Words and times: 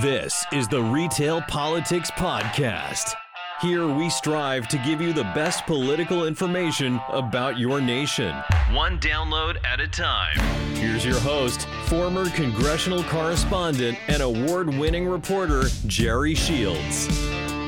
This 0.00 0.46
is 0.52 0.68
the 0.68 0.80
Retail 0.82 1.42
Politics 1.42 2.10
Podcast. 2.12 3.12
Here 3.60 3.86
we 3.86 4.08
strive 4.08 4.66
to 4.68 4.78
give 4.78 5.02
you 5.02 5.12
the 5.12 5.24
best 5.34 5.66
political 5.66 6.26
information 6.26 6.98
about 7.10 7.58
your 7.58 7.78
nation, 7.78 8.34
one 8.72 8.98
download 8.98 9.62
at 9.66 9.80
a 9.80 9.86
time. 9.86 10.38
Here's 10.76 11.04
your 11.04 11.20
host, 11.20 11.68
former 11.88 12.30
congressional 12.30 13.02
correspondent 13.04 13.98
and 14.08 14.22
award 14.22 14.74
winning 14.74 15.06
reporter, 15.06 15.64
Jerry 15.86 16.34
Shields. 16.34 17.08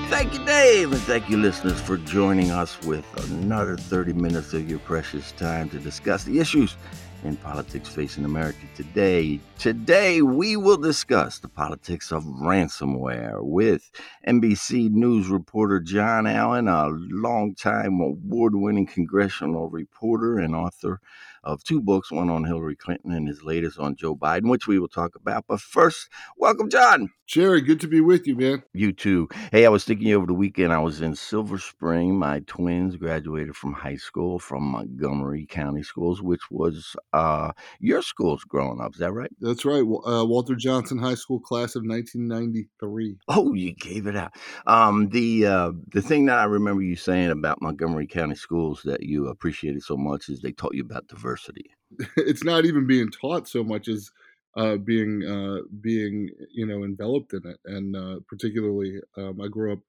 Thank 0.09 0.35
you, 0.35 0.45
Dave, 0.45 0.93
and 0.93 1.01
thank 1.03 1.29
you, 1.29 1.37
listeners, 1.37 1.81
for 1.81 1.97
joining 1.97 2.51
us 2.51 2.81
with 2.83 3.05
another 3.31 3.77
30 3.77 4.13
minutes 4.13 4.53
of 4.55 4.69
your 4.69 4.79
precious 4.81 5.33
time 5.33 5.69
to 5.71 5.79
discuss 5.79 6.25
the 6.25 6.39
issues 6.39 6.77
in 7.25 7.37
politics 7.37 7.89
facing 7.89 8.25
America 8.25 8.59
today. 8.77 9.41
Today, 9.59 10.23
we 10.23 10.57
will 10.57 10.77
discuss 10.77 11.39
the 11.39 11.49
politics 11.49 12.13
of 12.13 12.23
ransomware 12.25 13.43
with 13.43 13.91
NBC 14.29 14.91
News 14.91 15.29
reporter 15.29 15.81
John 15.81 16.27
Allen, 16.27 16.69
a 16.69 16.89
longtime 16.91 18.01
award 18.01 18.55
winning 18.55 18.87
congressional 18.87 19.71
reporter 19.71 20.39
and 20.39 20.55
author 20.55 21.01
of 21.43 21.63
two 21.63 21.81
books, 21.81 22.11
one 22.11 22.31
on 22.31 22.45
Hillary 22.45 22.77
Clinton 22.77 23.13
and 23.13 23.29
his 23.29 23.43
latest 23.43 23.79
on 23.79 23.97
Joe 23.97 24.17
Biden, 24.17 24.49
which 24.49 24.67
we 24.67 24.79
will 24.79 24.89
talk 24.89 25.15
about. 25.15 25.45
But 25.47 25.61
first, 25.61 26.09
welcome, 26.37 26.71
John. 26.71 27.11
Jerry, 27.27 27.63
good 27.63 27.81
to 27.81 27.89
be 27.89 28.03
with 28.03 28.27
you, 28.27 28.37
man. 28.37 28.63
You 28.75 28.93
too. 28.93 29.29
Hey, 29.51 29.65
I 29.65 29.71
was 29.71 29.85
thinking 29.85 30.13
over 30.13 30.27
the 30.27 30.35
weekend, 30.35 30.75
I 30.75 30.79
was 30.79 31.01
in 31.01 31.17
Silver 31.17 31.59
Spring. 31.59 32.19
My 32.19 32.41
twins 32.41 32.97
graduated 32.97 33.57
from 33.57 33.73
high 33.73 33.97
school 33.97 34.39
from 34.39 34.63
Montgomery 34.65 35.47
County 35.47 35.83
Schools, 35.83 36.21
which 36.21 36.51
was 36.51 36.95
uh, 37.15 37.53
your 37.81 38.03
school's 38.03 38.45
growing 38.45 38.79
up. 38.79 38.93
Is 38.93 39.01
that 39.01 39.13
right? 39.13 39.31
That's 39.41 39.65
right. 39.65 39.81
Uh, 39.81 40.27
Walter 40.27 40.55
Johnson 40.55 40.99
High 40.99 41.15
School 41.15 41.41
class 41.41 41.77
of 41.77 41.85
1993. 41.87 43.17
Oh, 43.29 43.55
you 43.55 43.73
gave 43.75 44.07
it 44.07 44.17
out. 44.17 44.35
Um, 44.67 45.09
the 45.09 45.47
uh, 45.47 45.73
the 45.93 46.03
thing 46.03 46.27
that 46.27 46.39
I 46.39 46.45
remember 46.45 46.83
you 46.83 46.95
saying 46.95 47.31
about 47.31 47.63
Montgomery 47.63 48.07
County 48.07 48.35
Schools 48.35 48.83
that 48.85 49.03
you 49.03 49.29
appreciated 49.29 49.83
so 49.83 49.97
much 49.97 50.29
is 50.29 50.41
they 50.41 50.53
taught 50.53 50.75
you 50.75 50.83
about 50.83 51.09
diversity. 51.09 51.71
it's 52.19 52.45
not 52.45 52.67
even 52.67 52.87
being 52.87 53.11
taught 53.11 53.49
so 53.49 53.65
much 53.65 53.89
as 53.89 54.11
uh, 54.57 54.77
being 54.77 55.23
uh, 55.25 55.63
being 55.81 56.31
you 56.53 56.67
know 56.67 56.85
enveloped 56.85 57.33
in 57.33 57.43
it, 57.45 57.59
and 57.65 57.97
uh, 57.97 58.21
particularly 58.29 59.01
um, 59.17 59.41
I 59.41 59.49
grew 59.49 59.73
up 59.73 59.81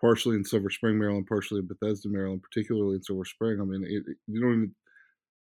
partially 0.00 0.36
in 0.36 0.44
Silver 0.44 0.70
Spring, 0.70 0.98
Maryland, 0.98 1.26
partially 1.28 1.60
in 1.60 1.66
Bethesda, 1.66 2.08
Maryland, 2.08 2.42
particularly 2.42 2.96
in 2.96 3.02
Silver 3.02 3.24
Spring. 3.24 3.60
I 3.60 3.64
mean, 3.64 3.84
it, 3.84 4.04
you 4.26 4.40
don't 4.40 4.52
even 4.52 4.74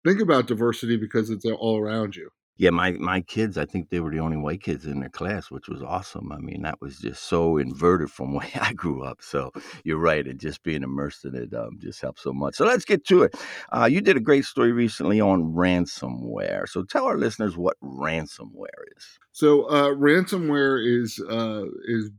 think 0.05 0.21
about 0.21 0.47
diversity 0.47 0.97
because 0.97 1.31
it's 1.31 1.45
all 1.45 1.79
around 1.79 2.17
you 2.17 2.31
yeah, 2.61 2.69
my 2.69 2.93
my 2.93 3.23
kids, 3.23 3.57
I 3.57 3.65
think 3.65 3.89
they 3.89 4.01
were 4.01 4.11
the 4.11 4.21
only 4.21 4.37
white 4.37 4.63
kids 4.63 4.85
in 4.85 5.01
their 5.01 5.09
class, 5.09 5.51
which 5.51 5.67
was 5.67 5.83
awesome. 5.83 6.31
I 6.31 6.37
mean, 6.37 6.61
that 6.61 6.79
was 6.79 6.99
just 6.99 7.23
so 7.23 7.57
inverted 7.57 8.11
from 8.11 8.35
where 8.35 8.51
I 8.61 8.75
grew 8.75 9.03
up. 9.03 9.23
So 9.23 9.51
you're 9.83 9.97
right, 9.97 10.27
and 10.27 10.39
just 10.39 10.63
being 10.63 10.83
immersed 10.83 11.25
in 11.25 11.35
it 11.35 11.55
um, 11.55 11.79
just 11.79 12.03
helps 12.03 12.23
so 12.23 12.35
much. 12.35 12.57
So 12.57 12.67
let's 12.67 12.85
get 12.85 13.07
to 13.07 13.23
it. 13.23 13.35
Uh, 13.73 13.89
you 13.91 14.03
did 14.03 14.19
a 14.19 14.21
great 14.21 14.45
story 14.45 14.73
recently 14.73 15.23
on 15.23 15.55
ransomware. 15.55 16.69
So 16.69 16.83
tell 16.83 17.07
our 17.07 17.17
listeners 17.17 17.57
what 17.57 17.79
ransomware 17.83 18.85
is. 18.95 19.07
So 19.33 19.63
uh, 19.63 19.95
ransomware 19.95 20.87
is 20.87 21.19
uh, 21.31 21.65
is 21.87 22.11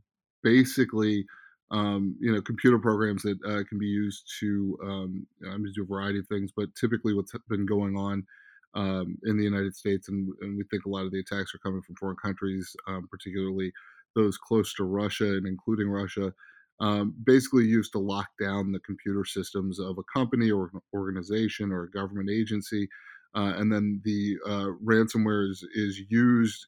basically 0.42 1.24
um, 1.70 2.16
you 2.18 2.32
know 2.32 2.42
computer 2.42 2.80
programs 2.80 3.22
that 3.22 3.38
uh, 3.46 3.62
can 3.68 3.78
be 3.78 3.86
used 3.86 4.28
to 4.40 4.76
um, 4.82 5.26
do 5.40 5.82
a 5.82 5.86
variety 5.86 6.18
of 6.18 6.26
things, 6.26 6.50
but 6.50 6.74
typically 6.74 7.14
what's 7.14 7.32
been 7.48 7.64
going 7.64 7.96
on 7.96 8.26
um, 8.74 9.18
in 9.24 9.36
the 9.36 9.44
United 9.44 9.74
States, 9.76 10.08
and, 10.08 10.32
and, 10.40 10.56
we 10.56 10.64
think 10.70 10.86
a 10.86 10.88
lot 10.88 11.04
of 11.04 11.12
the 11.12 11.20
attacks 11.20 11.54
are 11.54 11.58
coming 11.58 11.82
from 11.82 11.96
foreign 11.96 12.16
countries, 12.16 12.74
um, 12.86 13.06
particularly 13.10 13.72
those 14.14 14.38
close 14.38 14.72
to 14.74 14.84
Russia 14.84 15.26
and 15.26 15.46
including 15.46 15.88
Russia. 15.88 16.32
Um, 16.80 17.14
basically, 17.24 17.64
used 17.64 17.92
to 17.92 17.98
lock 17.98 18.28
down 18.40 18.72
the 18.72 18.80
computer 18.80 19.24
systems 19.24 19.78
of 19.78 19.98
a 19.98 20.18
company 20.18 20.50
or 20.50 20.70
an 20.72 20.80
organization 20.94 21.70
or 21.70 21.84
a 21.84 21.90
government 21.90 22.30
agency, 22.30 22.88
uh, 23.36 23.52
and 23.56 23.72
then 23.72 24.00
the 24.04 24.36
uh, 24.46 24.68
ransomware 24.84 25.50
is 25.50 25.64
is 25.74 26.00
used 26.08 26.66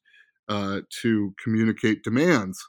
uh, 0.49 0.81
to 1.03 1.34
communicate 1.43 2.05
demands 2.05 2.62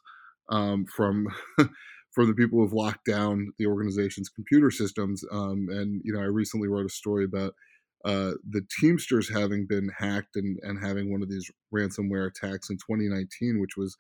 um, 0.50 0.86
from. 0.86 1.28
from 2.12 2.30
the 2.30 2.34
people 2.34 2.58
who've 2.58 2.72
locked 2.72 3.06
down 3.06 3.52
the 3.60 3.66
organization's 3.66 4.30
computer 4.30 4.72
systems, 4.72 5.26
um, 5.34 5.68
and 5.70 6.02
you 6.06 6.14
know, 6.14 6.22
I 6.22 6.28
recently 6.28 6.70
wrote 6.70 6.86
a 6.86 6.90
story 6.90 7.26
about 7.26 7.54
uh, 8.06 8.34
the 8.48 8.62
Teamsters 8.80 9.34
having 9.34 9.66
been 9.66 9.90
hacked 9.98 10.36
and, 10.36 10.60
and 10.62 10.80
having 10.80 11.12
one 11.12 11.24
of 11.24 11.30
these 11.30 11.50
ransomware 11.74 12.28
attacks 12.28 12.70
in 12.70 12.78
2019, 12.78 13.60
which 13.60 13.76
was 13.76 13.98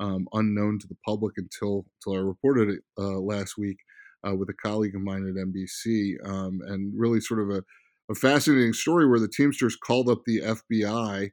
um, 0.00 0.26
unknown 0.32 0.80
to 0.80 0.88
the 0.88 0.96
public 1.06 1.34
until 1.36 1.86
until 1.96 2.20
I 2.20 2.24
reported 2.24 2.68
it 2.68 2.80
uh, 2.98 3.20
last 3.20 3.56
week 3.56 3.78
uh, 4.26 4.34
with 4.34 4.48
a 4.48 4.54
colleague 4.54 4.96
of 4.96 5.02
mine 5.02 5.28
at 5.28 5.46
NBC, 5.46 6.14
um, 6.28 6.60
and 6.66 6.92
really 6.96 7.20
sort 7.20 7.40
of 7.40 7.50
a, 7.50 7.62
a, 8.10 8.14
fascinating 8.16 8.72
story 8.72 9.08
where 9.08 9.20
the 9.20 9.28
Teamsters 9.28 9.76
called 9.76 10.08
up 10.08 10.22
the 10.26 10.40
FBI 10.40 11.30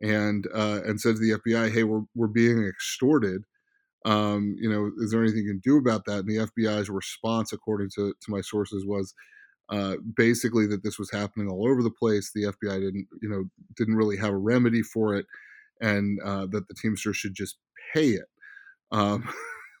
and 0.00 0.46
uh, 0.54 0.80
and 0.86 0.98
said 0.98 1.16
to 1.16 1.20
the 1.20 1.38
FBI, 1.38 1.70
"Hey, 1.70 1.84
we're 1.84 2.04
we're 2.14 2.28
being 2.28 2.64
extorted." 2.66 3.42
Um, 4.06 4.56
you 4.58 4.70
know, 4.70 4.90
is 5.04 5.10
there 5.10 5.22
anything 5.22 5.42
you 5.42 5.50
can 5.50 5.60
do 5.62 5.76
about 5.76 6.06
that? 6.06 6.20
And 6.20 6.28
the 6.28 6.48
FBI's 6.48 6.88
response, 6.88 7.52
according 7.52 7.90
to, 7.96 8.14
to 8.18 8.30
my 8.30 8.40
sources, 8.40 8.86
was 8.86 9.12
uh, 9.70 9.96
basically 10.16 10.66
that 10.66 10.82
this 10.82 10.98
was 10.98 11.10
happening 11.10 11.48
all 11.48 11.68
over 11.68 11.82
the 11.82 11.90
place. 11.90 12.30
The 12.34 12.44
FBI 12.44 12.80
didn't, 12.80 13.06
you 13.20 13.28
know, 13.28 13.44
didn't 13.76 13.96
really 13.96 14.16
have 14.16 14.32
a 14.32 14.36
remedy 14.36 14.82
for 14.82 15.14
it, 15.14 15.26
and 15.80 16.18
uh, 16.24 16.46
that 16.50 16.68
the 16.68 16.74
Teamsters 16.74 17.16
should 17.16 17.34
just 17.34 17.56
pay 17.92 18.10
it. 18.10 18.26
Um, 18.90 19.28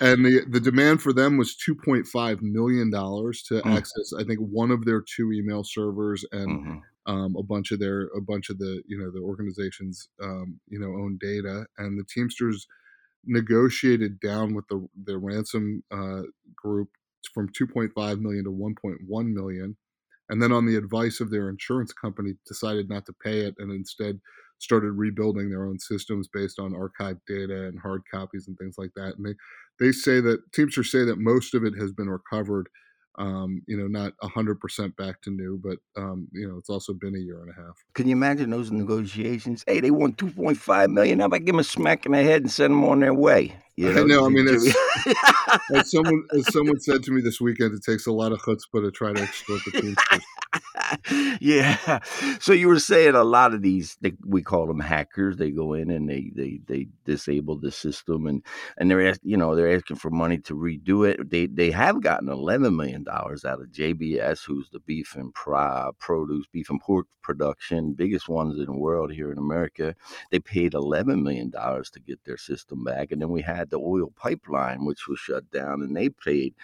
and 0.00 0.24
the 0.24 0.44
the 0.48 0.60
demand 0.60 1.02
for 1.02 1.12
them 1.12 1.36
was 1.36 1.54
two 1.54 1.74
point 1.74 2.06
five 2.06 2.42
million 2.42 2.90
dollars 2.90 3.42
to 3.44 3.60
mm. 3.60 3.76
access, 3.76 4.12
I 4.18 4.24
think, 4.24 4.40
one 4.40 4.70
of 4.70 4.84
their 4.84 5.02
two 5.02 5.32
email 5.32 5.62
servers 5.62 6.24
and 6.32 6.48
mm-hmm. 6.48 7.12
um, 7.12 7.36
a 7.36 7.42
bunch 7.42 7.70
of 7.70 7.78
their 7.78 8.08
a 8.16 8.20
bunch 8.20 8.50
of 8.50 8.58
the 8.58 8.82
you 8.86 8.98
know 8.98 9.10
the 9.10 9.20
organization's 9.20 10.08
um, 10.22 10.58
you 10.68 10.78
know 10.78 10.88
own 10.88 11.18
data. 11.20 11.66
And 11.78 11.98
the 11.98 12.04
Teamsters 12.04 12.66
negotiated 13.24 14.18
down 14.20 14.54
with 14.54 14.66
the 14.68 14.88
the 15.04 15.18
ransom 15.18 15.82
uh, 15.92 16.22
group 16.56 16.88
from 17.32 17.48
2.5 17.48 18.20
million 18.20 18.44
to 18.44 18.50
1.1 18.50 19.32
million 19.32 19.76
and 20.28 20.42
then 20.42 20.52
on 20.52 20.66
the 20.66 20.76
advice 20.76 21.20
of 21.20 21.30
their 21.30 21.48
insurance 21.48 21.92
company 21.92 22.32
decided 22.46 22.88
not 22.88 23.06
to 23.06 23.12
pay 23.12 23.40
it 23.40 23.54
and 23.58 23.70
instead 23.70 24.18
started 24.58 24.92
rebuilding 24.92 25.50
their 25.50 25.66
own 25.66 25.78
systems 25.78 26.28
based 26.32 26.58
on 26.58 26.72
archived 26.72 27.20
data 27.28 27.66
and 27.66 27.78
hard 27.78 28.02
copies 28.12 28.48
and 28.48 28.56
things 28.58 28.76
like 28.78 28.90
that 28.96 29.14
and 29.16 29.26
they 29.26 29.34
they 29.78 29.92
say 29.92 30.20
that 30.20 30.40
teamsters 30.52 30.90
say 30.90 31.04
that 31.04 31.18
most 31.18 31.54
of 31.54 31.64
it 31.64 31.74
has 31.78 31.92
been 31.92 32.08
recovered 32.08 32.68
um, 33.18 33.62
you 33.66 33.76
know, 33.76 33.86
not 33.86 34.12
100% 34.22 34.96
back 34.96 35.22
to 35.22 35.30
new, 35.30 35.58
but, 35.62 35.78
um, 36.00 36.28
you 36.32 36.46
know, 36.46 36.58
it's 36.58 36.68
also 36.68 36.92
been 36.92 37.14
a 37.14 37.18
year 37.18 37.40
and 37.40 37.50
a 37.50 37.54
half. 37.54 37.74
Can 37.94 38.06
you 38.06 38.12
imagine 38.12 38.50
those 38.50 38.70
negotiations? 38.70 39.64
Hey, 39.66 39.80
they 39.80 39.90
want 39.90 40.18
2.5 40.18 40.92
million. 40.92 41.20
How 41.20 41.26
about 41.26 41.38
give 41.38 41.54
them 41.54 41.60
a 41.60 41.64
smack 41.64 42.04
in 42.04 42.12
the 42.12 42.22
head 42.22 42.42
and 42.42 42.50
send 42.50 42.72
them 42.72 42.84
on 42.84 43.00
their 43.00 43.14
way? 43.14 43.56
You 43.76 43.92
know, 43.92 44.00
I 44.00 44.04
know. 44.04 44.26
I 44.26 44.28
mean, 44.30 44.48
as, 45.74 45.90
someone 45.90 46.26
as 46.32 46.46
someone 46.52 46.80
said 46.80 47.02
to 47.04 47.12
me 47.12 47.20
this 47.20 47.40
weekend, 47.40 47.74
it 47.74 47.82
takes 47.84 48.06
a 48.06 48.12
lot 48.12 48.32
of 48.32 48.40
chutzpah 48.40 48.82
to 48.82 48.90
try 48.90 49.12
to 49.12 49.22
extort 49.22 49.60
the 49.66 49.72
Teamsters. 49.72 50.22
yeah. 51.40 51.98
So 52.40 52.52
you 52.52 52.68
were 52.68 52.78
saying 52.78 53.14
a 53.14 53.24
lot 53.24 53.52
of 53.52 53.62
these, 53.62 53.96
they, 54.00 54.12
we 54.24 54.42
call 54.42 54.66
them 54.66 54.80
hackers. 54.80 55.36
They 55.36 55.50
go 55.50 55.74
in 55.74 55.90
and 55.90 56.08
they 56.08 56.30
they 56.34 56.60
they 56.66 56.88
disable 57.04 57.58
the 57.58 57.70
system, 57.70 58.26
and 58.26 58.42
and 58.78 58.90
they're 58.90 59.06
ask, 59.06 59.20
you 59.22 59.36
know 59.36 59.54
they're 59.54 59.74
asking 59.74 59.96
for 59.96 60.10
money 60.10 60.38
to 60.38 60.54
redo 60.54 61.08
it. 61.08 61.28
They 61.28 61.46
they 61.46 61.70
have 61.70 62.02
gotten 62.02 62.28
eleven 62.28 62.76
million 62.76 63.04
dollars 63.04 63.44
out 63.44 63.60
of 63.60 63.68
JBS, 63.68 64.44
who's 64.46 64.70
the 64.70 64.80
beef 64.80 65.14
and 65.14 65.34
pro, 65.34 65.92
produce, 65.98 66.46
beef 66.50 66.70
and 66.70 66.80
pork 66.80 67.06
production, 67.22 67.92
biggest 67.92 68.28
ones 68.28 68.58
in 68.58 68.66
the 68.66 68.72
world 68.72 69.12
here 69.12 69.32
in 69.32 69.38
America. 69.38 69.94
They 70.30 70.38
paid 70.38 70.74
eleven 70.74 71.22
million 71.22 71.50
dollars 71.50 71.90
to 71.90 72.00
get 72.00 72.24
their 72.24 72.38
system 72.38 72.84
back, 72.84 73.10
and 73.10 73.20
then 73.20 73.30
we 73.30 73.42
had 73.42 73.65
the 73.70 73.78
oil 73.80 74.12
pipeline, 74.16 74.84
which 74.84 75.08
was 75.08 75.18
shut 75.18 75.50
down, 75.52 75.82
and 75.82 75.96
they 75.96 76.08
paid 76.10 76.54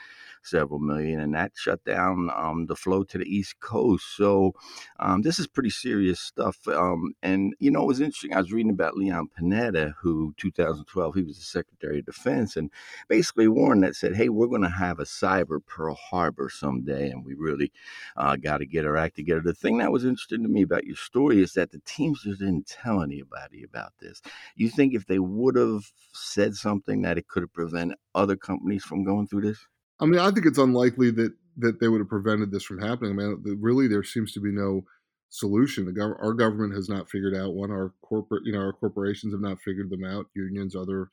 several 0.44 0.80
million, 0.80 1.20
and 1.20 1.34
that 1.34 1.52
shut 1.54 1.84
down 1.84 2.30
um, 2.34 2.66
the 2.66 2.76
flow 2.76 3.04
to 3.04 3.18
the 3.18 3.24
East 3.24 3.60
Coast. 3.60 4.04
So 4.16 4.52
um, 4.98 5.22
this 5.22 5.38
is 5.38 5.46
pretty 5.46 5.70
serious 5.70 6.20
stuff. 6.20 6.56
Um, 6.68 7.14
and 7.22 7.54
you 7.58 7.70
know, 7.70 7.82
it 7.82 7.86
was 7.86 8.00
interesting. 8.00 8.34
I 8.34 8.40
was 8.40 8.52
reading 8.52 8.72
about 8.72 8.96
Leon 8.96 9.28
Panetta, 9.38 9.94
who 10.00 10.34
2012 10.36 11.14
he 11.14 11.22
was 11.22 11.38
the 11.38 11.44
Secretary 11.44 12.00
of 12.00 12.06
Defense, 12.06 12.56
and 12.56 12.70
basically 13.08 13.48
warned 13.48 13.82
that 13.82 13.94
said, 13.94 14.16
"Hey, 14.16 14.28
we're 14.28 14.46
going 14.46 14.62
to 14.62 14.68
have 14.68 14.98
a 14.98 15.04
cyber 15.04 15.64
Pearl 15.64 15.94
Harbor 15.94 16.50
someday, 16.50 17.10
and 17.10 17.24
we 17.24 17.34
really 17.34 17.72
uh, 18.16 18.36
got 18.36 18.58
to 18.58 18.66
get 18.66 18.86
our 18.86 18.96
act 18.96 19.16
together." 19.16 19.40
The 19.40 19.54
thing 19.54 19.78
that 19.78 19.92
was 19.92 20.04
interesting 20.04 20.42
to 20.42 20.48
me 20.48 20.62
about 20.62 20.84
your 20.84 20.96
story 20.96 21.42
is 21.42 21.52
that 21.54 21.70
the 21.70 21.80
Teamsters 21.84 22.38
didn't 22.38 22.66
tell 22.66 23.02
anybody 23.02 23.62
about 23.64 23.92
this. 24.00 24.20
You 24.56 24.68
think 24.70 24.94
if 24.94 25.06
they 25.06 25.18
would 25.18 25.56
have 25.56 25.84
said 26.12 26.54
something 26.54 27.02
that 27.02 27.18
it 27.18 27.28
could 27.28 27.42
have 27.42 27.52
prevented 27.52 27.98
other 28.14 28.36
companies 28.36 28.84
from 28.84 29.04
going 29.04 29.26
through 29.26 29.42
this? 29.42 29.66
I 30.02 30.06
mean, 30.06 30.20
I 30.20 30.30
think 30.30 30.46
it's 30.46 30.58
unlikely 30.58 31.12
that 31.12 31.34
that 31.58 31.80
they 31.80 31.88
would 31.88 32.00
have 32.00 32.08
prevented 32.08 32.50
this 32.50 32.64
from 32.64 32.80
happening. 32.80 33.12
I 33.12 33.14
mean, 33.14 33.58
really, 33.60 33.88
there 33.88 34.04
seems 34.04 34.32
to 34.32 34.40
be 34.40 34.50
no 34.52 34.82
solution. 35.30 35.86
The 35.86 35.92
gov- 35.92 36.22
our 36.22 36.34
government 36.34 36.74
has 36.74 36.88
not 36.88 37.10
figured 37.10 37.36
out 37.36 37.54
one. 37.54 37.70
Our 37.70 37.94
corporate, 38.02 38.42
you 38.46 38.52
know, 38.52 38.60
our 38.60 38.72
corporations 38.72 39.34
have 39.34 39.42
not 39.42 39.60
figured 39.60 39.90
them 39.90 40.04
out. 40.04 40.26
Unions, 40.34 40.74
other 40.76 41.08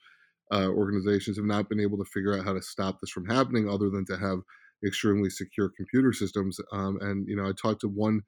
uh, 0.52 0.70
organizations 0.70 1.38
have 1.38 1.46
not 1.46 1.70
been 1.70 1.82
able 1.82 1.98
to 2.00 2.06
figure 2.06 2.38
out 2.38 2.46
how 2.46 2.54
to 2.54 2.62
stop 2.62 3.00
this 3.02 3.12
from 3.12 3.28
happening, 3.28 3.70
other 3.70 3.90
than 3.90 4.06
to 4.08 4.18
have 4.18 4.40
extremely 4.86 5.30
secure 5.30 5.72
computer 5.78 6.14
systems. 6.14 6.60
Um, 6.72 7.00
and 7.02 7.28
you 7.28 7.36
know, 7.36 7.48
I 7.48 7.54
talked 7.62 7.82
to 7.82 7.90
one 7.90 8.22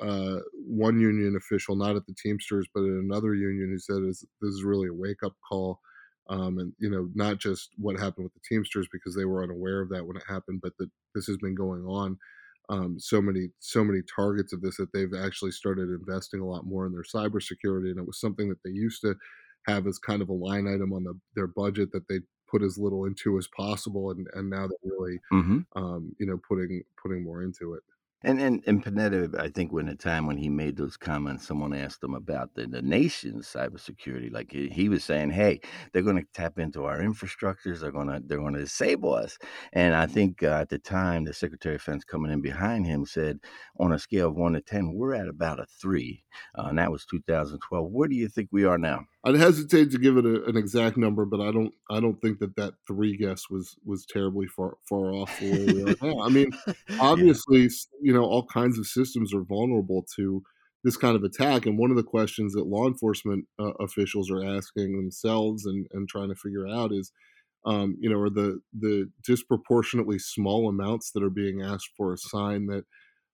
uh, 0.00 0.38
one 0.54 1.00
union 1.00 1.36
official, 1.36 1.76
not 1.76 1.96
at 1.96 2.06
the 2.06 2.14
Teamsters, 2.22 2.66
but 2.74 2.82
at 2.82 2.90
another 2.90 3.34
union, 3.34 3.70
who 3.70 3.78
said 3.78 4.02
this 4.08 4.24
is 4.42 4.64
really 4.64 4.88
a 4.88 4.94
wake 4.94 5.22
up 5.24 5.34
call. 5.48 5.80
Um, 6.28 6.58
and 6.58 6.72
you 6.78 6.90
know, 6.90 7.08
not 7.14 7.38
just 7.38 7.70
what 7.76 7.98
happened 7.98 8.24
with 8.24 8.34
the 8.34 8.40
Teamsters 8.48 8.88
because 8.92 9.14
they 9.14 9.24
were 9.24 9.42
unaware 9.42 9.80
of 9.80 9.88
that 9.90 10.06
when 10.06 10.16
it 10.16 10.22
happened, 10.28 10.60
but 10.62 10.72
that 10.78 10.90
this 11.14 11.26
has 11.26 11.36
been 11.38 11.54
going 11.54 11.84
on. 11.84 12.18
Um, 12.68 12.98
so 12.98 13.20
many, 13.20 13.48
so 13.58 13.82
many 13.84 14.00
targets 14.14 14.52
of 14.52 14.62
this 14.62 14.76
that 14.76 14.92
they've 14.92 15.12
actually 15.14 15.50
started 15.50 15.88
investing 15.90 16.40
a 16.40 16.46
lot 16.46 16.64
more 16.64 16.86
in 16.86 16.92
their 16.92 17.02
cybersecurity, 17.02 17.90
and 17.90 17.98
it 17.98 18.06
was 18.06 18.20
something 18.20 18.48
that 18.48 18.62
they 18.64 18.70
used 18.70 19.00
to 19.02 19.14
have 19.66 19.86
as 19.86 19.98
kind 19.98 20.22
of 20.22 20.28
a 20.28 20.32
line 20.32 20.66
item 20.66 20.92
on 20.92 21.04
the, 21.04 21.18
their 21.34 21.48
budget 21.48 21.90
that 21.92 22.06
they 22.08 22.20
put 22.50 22.62
as 22.62 22.78
little 22.78 23.04
into 23.04 23.38
as 23.38 23.48
possible, 23.56 24.10
and, 24.10 24.26
and 24.34 24.48
now 24.48 24.68
they're 24.68 24.92
really, 24.92 25.18
mm-hmm. 25.32 25.58
um, 25.74 26.14
you 26.18 26.26
know, 26.26 26.38
putting 26.48 26.82
putting 27.02 27.24
more 27.24 27.42
into 27.42 27.74
it. 27.74 27.82
And 28.24 28.40
and 28.40 28.62
and 28.66 28.84
Panetta, 28.84 29.38
I 29.40 29.48
think 29.48 29.72
when 29.72 29.86
the 29.86 29.94
time 29.94 30.26
when 30.26 30.36
he 30.36 30.48
made 30.48 30.76
those 30.76 30.96
comments, 30.96 31.46
someone 31.46 31.74
asked 31.74 32.02
him 32.02 32.14
about 32.14 32.54
the, 32.54 32.66
the 32.66 32.82
nation's 32.82 33.46
cybersecurity. 33.48 34.32
Like 34.32 34.52
he, 34.52 34.68
he 34.68 34.88
was 34.88 35.02
saying, 35.04 35.30
"Hey, 35.30 35.60
they're 35.92 36.02
going 36.02 36.16
to 36.16 36.26
tap 36.32 36.58
into 36.58 36.84
our 36.84 37.00
infrastructures. 37.00 37.80
They're 37.80 37.90
going 37.90 38.08
to 38.08 38.22
they're 38.24 38.38
going 38.38 38.54
to 38.54 38.60
disable 38.60 39.14
us." 39.14 39.38
And 39.72 39.94
I 39.94 40.06
think 40.06 40.42
uh, 40.42 40.58
at 40.60 40.68
the 40.68 40.78
time, 40.78 41.24
the 41.24 41.34
Secretary 41.34 41.74
of 41.74 41.80
Defense 41.80 42.04
coming 42.04 42.30
in 42.30 42.40
behind 42.40 42.86
him 42.86 43.06
said, 43.06 43.40
on 43.78 43.92
a 43.92 43.98
scale 43.98 44.28
of 44.28 44.36
one 44.36 44.52
to 44.52 44.60
ten, 44.60 44.94
we're 44.94 45.14
at 45.14 45.28
about 45.28 45.60
a 45.60 45.66
three, 45.66 46.24
uh, 46.56 46.66
and 46.68 46.78
that 46.78 46.92
was 46.92 47.04
2012. 47.06 47.90
Where 47.90 48.08
do 48.08 48.14
you 48.14 48.28
think 48.28 48.48
we 48.52 48.64
are 48.64 48.78
now? 48.78 49.04
I'd 49.24 49.36
hesitate 49.36 49.92
to 49.92 49.98
give 49.98 50.16
it 50.16 50.26
a, 50.26 50.44
an 50.46 50.56
exact 50.56 50.96
number, 50.96 51.24
but 51.24 51.40
I 51.40 51.52
don't 51.52 51.72
I 51.90 52.00
don't 52.00 52.20
think 52.20 52.40
that 52.40 52.56
that 52.56 52.74
three 52.86 53.16
guess 53.16 53.48
was 53.48 53.76
was 53.84 54.04
terribly 54.04 54.46
far 54.46 54.76
far 54.88 55.12
off 55.12 55.40
where 55.40 55.66
we 55.66 55.82
are 55.82 55.96
now. 56.02 56.20
I 56.22 56.28
mean, 56.28 56.50
obviously, 57.00 57.62
yeah. 57.62 57.68
you 58.00 58.11
know, 58.12 58.24
all 58.24 58.46
kinds 58.46 58.78
of 58.78 58.86
systems 58.86 59.34
are 59.34 59.44
vulnerable 59.44 60.04
to 60.16 60.42
this 60.84 60.96
kind 60.96 61.14
of 61.14 61.22
attack, 61.22 61.66
and 61.66 61.78
one 61.78 61.90
of 61.90 61.96
the 61.96 62.02
questions 62.02 62.52
that 62.54 62.66
law 62.66 62.86
enforcement 62.86 63.46
uh, 63.60 63.72
officials 63.80 64.30
are 64.30 64.44
asking 64.44 64.96
themselves 64.96 65.66
and 65.66 65.86
and 65.92 66.08
trying 66.08 66.28
to 66.28 66.36
figure 66.36 66.66
out 66.68 66.92
is. 66.92 67.12
Um, 67.64 67.96
you 68.00 68.10
know, 68.10 68.18
are 68.18 68.28
the 68.28 68.58
the 68.76 69.08
disproportionately 69.24 70.18
small 70.18 70.68
amounts 70.68 71.12
that 71.12 71.22
are 71.22 71.30
being 71.30 71.62
asked 71.62 71.90
for 71.96 72.12
a 72.12 72.18
sign 72.18 72.66
that 72.66 72.82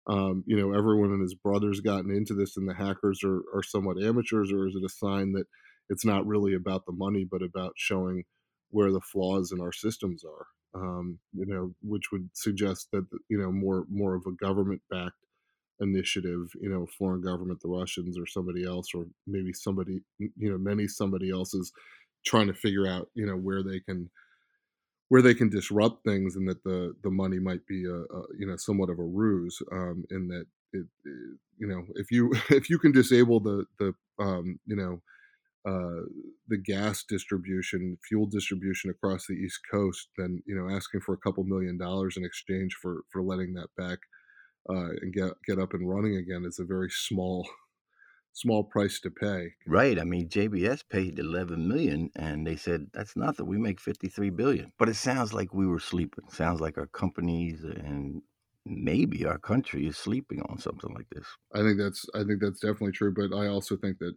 um, 0.06 0.44
you 0.46 0.54
know 0.54 0.76
everyone 0.76 1.12
and 1.12 1.22
his 1.22 1.34
brothers 1.34 1.80
gotten 1.80 2.10
into 2.10 2.34
this 2.34 2.58
and 2.58 2.68
the 2.68 2.74
hackers 2.74 3.20
are, 3.24 3.40
are 3.54 3.62
somewhat 3.62 3.96
amateurs, 4.02 4.52
or 4.52 4.66
is 4.68 4.74
it 4.76 4.84
a 4.84 4.90
sign 4.90 5.32
that 5.32 5.46
it's 5.88 6.04
not 6.04 6.26
really 6.26 6.54
about 6.54 6.84
the 6.86 6.92
money, 6.92 7.26
but 7.30 7.42
about 7.42 7.72
showing 7.76 8.24
where 8.70 8.92
the 8.92 9.00
flaws 9.00 9.52
in 9.52 9.60
our 9.60 9.72
systems 9.72 10.22
are. 10.24 10.46
Um, 10.74 11.18
you 11.32 11.46
know, 11.46 11.74
which 11.82 12.12
would 12.12 12.28
suggest 12.34 12.88
that 12.92 13.06
you 13.28 13.38
know 13.38 13.50
more 13.52 13.84
more 13.90 14.14
of 14.14 14.24
a 14.26 14.32
government 14.32 14.82
backed 14.90 15.14
initiative, 15.80 16.48
you 16.60 16.68
know, 16.68 16.86
foreign 16.98 17.20
government, 17.22 17.60
the 17.62 17.68
Russians 17.68 18.18
or 18.18 18.26
somebody 18.26 18.64
else, 18.66 18.88
or 18.94 19.06
maybe 19.26 19.52
somebody, 19.52 20.00
you 20.18 20.50
know, 20.50 20.58
many 20.58 20.88
somebody 20.88 21.30
else 21.30 21.54
is 21.54 21.72
trying 22.26 22.48
to 22.48 22.54
figure 22.54 22.86
out, 22.86 23.08
you 23.14 23.26
know, 23.26 23.36
where 23.36 23.62
they 23.62 23.80
can 23.80 24.10
where 25.08 25.22
they 25.22 25.34
can 25.34 25.48
disrupt 25.48 26.04
things, 26.04 26.36
and 26.36 26.48
that 26.48 26.62
the 26.64 26.94
the 27.02 27.10
money 27.10 27.38
might 27.38 27.66
be 27.66 27.84
a, 27.86 27.94
a 27.94 28.22
you 28.38 28.46
know 28.46 28.56
somewhat 28.56 28.90
of 28.90 28.98
a 28.98 29.02
ruse, 29.04 29.60
um, 29.72 30.04
in 30.10 30.28
that 30.28 30.46
it, 30.72 30.86
it, 31.04 31.38
you 31.58 31.66
know 31.66 31.84
if 31.96 32.10
you 32.10 32.32
if 32.50 32.68
you 32.70 32.78
can 32.78 32.92
disable 32.92 33.40
the 33.40 33.64
the 33.78 33.94
um, 34.18 34.58
you 34.66 34.76
know 34.76 35.00
uh, 35.66 36.02
the 36.48 36.58
gas 36.58 37.04
distribution, 37.08 37.98
fuel 38.08 38.26
distribution 38.26 38.90
across 38.90 39.26
the 39.26 39.34
East 39.34 39.60
Coast, 39.70 40.08
then 40.16 40.42
you 40.46 40.54
know 40.54 40.74
asking 40.74 41.00
for 41.00 41.14
a 41.14 41.18
couple 41.18 41.44
million 41.44 41.78
dollars 41.78 42.16
in 42.16 42.24
exchange 42.24 42.74
for 42.80 43.02
for 43.12 43.22
letting 43.22 43.54
that 43.54 43.68
back 43.76 43.98
uh, 44.70 44.90
and 45.00 45.12
get 45.12 45.32
get 45.46 45.58
up 45.58 45.74
and 45.74 45.88
running 45.88 46.16
again 46.16 46.44
is 46.44 46.58
a 46.58 46.64
very 46.64 46.90
small 46.90 47.48
small 48.32 48.62
price 48.62 49.00
to 49.00 49.10
pay. 49.10 49.52
Right. 49.66 49.98
I 49.98 50.04
mean, 50.04 50.28
JBS 50.28 50.84
paid 50.88 51.18
11 51.18 51.66
million 51.66 52.10
and 52.14 52.46
they 52.46 52.56
said 52.56 52.86
that's 52.92 53.16
nothing. 53.16 53.46
We 53.46 53.58
make 53.58 53.80
53 53.80 54.30
billion. 54.30 54.72
But 54.78 54.88
it 54.88 54.94
sounds 54.94 55.32
like 55.32 55.52
we 55.52 55.66
were 55.66 55.80
sleeping. 55.80 56.24
It 56.28 56.34
sounds 56.34 56.60
like 56.60 56.78
our 56.78 56.86
companies 56.86 57.64
and 57.64 58.22
maybe 58.64 59.24
our 59.24 59.38
country 59.38 59.86
is 59.86 59.96
sleeping 59.96 60.42
on 60.48 60.58
something 60.58 60.94
like 60.94 61.08
this. 61.10 61.26
I 61.54 61.62
think 61.62 61.78
that's 61.78 62.04
I 62.14 62.22
think 62.24 62.40
that's 62.40 62.60
definitely 62.60 62.92
true, 62.92 63.12
but 63.12 63.34
I 63.34 63.48
also 63.48 63.76
think 63.76 63.98
that 63.98 64.14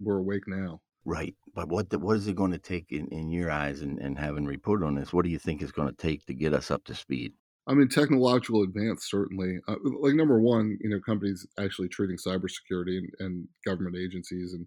we're 0.00 0.18
awake 0.18 0.44
now. 0.46 0.80
Right. 1.04 1.34
But 1.54 1.68
what 1.68 1.90
the, 1.90 1.98
what 1.98 2.16
is 2.16 2.28
it 2.28 2.36
going 2.36 2.52
to 2.52 2.58
take 2.58 2.86
in, 2.90 3.08
in 3.08 3.30
your 3.30 3.50
eyes 3.50 3.80
and, 3.80 3.98
and 3.98 4.18
having 4.18 4.44
reported 4.44 4.84
on 4.84 4.94
this? 4.94 5.12
What 5.12 5.24
do 5.24 5.30
you 5.30 5.38
think 5.38 5.62
is 5.62 5.72
going 5.72 5.88
to 5.88 5.96
take 5.96 6.26
to 6.26 6.34
get 6.34 6.52
us 6.52 6.70
up 6.70 6.84
to 6.84 6.94
speed? 6.94 7.32
I 7.66 7.74
mean, 7.74 7.88
technological 7.88 8.62
advance 8.62 9.08
certainly. 9.08 9.58
Uh, 9.68 9.76
like 10.00 10.14
number 10.14 10.40
one, 10.40 10.76
you 10.80 10.90
know, 10.90 11.00
companies 11.00 11.46
actually 11.58 11.88
treating 11.88 12.16
cybersecurity 12.16 12.98
and, 12.98 13.10
and 13.18 13.48
government 13.64 13.96
agencies 13.96 14.52
and 14.52 14.66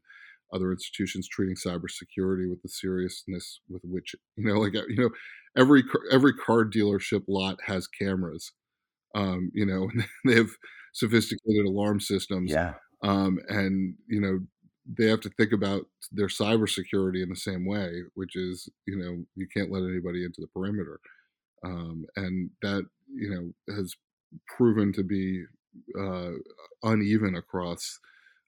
other 0.53 0.71
institutions 0.71 1.27
treating 1.27 1.55
cybersecurity 1.55 2.49
with 2.49 2.61
the 2.61 2.69
seriousness 2.69 3.59
with 3.67 3.81
which 3.83 4.15
you 4.37 4.45
know, 4.45 4.59
like 4.59 4.73
you 4.73 4.95
know, 4.97 5.09
every 5.57 5.83
every 6.11 6.33
car 6.33 6.65
dealership 6.65 7.23
lot 7.27 7.59
has 7.65 7.87
cameras. 7.87 8.51
Um, 9.15 9.51
you 9.53 9.65
know, 9.65 9.89
they 10.25 10.35
have 10.35 10.51
sophisticated 10.93 11.65
alarm 11.65 11.99
systems. 11.99 12.51
Yeah. 12.51 12.73
Um, 13.03 13.39
and 13.49 13.95
you 14.07 14.21
know, 14.21 14.39
they 14.85 15.07
have 15.07 15.21
to 15.21 15.29
think 15.29 15.53
about 15.53 15.85
their 16.11 16.27
cybersecurity 16.27 17.23
in 17.23 17.29
the 17.29 17.35
same 17.35 17.65
way, 17.65 18.01
which 18.15 18.35
is 18.35 18.69
you 18.85 18.97
know 18.97 19.23
you 19.35 19.47
can't 19.47 19.71
let 19.71 19.83
anybody 19.83 20.25
into 20.25 20.41
the 20.41 20.47
perimeter, 20.47 20.99
um, 21.65 22.05
and 22.15 22.49
that 22.61 22.85
you 23.07 23.29
know 23.29 23.75
has 23.75 23.95
proven 24.47 24.91
to 24.93 25.03
be 25.03 25.43
uh, 25.99 26.31
uneven 26.83 27.35
across 27.35 27.99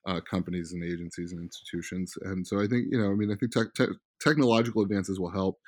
uh, 0.06 0.20
companies 0.20 0.72
and 0.72 0.84
agencies 0.84 1.32
and 1.32 1.40
institutions. 1.40 2.14
And 2.22 2.46
so 2.46 2.60
I 2.60 2.66
think 2.66 2.86
you 2.90 2.98
know 2.98 3.10
I 3.10 3.14
mean 3.14 3.32
I 3.32 3.36
think 3.36 3.52
te- 3.52 3.84
te- 3.84 3.98
technological 4.20 4.82
advances 4.82 5.18
will 5.18 5.30
help. 5.30 5.58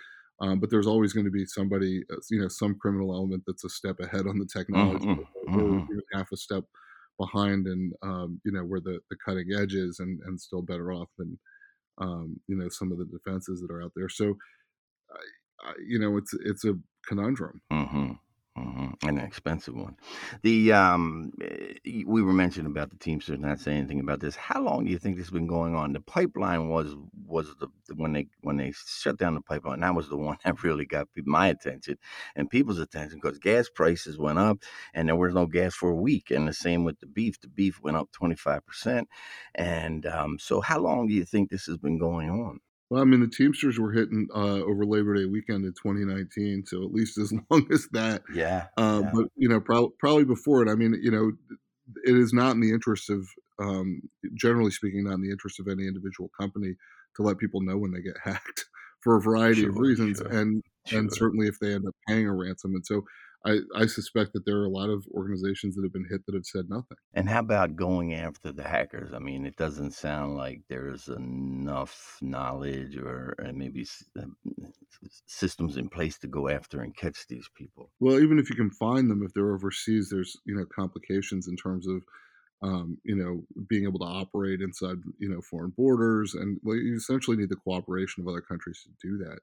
Um, 0.41 0.61
but 0.61 0.71
there's 0.71 0.87
always 0.87 1.13
going 1.13 1.25
to 1.25 1.33
be 1.33 1.45
somebody, 1.45 2.05
uh, 2.13 2.17
you 2.31 2.41
know, 2.41 2.47
some 2.47 2.77
criminal 2.77 3.13
element 3.13 3.43
that's 3.45 3.65
a 3.65 3.69
step 3.69 3.99
ahead 3.99 4.29
on 4.29 4.39
the 4.39 4.47
technology, 4.47 5.05
mm-hmm. 5.05 5.59
or 5.59 5.63
mm-hmm. 5.81 5.99
half 6.15 6.31
a 6.31 6.37
step 6.37 6.63
behind 7.19 7.67
and 7.67 7.93
um, 8.03 8.41
you 8.45 8.53
know 8.53 8.63
where 8.63 8.81
the, 8.81 8.99
the 9.11 9.17
cutting 9.25 9.49
edge 9.59 9.75
is 9.75 10.01
and, 10.01 10.21
and 10.27 10.41
still 10.41 10.63
better 10.63 10.93
off 10.93 11.09
than 11.19 11.39
um, 11.99 12.39
you 12.47 12.57
know 12.57 12.69
some 12.69 12.93
of 12.93 12.99
the 12.99 13.07
defenses 13.07 13.61
that 13.61 13.71
are 13.71 13.83
out 13.83 13.93
there 13.97 14.09
so 14.09 14.37
I, 15.11 15.69
I, 15.69 15.73
you 15.87 15.99
know 15.99 16.17
it's 16.17 16.33
it's 16.45 16.65
a 16.65 16.75
conundrum 17.07 17.61
mm-hmm. 17.73 18.13
Mm-hmm. 18.59 19.09
An 19.09 19.19
expensive 19.19 19.75
one. 19.75 19.97
The 20.43 20.73
um, 20.73 21.33
eh, 21.41 22.03
we 22.07 22.23
were 22.23 22.33
mentioning 22.33 22.71
about 22.71 22.91
the 22.91 22.97
Teamsters 22.97 23.39
not 23.39 23.61
saying 23.61 23.79
anything 23.79 24.01
about 24.01 24.21
this. 24.21 24.35
How 24.35 24.61
long 24.61 24.85
do 24.85 24.91
you 24.91 24.99
think 24.99 25.17
this 25.17 25.27
has 25.27 25.33
been 25.33 25.47
going 25.47 25.77
on? 25.77 25.93
The 25.93 26.01
pipeline 26.01 26.69
was 26.69 26.97
was 27.27 27.55
the 27.61 27.69
when 27.95 28.13
they 28.15 28.27
when 28.41 28.57
they 28.57 28.73
shut 28.73 29.17
down 29.17 29.35
the 29.35 29.41
pipeline. 29.41 29.81
That 29.81 29.95
was 29.95 30.09
the 30.09 30.17
one 30.29 30.39
that 30.45 30.65
really 30.65 30.87
got 30.87 31.09
my 31.25 31.49
attention 31.49 31.99
and 32.35 32.51
people's 32.51 32.81
attention 32.81 33.21
because 33.23 33.39
gas 33.39 33.69
prices 33.69 34.19
went 34.19 34.39
up 34.39 34.59
and 34.93 35.09
there 35.09 35.17
was 35.17 35.35
no 35.35 35.47
gas 35.47 35.75
for 35.75 35.91
a 35.91 35.95
week. 35.95 36.31
And 36.31 36.49
the 36.49 36.53
same 36.53 36.85
with 36.85 36.99
the 36.99 37.07
beef. 37.07 37.41
The 37.41 37.49
beef 37.49 37.81
went 37.83 37.97
up 37.97 38.11
twenty 38.11 38.37
five 38.37 38.67
percent. 38.67 39.09
And 39.55 40.05
um, 40.07 40.39
so, 40.41 40.61
how 40.61 40.81
long 40.81 41.07
do 41.07 41.15
you 41.15 41.25
think 41.25 41.51
this 41.51 41.67
has 41.67 41.77
been 41.77 41.99
going 41.99 42.31
on? 42.31 42.61
Well, 42.91 43.03
I 43.03 43.05
mean, 43.05 43.21
the 43.21 43.29
Teamsters 43.29 43.79
were 43.79 43.93
hitting 43.93 44.29
uh, 44.35 44.63
over 44.63 44.87
Labor 44.87 45.15
Day 45.15 45.27
weekend 45.27 45.65
in 45.65 45.73
2019, 45.73 46.65
so 46.67 46.83
at 46.83 46.93
least 46.93 47.19
as 47.19 47.33
long 47.51 47.67
as 47.71 47.87
that. 47.93 48.23
Yeah. 48.33 48.67
Uh, 48.77 49.03
yeah. 49.05 49.11
But 49.13 49.25
you 49.37 49.49
know, 49.49 49.61
pro- 49.61 49.91
probably 49.99 50.25
before 50.25 50.63
it. 50.63 50.71
I 50.71 50.75
mean, 50.75 50.99
you 51.03 51.11
know, 51.11 51.33
it 52.05 52.17
is 52.17 52.33
not 52.33 52.53
in 52.53 52.61
the 52.61 52.73
interest 52.73 53.11
of, 53.11 53.29
um, 53.59 54.01
generally 54.35 54.71
speaking, 54.71 55.05
not 55.05 55.15
in 55.15 55.23
the 55.23 55.31
interest 55.31 55.61
of 55.61 55.69
any 55.69 55.87
individual 55.87 56.31
company 56.39 56.75
to 57.17 57.23
let 57.23 57.39
people 57.39 57.61
know 57.61 57.77
when 57.77 57.93
they 57.93 58.01
get 58.01 58.17
hacked 58.23 58.65
for 59.01 59.17
a 59.17 59.21
variety 59.21 59.63
sure, 59.63 59.71
of 59.71 59.79
reasons, 59.79 60.19
sure, 60.19 60.29
and 60.29 60.63
sure. 60.87 60.99
and 60.99 61.13
certainly 61.13 61.47
if 61.47 61.59
they 61.61 61.75
end 61.75 61.87
up 61.87 61.95
paying 62.09 62.27
a 62.27 62.35
ransom. 62.35 62.75
And 62.75 62.87
so 62.87 63.05
I, 63.49 63.83
I 63.83 63.87
suspect 63.87 64.35
that 64.35 64.45
there 64.45 64.59
are 64.59 64.67
a 64.67 64.71
lot 64.71 64.91
of 64.91 65.07
organizations 65.15 65.75
that 65.75 65.83
have 65.83 65.93
been 65.93 66.07
hit 66.09 66.27
that 66.27 66.35
have 66.35 66.45
said 66.45 66.69
nothing. 66.69 66.99
And 67.15 67.29
how 67.29 67.41
about 67.41 67.77
going 67.77 68.15
after 68.15 68.53
the 68.53 68.63
hackers? 68.65 69.13
I 69.15 69.19
mean, 69.19 69.47
it 69.47 69.57
doesn't 69.57 69.93
sound 69.93 70.37
like 70.37 70.63
there's 70.69 71.09
enough 71.09 72.19
knowledge 72.21 72.97
or 72.97 73.35
maybe 73.55 73.87
um, 74.21 74.37
systems 75.27 75.77
in 75.77 75.89
place 75.89 76.19
to 76.19 76.27
go 76.27 76.49
after 76.49 76.83
and 76.83 76.97
catch 76.97 77.27
these 77.29 77.49
people. 77.57 77.91
Well, 78.01 78.21
even 78.21 78.39
if 78.39 78.51
you 78.51 78.57
can 78.57 78.71
find 78.71 79.11
them, 79.11 79.23
if 79.23 79.33
they're 79.33 79.55
overseas, 79.55 80.11
there's 80.11 80.37
you 80.45 80.55
know 80.55 80.67
complications 80.67 81.49
in 81.49 81.57
terms 81.57 81.87
of 81.89 82.03
um, 82.63 82.99
you 83.05 83.17
know 83.17 83.45
being 83.69 83.85
able 83.85 84.01
to 84.01 84.05
operate 84.05 84.61
inside 84.61 84.97
you 85.19 85.29
know 85.29 85.41
foreign 85.41 85.73
borders, 85.77 86.35
and 86.35 86.59
well, 86.63 86.77
you 86.77 86.97
essentially 86.97 87.37
need 87.37 87.51
the 87.51 87.57
cooperation 87.57 88.23
of 88.23 88.29
other 88.29 88.41
countries 88.41 88.85
to 88.85 89.09
do 89.09 89.19
that. 89.25 89.39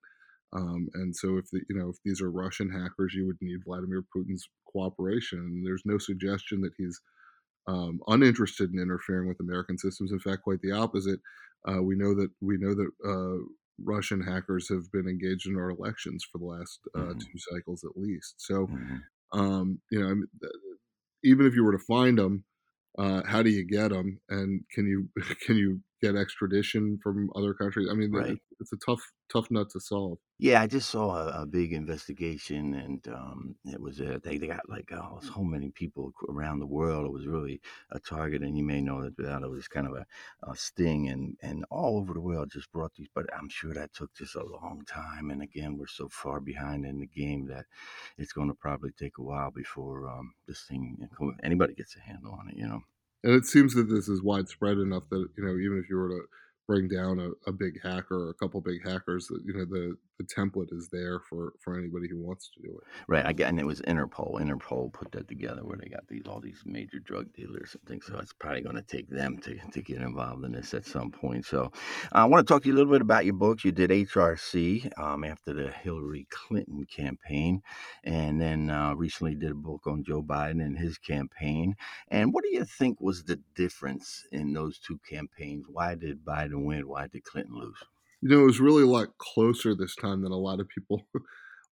Um, 0.56 0.88
and 0.94 1.16
so, 1.16 1.38
if 1.38 1.50
the, 1.52 1.62
you 1.70 1.76
know 1.76 1.90
if 1.90 1.98
these 2.04 2.22
are 2.22 2.32
Russian 2.32 2.70
hackers, 2.70 3.14
you 3.14 3.28
would 3.28 3.38
need 3.42 3.60
Vladimir 3.66 4.04
Putin's 4.16 4.48
cooperation. 4.72 5.40
And 5.40 5.66
there's 5.66 5.84
no 5.86 5.98
suggestion 5.98 6.62
that 6.62 6.74
he's 6.78 7.00
um, 7.68 8.00
uninterested 8.08 8.72
in 8.74 8.80
interfering 8.80 9.28
with 9.28 9.40
American 9.40 9.78
systems. 9.78 10.12
In 10.12 10.20
fact, 10.20 10.44
quite 10.44 10.62
the 10.62 10.72
opposite. 10.72 11.20
Uh, 11.68 11.82
we 11.82 11.96
know 11.96 12.14
that 12.16 12.30
we 12.42 12.58
know 12.58 12.74
that 12.74 12.92
uh, 13.06 13.44
Russian 13.84 14.22
hackers 14.22 14.70
have 14.70 14.92
been 14.92 15.08
engaged 15.08 15.48
in 15.48 15.58
our 15.58 15.72
elections 15.72 16.24
for 16.32 16.38
the 16.38 16.46
last 16.46 16.80
uh, 16.96 17.00
mm-hmm. 17.00 17.20
two 17.20 17.40
cycles 17.52 17.84
at 17.84 17.98
least. 17.98 18.36
So, 18.38 18.68
mm-hmm. 18.68 19.40
um, 19.40 19.80
you 19.92 20.00
know, 20.00 20.50
even 21.24 21.46
if 21.46 21.56
you 21.56 21.64
were 21.64 21.78
to 21.78 21.84
find 21.86 22.18
them, 22.18 22.46
uh, 22.98 23.24
how 23.26 23.42
do 23.42 23.50
you 23.50 23.66
get 23.66 23.90
them, 23.90 24.20
and 24.30 24.62
can 24.72 24.86
you 24.86 25.10
can 25.46 25.58
you 25.58 25.82
get 26.06 26.16
extradition 26.16 27.00
from 27.02 27.30
other 27.36 27.54
countries? 27.54 27.88
I 27.92 27.96
mean, 27.96 28.12
right. 28.12 28.38
it's 28.60 28.74
a 28.74 28.78
tough 28.86 29.12
tough 29.32 29.50
nut 29.50 29.70
to 29.72 29.80
solve. 29.80 30.20
Yeah, 30.38 30.62
I 30.62 30.68
just 30.68 30.90
saw 30.90 31.16
a, 31.16 31.44
a 31.44 31.46
big 31.46 31.74
investigation, 31.74 32.74
and 32.74 33.08
um, 33.08 33.56
it 33.66 33.80
was 33.80 34.00
a, 34.00 34.20
they, 34.24 34.38
they 34.38 34.48
got 34.48 34.70
like 34.70 34.92
oh, 34.92 35.20
so 35.22 35.44
many 35.44 35.72
people 35.72 36.12
around 36.30 36.60
the 36.60 36.66
world. 36.66 37.06
It 37.06 37.14
was 37.14 37.26
really 37.26 37.62
a 37.92 38.00
target, 38.00 38.42
and 38.42 38.58
you 38.58 38.64
may 38.64 38.82
know 38.82 39.02
that 39.02 39.42
it 39.44 39.50
was 39.50 39.68
kind 39.68 39.88
of 39.88 39.94
a, 39.94 40.06
a, 40.50 40.56
sting, 40.56 41.10
and 41.10 41.38
and 41.42 41.66
all 41.72 41.98
over 41.98 42.14
the 42.14 42.20
world 42.20 42.52
just 42.52 42.72
brought 42.72 42.94
these. 42.96 43.10
But 43.14 43.26
I'm 43.38 43.50
sure 43.50 43.74
that 43.74 43.94
took 43.94 44.14
just 44.14 44.36
a 44.36 44.44
long 44.44 44.84
time, 44.88 45.32
and 45.32 45.42
again, 45.42 45.78
we're 45.78 45.88
so 45.88 46.10
far 46.10 46.40
behind 46.40 46.86
in 46.86 47.00
the 47.00 47.08
game 47.08 47.48
that 47.48 47.66
it's 48.18 48.34
going 48.34 48.50
to 48.50 48.56
probably 48.56 48.92
take 48.92 49.18
a 49.18 49.24
while 49.24 49.52
before 49.52 50.08
um, 50.10 50.34
this 50.48 50.64
thing 50.64 50.98
anybody 51.44 51.74
gets 51.74 51.96
a 51.96 52.02
handle 52.02 52.34
on 52.34 52.50
it. 52.50 52.58
You 52.58 52.68
know. 52.68 52.82
And 53.26 53.34
it 53.34 53.46
seems 53.46 53.74
that 53.74 53.90
this 53.90 54.08
is 54.08 54.22
widespread 54.22 54.78
enough 54.78 55.10
that 55.10 55.28
you 55.36 55.44
know 55.44 55.58
even 55.58 55.80
if 55.84 55.90
you 55.90 55.98
were 55.98 56.10
to 56.10 56.22
bring 56.68 56.88
down 56.88 57.20
a, 57.20 57.32
a 57.50 57.52
big 57.52 57.82
hacker 57.84 58.28
or 58.28 58.30
a 58.30 58.34
couple 58.36 58.62
big 58.62 58.88
hackers 58.88 59.30
you 59.44 59.54
know 59.54 59.66
the 59.66 59.98
the 60.18 60.24
template 60.24 60.74
is 60.74 60.90
there 60.92 61.20
for 61.20 61.54
for 61.60 61.78
anybody 61.78 62.08
who 62.10 62.18
wants 62.18 62.50
to 62.50 62.62
do 62.62 62.70
it 62.78 62.84
right 63.08 63.28
again 63.28 63.60
it 63.60 63.66
was 63.66 63.82
interpol 63.82 64.40
interpol 64.40 64.92
put 64.94 65.12
that 65.12 65.28
together 65.28 65.64
where 65.64 65.78
they 65.78 65.90
got 65.90 66.08
these 66.08 66.24
all 66.28 66.40
these 66.40 66.62
major 66.66 67.00
drug 67.00 67.32
dealers 67.34 67.76
and 67.76 67.88
things 67.88 68.06
so 68.06 68.18
it's 68.20 68.34
probably 68.34 68.62
going 68.62 68.76
to 68.76 68.82
take 68.82 69.10
them 69.10 69.38
to, 69.38 69.56
to 69.72 69.82
get 69.82 70.02
involved 70.02 70.44
in 70.44 70.52
this 70.52 70.74
at 70.74 70.86
some 70.86 71.12
point 71.12 71.46
so 71.46 71.72
i 72.12 72.26
want 72.26 72.46
to 72.46 72.52
talk 72.52 72.64
to 72.64 72.70
you 72.70 72.76
a 72.76 72.78
little 72.78 72.92
bit 72.92 73.02
about 73.02 73.26
your 73.26 73.34
books 73.34 73.66
you 73.66 73.72
did 73.72 73.90
hrc 73.90 75.00
um, 75.00 75.24
after 75.24 75.54
the 75.54 75.70
hillary 75.72 76.28
clinton 76.30 76.86
campaign 76.86 77.62
and 78.04 78.40
then 78.40 78.70
uh, 78.70 78.94
recently 78.96 79.36
did 79.36 79.52
a 79.52 79.56
book 79.56 79.82
on 79.88 80.04
joe 80.04 80.22
biden 80.24 80.64
and 80.64 80.78
his 80.78 80.98
campaign 80.98 81.76
and 82.10 82.34
what 82.34 82.44
do 82.44 82.50
you 82.52 82.66
think 82.66 83.00
was 83.02 83.24
the 83.24 83.40
difference 83.56 84.26
in 84.32 84.54
those 84.54 84.80
two 84.80 85.00
campaigns 85.10 85.66
why 85.68 85.96
did 85.96 86.24
Biden 86.26 86.66
win? 86.66 86.88
Why 86.88 87.08
did 87.08 87.24
Clinton 87.24 87.56
lose? 87.56 87.84
You 88.26 88.32
know, 88.32 88.42
it 88.42 88.48
was 88.48 88.60
really 88.60 88.82
a 88.82 88.88
lot 88.88 89.16
closer 89.20 89.76
this 89.76 89.96
time 89.96 90.24
than 90.24 90.32
a 90.32 90.36
lot 90.36 90.60
of 90.60 90.68
people 90.68 91.06
a 91.16 91.20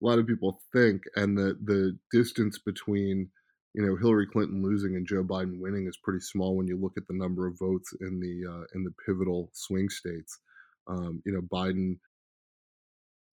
lot 0.05 0.19
of 0.19 0.27
people 0.27 0.61
think, 0.71 1.01
and 1.15 1.35
the 1.35 1.57
the 1.63 1.97
distance 2.11 2.59
between 2.59 3.27
you 3.73 3.83
know 3.83 3.95
Hillary 3.95 4.27
Clinton 4.27 4.61
losing 4.61 4.95
and 4.95 5.07
Joe 5.07 5.23
Biden 5.23 5.59
winning 5.59 5.87
is 5.87 5.97
pretty 5.97 6.19
small 6.19 6.55
when 6.55 6.67
you 6.67 6.77
look 6.77 6.93
at 6.95 7.07
the 7.07 7.17
number 7.17 7.47
of 7.47 7.57
votes 7.57 7.91
in 8.01 8.19
the 8.19 8.47
uh, 8.47 8.65
in 8.75 8.83
the 8.83 8.93
pivotal 9.03 9.49
swing 9.53 9.89
states. 9.89 10.37
Um, 10.87 11.23
you 11.25 11.33
know, 11.33 11.41
Biden 11.41 11.97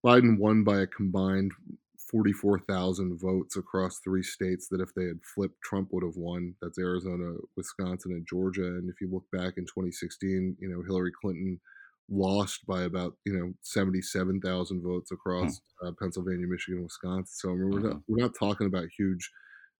Biden 0.02 0.38
won 0.38 0.64
by 0.64 0.80
a 0.80 0.86
combined 0.86 1.52
44,000 2.10 3.20
votes 3.20 3.56
across 3.56 3.98
three 3.98 4.22
states 4.22 4.68
that 4.68 4.80
if 4.80 4.94
they 4.94 5.04
had 5.04 5.20
flipped, 5.34 5.60
Trump 5.62 5.90
would 5.92 6.02
have 6.02 6.16
won. 6.16 6.54
That's 6.62 6.78
Arizona, 6.78 7.34
Wisconsin, 7.54 8.12
and 8.12 8.26
Georgia. 8.26 8.64
And 8.64 8.88
if 8.88 8.98
you 9.02 9.10
look 9.12 9.26
back 9.30 9.58
in 9.58 9.64
2016, 9.64 10.56
you 10.58 10.68
know, 10.70 10.82
Hillary 10.82 11.12
Clinton 11.20 11.60
lost 12.10 12.66
by 12.66 12.82
about, 12.82 13.14
you 13.24 13.32
know, 13.32 13.52
77,000 13.62 14.82
votes 14.82 15.12
across 15.12 15.60
hmm. 15.80 15.88
uh, 15.88 15.92
Pennsylvania, 15.98 16.46
Michigan, 16.46 16.82
Wisconsin. 16.82 17.26
So 17.26 17.50
I 17.50 17.52
mean, 17.52 17.70
we're, 17.70 17.80
not, 17.80 17.92
mm-hmm. 17.92 18.12
we're 18.12 18.22
not 18.22 18.34
talking 18.38 18.66
about 18.66 18.88
huge 18.96 19.30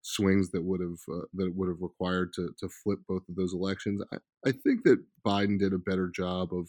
swings 0.03 0.51
that 0.51 0.65
would 0.65 0.81
have 0.81 0.99
uh, 1.13 1.27
that 1.35 1.53
would 1.55 1.69
have 1.69 1.81
required 1.81 2.33
to 2.35 2.51
to 2.59 2.69
flip 2.83 2.99
both 3.09 3.23
of 3.29 3.37
those 3.37 3.53
elections. 3.53 4.03
I, 4.13 4.17
I 4.47 4.53
think 4.53 4.85
that 4.85 5.03
Biden 5.27 5.59
did 5.59 5.73
a 5.73 5.79
better 5.79 6.11
job 6.15 6.51
of 6.55 6.69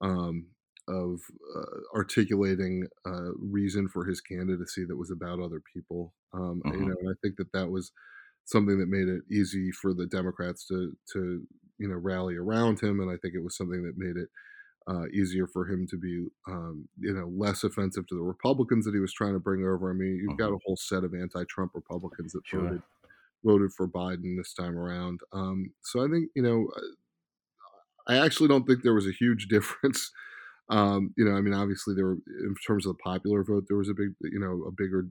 um, 0.00 0.48
of 0.88 1.20
uh, 1.56 1.96
articulating 1.96 2.86
a 3.06 3.30
reason 3.38 3.88
for 3.88 4.04
his 4.04 4.20
candidacy 4.20 4.84
that 4.86 4.96
was 4.96 5.10
about 5.10 5.40
other 5.40 5.62
people. 5.74 6.14
Um, 6.32 6.62
You 6.64 6.72
mm-hmm. 6.72 6.88
know, 6.88 6.96
and 7.00 7.10
I 7.10 7.16
think 7.22 7.36
that 7.36 7.52
that 7.52 7.70
was 7.70 7.92
something 8.44 8.78
that 8.78 8.88
made 8.88 9.08
it 9.08 9.22
easy 9.30 9.70
for 9.70 9.92
the 9.94 10.06
Democrats 10.06 10.66
to 10.66 10.92
to 11.12 11.42
you 11.78 11.88
know 11.88 11.96
rally 11.96 12.36
around 12.36 12.80
him, 12.80 13.00
and 13.00 13.10
I 13.10 13.16
think 13.16 13.34
it 13.34 13.44
was 13.44 13.56
something 13.56 13.82
that 13.84 13.96
made 13.96 14.16
it 14.16 14.28
uh, 14.88 15.06
easier 15.12 15.46
for 15.46 15.66
him 15.66 15.86
to 15.88 15.96
be 15.96 16.26
um, 16.48 16.88
you 16.98 17.12
know 17.12 17.30
less 17.36 17.64
offensive 17.64 18.06
to 18.08 18.14
the 18.14 18.22
Republicans 18.22 18.84
that 18.84 18.94
he 18.94 19.00
was 19.00 19.12
trying 19.12 19.34
to 19.34 19.40
bring 19.40 19.64
over. 19.64 19.90
I 19.90 19.94
mean, 19.94 20.16
you've 20.16 20.30
mm-hmm. 20.30 20.36
got 20.36 20.52
a 20.52 20.58
whole 20.64 20.76
set 20.76 21.04
of 21.04 21.14
anti-Trump 21.14 21.72
Republicans 21.74 22.32
that 22.32 22.46
sure. 22.46 22.62
voted 22.62 22.82
voted 23.44 23.72
for 23.72 23.86
Biden 23.86 24.36
this 24.36 24.52
time 24.54 24.76
around. 24.76 25.20
Um, 25.32 25.72
so 25.82 26.04
I 26.04 26.08
think 26.08 26.30
you 26.34 26.42
know. 26.42 26.68
I 28.10 28.24
actually 28.24 28.48
don't 28.48 28.66
think 28.66 28.82
there 28.82 28.94
was 28.94 29.06
a 29.06 29.12
huge 29.12 29.48
difference 29.50 30.10
um, 30.70 31.14
you 31.16 31.24
know, 31.24 31.32
I 31.32 31.40
mean, 31.40 31.54
obviously 31.54 31.94
there 31.94 32.06
were 32.06 32.18
in 32.26 32.54
terms 32.66 32.86
of 32.86 32.96
the 32.96 33.02
popular 33.02 33.42
vote, 33.42 33.64
there 33.68 33.78
was 33.78 33.88
a 33.88 33.94
big, 33.94 34.10
you 34.20 34.38
know, 34.38 34.64
a 34.66 34.70
bigger 34.70 35.06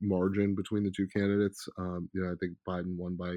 margin 0.00 0.54
between 0.54 0.84
the 0.84 0.90
two 0.90 1.08
candidates. 1.08 1.68
Um, 1.78 2.08
you 2.12 2.22
know, 2.22 2.30
I 2.30 2.34
think 2.40 2.56
Biden 2.66 2.96
won 2.96 3.16
by 3.16 3.36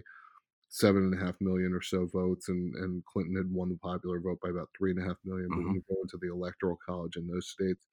seven 0.73 1.03
and 1.03 1.13
a 1.13 1.23
half 1.23 1.35
million 1.39 1.71
or 1.71 1.81
so 1.81 2.07
votes, 2.11 2.49
and 2.49 2.73
and 2.75 3.05
Clinton 3.05 3.35
had 3.35 3.51
won 3.51 3.69
the 3.69 3.77
popular 3.77 4.19
vote 4.19 4.39
by 4.41 4.49
about 4.49 4.69
three 4.75 4.91
and 4.91 4.99
a 4.99 5.07
half 5.07 5.17
million. 5.23 5.47
But 5.49 5.57
mm-hmm. 5.57 5.67
when 5.67 5.75
you 5.75 5.83
go 5.87 6.01
into 6.01 6.17
the 6.19 6.33
electoral 6.33 6.79
college 6.83 7.15
in 7.15 7.27
those 7.27 7.47
states, 7.47 7.85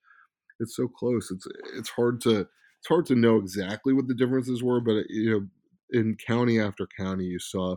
it's 0.61 0.77
so 0.77 0.89
close. 0.89 1.31
It's 1.31 1.47
it's 1.77 1.91
hard 1.91 2.23
to 2.23 2.41
it's 2.41 2.89
hard 2.89 3.05
to 3.07 3.15
know 3.15 3.37
exactly 3.37 3.93
what 3.93 4.09
the 4.09 4.15
differences 4.15 4.63
were, 4.63 4.81
but 4.81 5.05
you 5.11 5.31
know, 5.31 5.47
in 5.91 6.17
county 6.27 6.59
after 6.59 6.89
county, 6.99 7.27
you 7.27 7.39
saw 7.39 7.77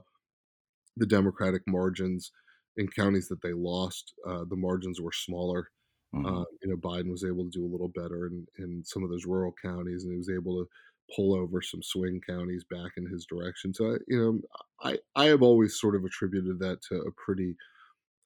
the 0.96 1.06
Democratic 1.06 1.64
margins 1.68 2.32
in 2.78 2.88
counties 2.88 3.28
that 3.28 3.42
they 3.42 3.52
lost. 3.54 4.14
Uh, 4.26 4.46
the 4.50 4.56
margins 4.56 5.02
were 5.02 5.12
smaller. 5.12 5.68
Mm-hmm. 6.16 6.26
Uh, 6.26 6.46
you 6.62 6.70
know, 6.70 6.78
Biden 6.78 7.12
was 7.12 7.26
able 7.26 7.44
to 7.44 7.50
do 7.50 7.66
a 7.66 7.72
little 7.72 7.92
better 7.94 8.28
in, 8.28 8.46
in 8.60 8.84
some 8.86 9.04
of 9.04 9.10
those 9.10 9.26
rural 9.26 9.54
counties, 9.62 10.04
and 10.04 10.14
he 10.14 10.18
was 10.18 10.30
able 10.30 10.64
to 10.64 10.70
pull 11.16 11.34
over 11.36 11.62
some 11.62 11.84
swing 11.84 12.22
counties 12.28 12.64
back 12.64 12.92
in 12.98 13.06
his 13.06 13.26
direction. 13.26 13.74
So, 13.74 13.98
you 14.08 14.20
know, 14.20 14.40
I 14.82 14.98
I 15.16 15.26
have 15.26 15.42
always 15.42 15.80
sort 15.80 15.96
of 15.96 16.04
attributed 16.04 16.60
that 16.60 16.82
to 16.90 16.96
a 17.02 17.12
pretty, 17.12 17.56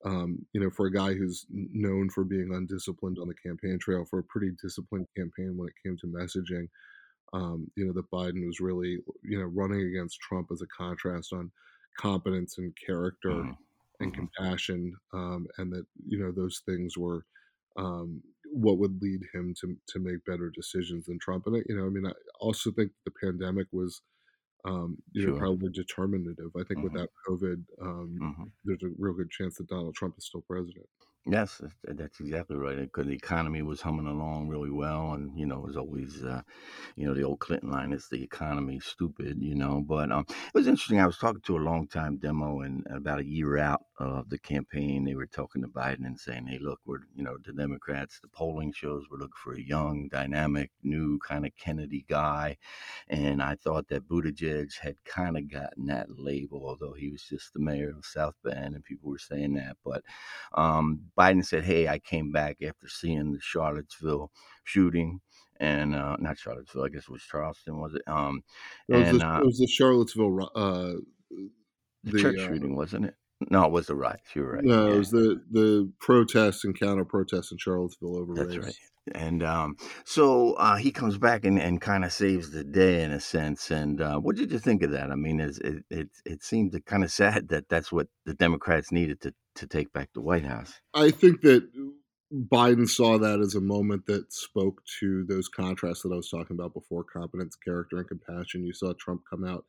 um, 0.06 0.46
you 0.54 0.62
know, 0.62 0.70
for 0.70 0.88
a 0.88 0.92
guy 0.92 1.14
who's 1.14 1.46
known 1.50 2.10
for 2.10 2.24
being 2.24 2.54
undisciplined 2.54 3.18
on 3.20 3.28
the 3.28 3.36
campaign 3.36 3.80
trail, 3.80 4.06
for 4.06 4.20
a 4.20 4.24
pretty 4.24 4.52
disciplined 4.62 5.08
campaign 5.16 5.58
when 5.58 5.68
it 5.68 5.74
came 5.84 5.98
to 5.98 6.08
messaging. 6.08 6.68
Um, 7.34 7.70
you 7.76 7.86
know, 7.86 7.94
that 7.94 8.10
Biden 8.10 8.46
was 8.46 8.62
really, 8.62 9.00
you 9.24 9.38
know, 9.38 9.46
running 9.46 9.82
against 9.82 10.22
Trump 10.22 10.48
as 10.52 10.62
a 10.62 10.68
contrast 10.68 11.34
on 11.34 11.52
competence 12.00 12.58
and 12.58 12.74
character 12.86 13.32
mm-hmm. 13.32 13.52
and 14.00 14.14
mm-hmm. 14.14 14.22
compassion, 14.22 14.96
um, 15.14 15.48
and 15.58 15.72
that 15.74 15.86
you 16.08 16.20
know 16.20 16.32
those 16.32 16.62
things 16.66 16.98
were 16.98 17.26
um, 17.78 18.22
what 18.58 18.78
would 18.80 19.02
lead 19.02 19.22
him 19.34 19.54
to 19.62 19.76
to 19.88 20.00
make 20.00 20.26
better 20.26 20.50
decisions 20.50 21.06
than 21.06 21.20
Trump. 21.20 21.48
And 21.48 21.58
I, 21.58 21.60
you 21.68 21.78
know, 21.78 21.86
I 21.86 21.90
mean, 21.90 22.06
I 22.06 22.14
also 22.40 22.72
think 22.72 22.92
the 23.06 23.12
pandemic 23.24 23.68
was, 23.72 24.02
um, 24.66 24.98
you 25.14 25.24
sure. 25.24 25.32
know, 25.32 25.40
probably 25.40 25.70
determinative. 25.72 26.52
I 26.56 26.64
think 26.64 26.80
mm-hmm. 26.80 26.94
without 26.94 27.10
COVID, 27.28 27.64
um, 27.82 28.20
mm-hmm. 28.22 28.44
there's 28.66 28.84
a 28.84 28.90
real 28.98 29.14
good 29.14 29.30
chance 29.30 29.58
that 29.58 29.70
Donald 29.70 29.96
Trump 29.96 30.16
is 30.18 30.26
still 30.26 30.42
president. 30.42 30.88
Yes, 31.30 31.62
that's 31.84 32.22
exactly 32.22 32.56
right. 32.56 32.78
Because 32.80 33.06
the 33.08 33.14
economy 33.14 33.62
was 33.62 33.82
humming 33.82 34.08
along 34.08 34.48
really 34.48 34.70
well, 34.70 35.12
and 35.12 35.38
you 35.38 35.46
know, 35.46 35.58
it 35.58 35.68
was 35.68 35.76
always, 35.76 36.24
uh, 36.24 36.42
you 36.96 37.06
know, 37.08 37.14
the 37.14 37.24
old 37.24 37.40
Clinton 37.40 37.72
line 37.72 37.94
is 37.94 38.08
the 38.10 38.24
economy 38.24 38.80
stupid, 38.80 39.42
you 39.42 39.56
know. 39.56 39.82
But 39.82 40.12
um, 40.12 40.26
it 40.30 40.54
was 40.54 40.68
interesting. 40.68 41.02
I 41.02 41.08
was 41.08 41.18
talking 41.18 41.42
to 41.42 41.58
a 41.58 41.60
long 41.60 41.88
time 41.88 42.18
demo, 42.18 42.62
and 42.62 42.86
about 42.90 43.20
a 43.20 43.26
year 43.26 43.58
out 43.58 43.82
of 44.00 44.30
the 44.30 44.40
campaign, 44.40 45.06
they 45.06 45.16
were 45.16 45.28
talking 45.28 45.62
to 45.64 45.68
Biden 45.70 46.06
and 46.06 46.20
saying, 46.20 46.48
"Hey, 46.48 46.60
look, 46.60 46.80
we're 46.86 47.00
you 47.16 47.24
know 47.24 47.38
the 47.46 47.54
Democrats. 47.54 48.20
The 48.22 48.30
polling 48.30 48.74
shows 48.74 49.06
we're 49.12 49.18
looking 49.18 49.34
for 49.44 49.54
a 49.56 49.62
young, 49.62 50.10
dynamic, 50.10 50.72
new 50.84 51.20
kind 51.28 51.46
of 51.46 51.52
Kennedy 51.58 52.06
guy." 52.10 52.58
And 53.10 53.42
I 53.42 53.56
thought 53.56 53.90
that 53.90 54.08
Buttigieg 54.08 54.70
had 54.82 54.96
kind 55.06 55.38
of 55.38 55.52
gotten 55.52 55.88
that 55.88 56.08
label, 56.18 56.64
although 56.66 56.94
he 56.94 57.10
was 57.10 57.24
just 57.24 57.54
the 57.54 57.60
mayor 57.60 57.90
of 57.98 58.06
South 58.06 58.36
Bend, 58.44 58.76
and 58.76 58.84
people 58.84 59.10
were 59.10 59.18
saying 59.20 59.56
that. 59.56 59.78
But 59.84 60.04
um, 60.54 61.02
Biden 61.18 61.46
said, 61.46 61.64
"Hey, 61.64 61.88
I 61.88 62.00
came 62.00 62.32
back 62.32 62.58
after 62.62 62.88
seeing 62.88 63.32
the 63.32 63.40
Charlottesville 63.42 64.32
shooting." 64.64 65.22
and 65.60 65.96
uh, 65.96 66.16
not 66.20 66.38
Charlottesville. 66.38 66.86
I 66.86 66.90
guess 66.90 67.04
it 67.04 67.10
was 67.10 67.24
Charleston, 67.24 67.80
was 67.80 67.96
it? 67.96 68.04
Um, 68.08 68.44
it 68.88 68.96
was, 68.96 69.08
and, 69.08 69.22
the, 69.22 69.28
uh, 69.28 69.40
it 69.40 69.46
was 69.46 69.58
the 69.58 69.68
Charlottesville 69.68 70.52
uh, 70.56 70.94
the, 72.04 72.20
church 72.20 72.38
uh, 72.38 72.48
shooting, 72.48 72.76
wasn't 72.76 73.06
it? 73.06 73.16
No, 73.50 73.66
it 73.66 73.72
was 73.72 73.88
the 73.88 73.96
riots. 73.96 74.36
You're 74.36 74.54
right. 74.54 74.64
No, 74.64 74.88
yeah. 74.88 74.96
it 74.96 74.98
was 74.98 75.12
the 75.12 75.42
the 75.52 75.92
protests 76.00 76.64
and 76.64 76.78
counter 76.78 77.06
protests 77.06 77.52
in 77.52 77.58
Charlottesville 77.58 78.18
over 78.18 78.34
That's 78.34 78.56
race. 78.56 78.66
right. 78.66 78.76
And 79.16 79.42
um, 79.44 79.78
so 80.04 80.54
uh, 80.54 80.76
he 80.76 80.92
comes 80.92 81.18
back 81.18 81.46
and, 81.46 81.58
and 81.60 81.80
kind 81.80 82.04
of 82.04 82.12
saves 82.12 82.52
the 82.52 82.64
day 82.64 83.04
in 83.04 83.12
a 83.12 83.20
sense. 83.22 83.72
And 83.72 84.02
uh, 84.02 84.18
what 84.20 84.36
did 84.36 84.52
you 84.52 84.60
think 84.60 84.84
of 84.84 84.92
that? 84.92 85.12
I 85.12 85.16
mean, 85.16 85.40
it 85.40 85.58
it 85.90 86.10
it 86.26 86.44
seemed 86.44 86.78
kind 86.86 87.04
of 87.04 87.12
sad 87.12 87.50
that 87.50 87.70
that's 87.70 87.92
what 87.92 88.08
the 88.26 88.34
Democrats 88.34 88.92
needed 88.92 89.22
to 89.22 89.34
to 89.56 89.68
take 89.68 89.94
back 89.94 90.10
the 90.14 90.22
White 90.22 90.46
House. 90.46 90.82
I 90.94 91.12
think 91.12 91.42
that 91.42 91.70
Biden 92.34 92.90
saw 92.90 93.18
that 93.18 93.40
as 93.40 93.56
a 93.56 93.62
moment 93.62 94.06
that 94.08 94.34
spoke 94.34 94.82
to 95.00 95.24
those 95.26 95.48
contrasts 95.48 96.02
that 96.02 96.12
I 96.12 96.18
was 96.18 96.30
talking 96.30 96.58
about 96.58 96.74
before: 96.74 97.04
competence, 97.04 97.56
character, 97.56 98.00
and 98.00 98.08
compassion. 98.08 98.66
You 98.66 98.74
saw 98.74 98.94
Trump 99.00 99.22
come 99.30 99.46
out 99.46 99.64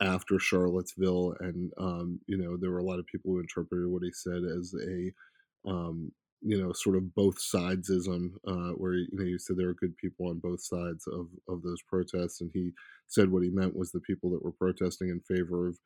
after 0.00 0.38
Charlottesville, 0.38 1.34
and 1.40 1.70
um, 1.78 2.20
you 2.26 2.36
know 2.36 2.56
there 2.56 2.70
were 2.70 2.78
a 2.78 2.84
lot 2.84 2.98
of 2.98 3.06
people 3.06 3.32
who 3.32 3.40
interpreted 3.40 3.86
what 3.88 4.02
he 4.02 4.12
said 4.12 4.42
as 4.58 4.74
a 4.86 5.70
um, 5.70 6.12
you 6.40 6.60
know 6.60 6.72
sort 6.72 6.96
of 6.96 7.14
both 7.14 7.36
sidesism, 7.38 8.32
uh, 8.46 8.72
where 8.76 8.94
you 8.94 9.08
know 9.12 9.24
he 9.24 9.38
said 9.38 9.56
there 9.56 9.68
were 9.68 9.74
good 9.74 9.96
people 9.96 10.28
on 10.28 10.38
both 10.38 10.62
sides 10.62 11.06
of 11.06 11.28
of 11.48 11.62
those 11.62 11.82
protests, 11.88 12.40
and 12.40 12.50
he 12.52 12.70
said 13.08 13.30
what 13.30 13.42
he 13.42 13.50
meant 13.50 13.76
was 13.76 13.92
the 13.92 14.00
people 14.00 14.30
that 14.30 14.44
were 14.44 14.52
protesting 14.52 15.08
in 15.08 15.20
favor 15.20 15.68
of 15.68 15.78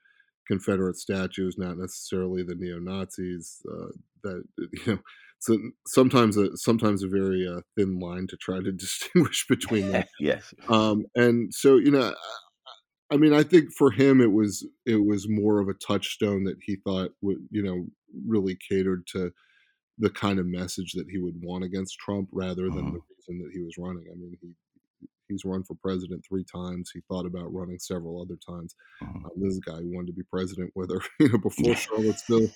Confederate 0.47 0.97
statues, 0.97 1.57
not 1.59 1.77
necessarily 1.77 2.43
the 2.43 2.55
neo 2.55 2.79
Nazis. 2.79 3.61
Uh, 3.71 3.89
that 4.23 4.45
you 4.59 4.81
know, 4.87 4.99
so 5.39 5.59
sometimes 5.87 6.37
a 6.37 6.57
sometimes 6.57 7.03
a 7.03 7.09
very 7.09 7.47
uh, 7.47 7.61
thin 7.77 7.99
line 7.99 8.27
to 8.29 8.37
try 8.37 8.61
to 8.61 8.73
distinguish 8.87 9.47
between 9.49 9.93
them. 9.93 10.05
yes. 10.21 10.55
Um, 10.69 11.07
and 11.15 11.53
so 11.53 11.77
you 11.77 11.91
know, 11.91 12.15
I 13.11 13.17
mean, 13.17 13.33
I 13.33 13.43
think 13.45 13.73
for 13.73 13.91
him 13.91 14.21
it 14.21 14.33
was 14.33 14.67
it 14.85 15.05
was 15.05 15.29
more 15.29 15.61
of 15.61 15.69
a 15.69 15.75
touchstone 15.75 16.45
that 16.45 16.57
he 16.63 16.77
thought 16.77 17.13
would 17.23 17.39
you 17.51 17.63
know 17.63 17.87
really 18.27 18.57
catered 18.69 19.07
to 19.13 19.33
the 19.99 20.11
kind 20.11 20.39
of 20.39 20.47
message 20.47 20.93
that 20.93 21.09
he 21.11 21.19
would 21.19 21.41
want 21.43 21.65
against 21.65 21.99
Trump 21.99 22.29
rather 22.33 22.65
than 22.69 22.85
Mhm. 22.85 22.93
the 22.95 23.01
reason 23.17 23.39
that 23.45 23.53
he 23.53 23.61
was 23.63 23.77
running. 23.79 24.05
I 24.11 24.15
mean, 24.15 24.37
he 24.41 24.55
he's 25.29 25.45
run 25.45 25.65
for 25.65 25.75
president 25.83 26.25
three 26.29 26.45
times. 26.45 26.91
He 26.95 27.01
thought 27.09 27.27
about 27.27 27.53
running 27.53 27.81
several 27.81 28.23
other 28.23 28.37
times. 28.47 28.77
Mhm. 29.03 29.25
Um, 29.25 29.31
this 29.37 29.59
guy 29.59 29.81
wanted 29.83 30.09
to 30.09 30.13
be 30.13 30.23
president, 30.23 30.71
whether 30.75 31.01
you 31.21 31.29
know 31.31 31.39
before. 31.39 31.75
Charlottesville. 31.75 32.49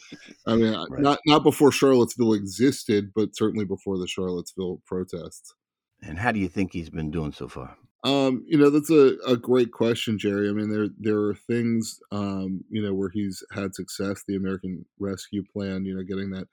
I 0.47 0.57
mean, 0.57 0.73
Right. 0.75 1.01
not 1.01 1.19
not 1.27 1.43
before 1.43 1.73
Charlottesville 1.73 2.33
existed, 2.35 3.13
but 3.15 3.37
certainly 3.37 3.65
before 3.65 3.99
the 3.99 4.07
Charlottesville 4.07 4.83
protests. 4.87 5.55
And 6.03 6.19
how 6.19 6.33
do 6.33 6.39
you 6.41 6.49
think 6.49 6.73
he's 6.73 6.91
been 6.91 7.11
doing 7.11 7.33
so 7.33 7.49
far? 7.49 7.77
Um, 8.03 8.45
you 8.47 8.57
know, 8.57 8.71
that's 8.71 8.91
a, 8.91 9.17
a 9.27 9.37
great 9.37 9.73
question, 9.73 10.19
Jerry. 10.19 10.49
I 10.49 10.53
mean, 10.53 10.71
there 10.71 10.89
there 10.99 11.19
are 11.19 11.35
things, 11.35 12.01
um, 12.13 12.65
you 12.71 12.83
know, 12.83 12.95
where 12.95 13.11
he's 13.11 13.43
had 13.53 13.75
success. 13.75 14.23
The 14.27 14.37
American 14.37 14.87
Rescue 14.99 15.45
Plan, 15.53 15.85
you 15.85 15.95
know, 15.95 16.03
getting 16.03 16.31
that 16.31 16.49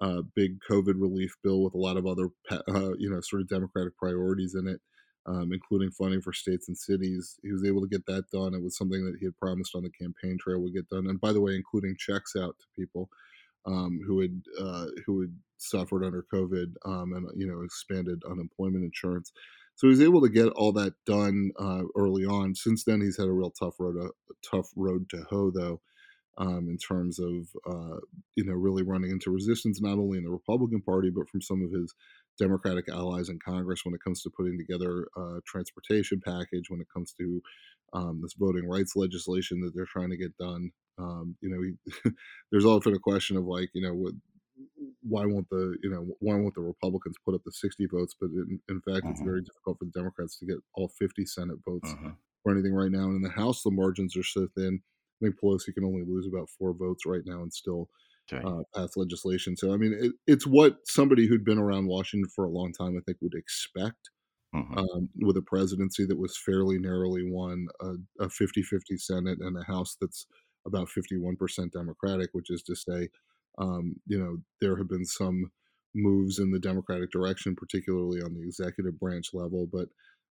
uh, 0.00 0.22
big 0.36 0.58
COVID 0.70 0.94
relief 1.00 1.34
bill 1.42 1.62
with 1.62 1.74
a 1.74 1.78
lot 1.78 1.96
of 1.96 2.06
other, 2.06 2.28
uh, 2.50 2.94
you 2.98 3.10
know, 3.10 3.20
sort 3.22 3.42
of 3.42 3.48
Democratic 3.48 3.96
priorities 3.96 4.54
in 4.54 4.68
it, 4.68 4.80
um, 5.26 5.52
including 5.52 5.90
funding 5.92 6.20
for 6.22 6.32
states 6.32 6.68
and 6.68 6.78
cities. 6.78 7.38
He 7.42 7.52
was 7.52 7.64
able 7.64 7.82
to 7.82 7.88
get 7.88 8.06
that 8.06 8.30
done. 8.32 8.54
It 8.54 8.62
was 8.62 8.76
something 8.76 9.04
that 9.06 9.16
he 9.18 9.26
had 9.26 9.36
promised 9.38 9.74
on 9.74 9.82
the 9.84 9.90
campaign 9.90 10.38
trail 10.40 10.60
would 10.60 10.74
get 10.74 10.88
done. 10.90 11.06
And 11.08 11.20
by 11.20 11.32
the 11.32 11.40
way, 11.40 11.56
including 11.56 11.96
checks 11.98 12.36
out 12.36 12.56
to 12.60 12.80
people 12.80 13.08
um, 13.66 14.00
who 14.06 14.20
had 14.20 14.42
uh, 14.60 14.86
who 15.06 15.22
had 15.22 15.34
suffered 15.58 16.04
under 16.04 16.24
COVID 16.32 16.74
um, 16.86 17.12
and 17.14 17.28
you 17.36 17.46
know 17.46 17.62
expanded 17.62 18.22
unemployment 18.30 18.84
insurance. 18.84 19.32
So 19.76 19.86
he 19.86 19.90
was 19.90 20.00
able 20.00 20.20
to 20.22 20.28
get 20.28 20.48
all 20.50 20.72
that 20.72 20.94
done 21.04 21.50
uh, 21.58 21.82
early 21.96 22.24
on. 22.24 22.54
Since 22.54 22.84
then, 22.84 23.00
he's 23.00 23.16
had 23.16 23.28
a 23.28 23.32
real 23.32 23.50
tough 23.50 23.74
road 23.78 23.94
to, 23.94 24.10
tough 24.48 24.68
road 24.76 25.08
to 25.10 25.24
hoe, 25.28 25.50
though, 25.50 25.80
um, 26.38 26.68
in 26.68 26.78
terms 26.78 27.18
of 27.18 27.48
uh, 27.66 27.98
you 28.36 28.44
know 28.44 28.52
really 28.54 28.82
running 28.82 29.10
into 29.10 29.30
resistance 29.30 29.80
not 29.80 29.98
only 29.98 30.18
in 30.18 30.24
the 30.24 30.30
Republican 30.30 30.82
Party 30.82 31.10
but 31.10 31.28
from 31.28 31.40
some 31.40 31.62
of 31.62 31.72
his 31.72 31.94
Democratic 32.38 32.88
allies 32.88 33.28
in 33.28 33.38
Congress 33.38 33.82
when 33.84 33.94
it 33.94 34.02
comes 34.02 34.22
to 34.22 34.30
putting 34.30 34.58
together 34.58 35.06
a 35.16 35.40
transportation 35.46 36.20
package, 36.24 36.68
when 36.68 36.80
it 36.80 36.88
comes 36.92 37.12
to 37.18 37.40
um, 37.92 38.20
this 38.22 38.34
voting 38.34 38.68
rights 38.68 38.96
legislation 38.96 39.60
that 39.60 39.72
they're 39.74 39.86
trying 39.86 40.10
to 40.10 40.16
get 40.16 40.36
done. 40.36 40.70
Um, 40.98 41.36
you 41.40 41.48
know, 41.48 41.62
he, 41.62 42.10
there's 42.50 42.64
often 42.64 42.94
a 42.94 42.98
question 42.98 43.36
of 43.36 43.44
like, 43.44 43.70
you 43.72 43.82
know, 43.82 43.94
what, 43.94 44.14
why 45.04 45.24
won't 45.26 45.48
the, 45.50 45.76
you 45.82 45.90
know, 45.90 46.14
why 46.20 46.34
won't 46.36 46.54
the 46.54 46.62
Republicans 46.62 47.16
put 47.24 47.34
up 47.34 47.42
the 47.44 47.52
60 47.52 47.86
votes? 47.86 48.14
But 48.18 48.30
in, 48.30 48.60
in 48.68 48.80
fact, 48.82 49.06
it's 49.10 49.20
Mhm. 49.20 49.26
very 49.26 49.42
difficult 49.42 49.78
for 49.78 49.84
the 49.86 49.90
Democrats 49.92 50.38
to 50.38 50.46
get 50.46 50.58
all 50.74 50.88
50 50.88 51.26
Senate 51.26 51.58
votes 51.66 51.94
Mhm. 51.94 52.16
or 52.44 52.52
anything 52.52 52.74
right 52.74 52.90
now. 52.90 53.04
And 53.06 53.16
in 53.16 53.22
the 53.22 53.30
House, 53.30 53.62
the 53.62 53.70
margins 53.70 54.16
are 54.16 54.22
so 54.24 54.48
thin. 54.56 54.82
I 55.22 55.26
think 55.26 55.40
Pelosi 55.40 55.74
can 55.74 55.84
only 55.84 56.04
lose 56.04 56.26
about 56.26 56.50
four 56.50 56.74
votes 56.74 57.06
right 57.06 57.22
now 57.24 57.42
and 57.42 57.52
still 57.52 57.88
right. 58.32 58.48
uh, 58.48 58.62
pass 58.74 58.96
legislation. 58.96 59.56
So, 59.56 59.72
I 59.72 59.76
mean, 59.78 59.94
it, 59.94 60.12
it's 60.26 60.46
what 60.46 60.78
somebody 60.86 61.26
who'd 61.26 61.44
been 61.44 61.58
around 61.58 61.86
Washington 61.88 62.30
for 62.34 62.44
a 62.44 62.50
long 62.50 62.72
time, 62.72 62.96
I 62.96 63.00
think, 63.06 63.18
would 63.22 63.34
expect 63.34 64.10
Mhm. 64.52 64.76
um, 64.76 65.08
with 65.20 65.36
a 65.36 65.42
presidency 65.42 66.04
that 66.06 66.18
was 66.18 66.36
fairly 66.36 66.78
narrowly 66.78 67.22
won, 67.30 67.68
a, 67.80 67.94
a 68.24 68.28
50-50 68.30 68.96
Senate 68.96 69.38
and 69.40 69.56
a 69.56 69.64
House 69.64 69.96
that's 70.00 70.26
about 70.66 70.88
51% 70.88 71.72
Democratic, 71.72 72.30
which 72.32 72.50
is 72.50 72.62
to 72.64 72.74
say, 72.74 73.08
um, 73.58 73.96
you 74.06 74.18
know, 74.18 74.38
there 74.60 74.76
have 74.76 74.88
been 74.88 75.04
some 75.04 75.50
moves 75.94 76.38
in 76.38 76.50
the 76.50 76.58
Democratic 76.58 77.10
direction, 77.10 77.54
particularly 77.54 78.20
on 78.20 78.34
the 78.34 78.42
executive 78.42 78.98
branch 78.98 79.30
level, 79.32 79.68
but 79.72 79.88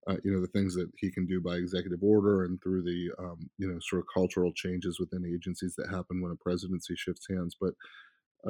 uh, 0.08 0.18
you 0.24 0.32
know 0.32 0.42
the 0.42 0.48
things 0.48 0.74
that 0.74 0.90
he 0.98 1.12
can 1.12 1.28
do 1.28 1.40
by 1.40 1.56
executive 1.56 2.02
order 2.02 2.44
and 2.46 2.60
through 2.64 2.82
the 2.82 3.12
um, 3.20 3.50
you 3.58 3.68
know 3.68 3.78
sort 3.82 4.02
of 4.02 4.08
cultural 4.12 4.52
changes 4.54 5.00
within 5.00 5.26
agencies 5.26 5.76
that 5.76 5.90
happen 5.90 6.22
when 6.22 6.32
a 6.32 6.36
presidency 6.44 6.96
shifts 6.96 7.28
hands. 7.30 7.56
But 7.60 7.74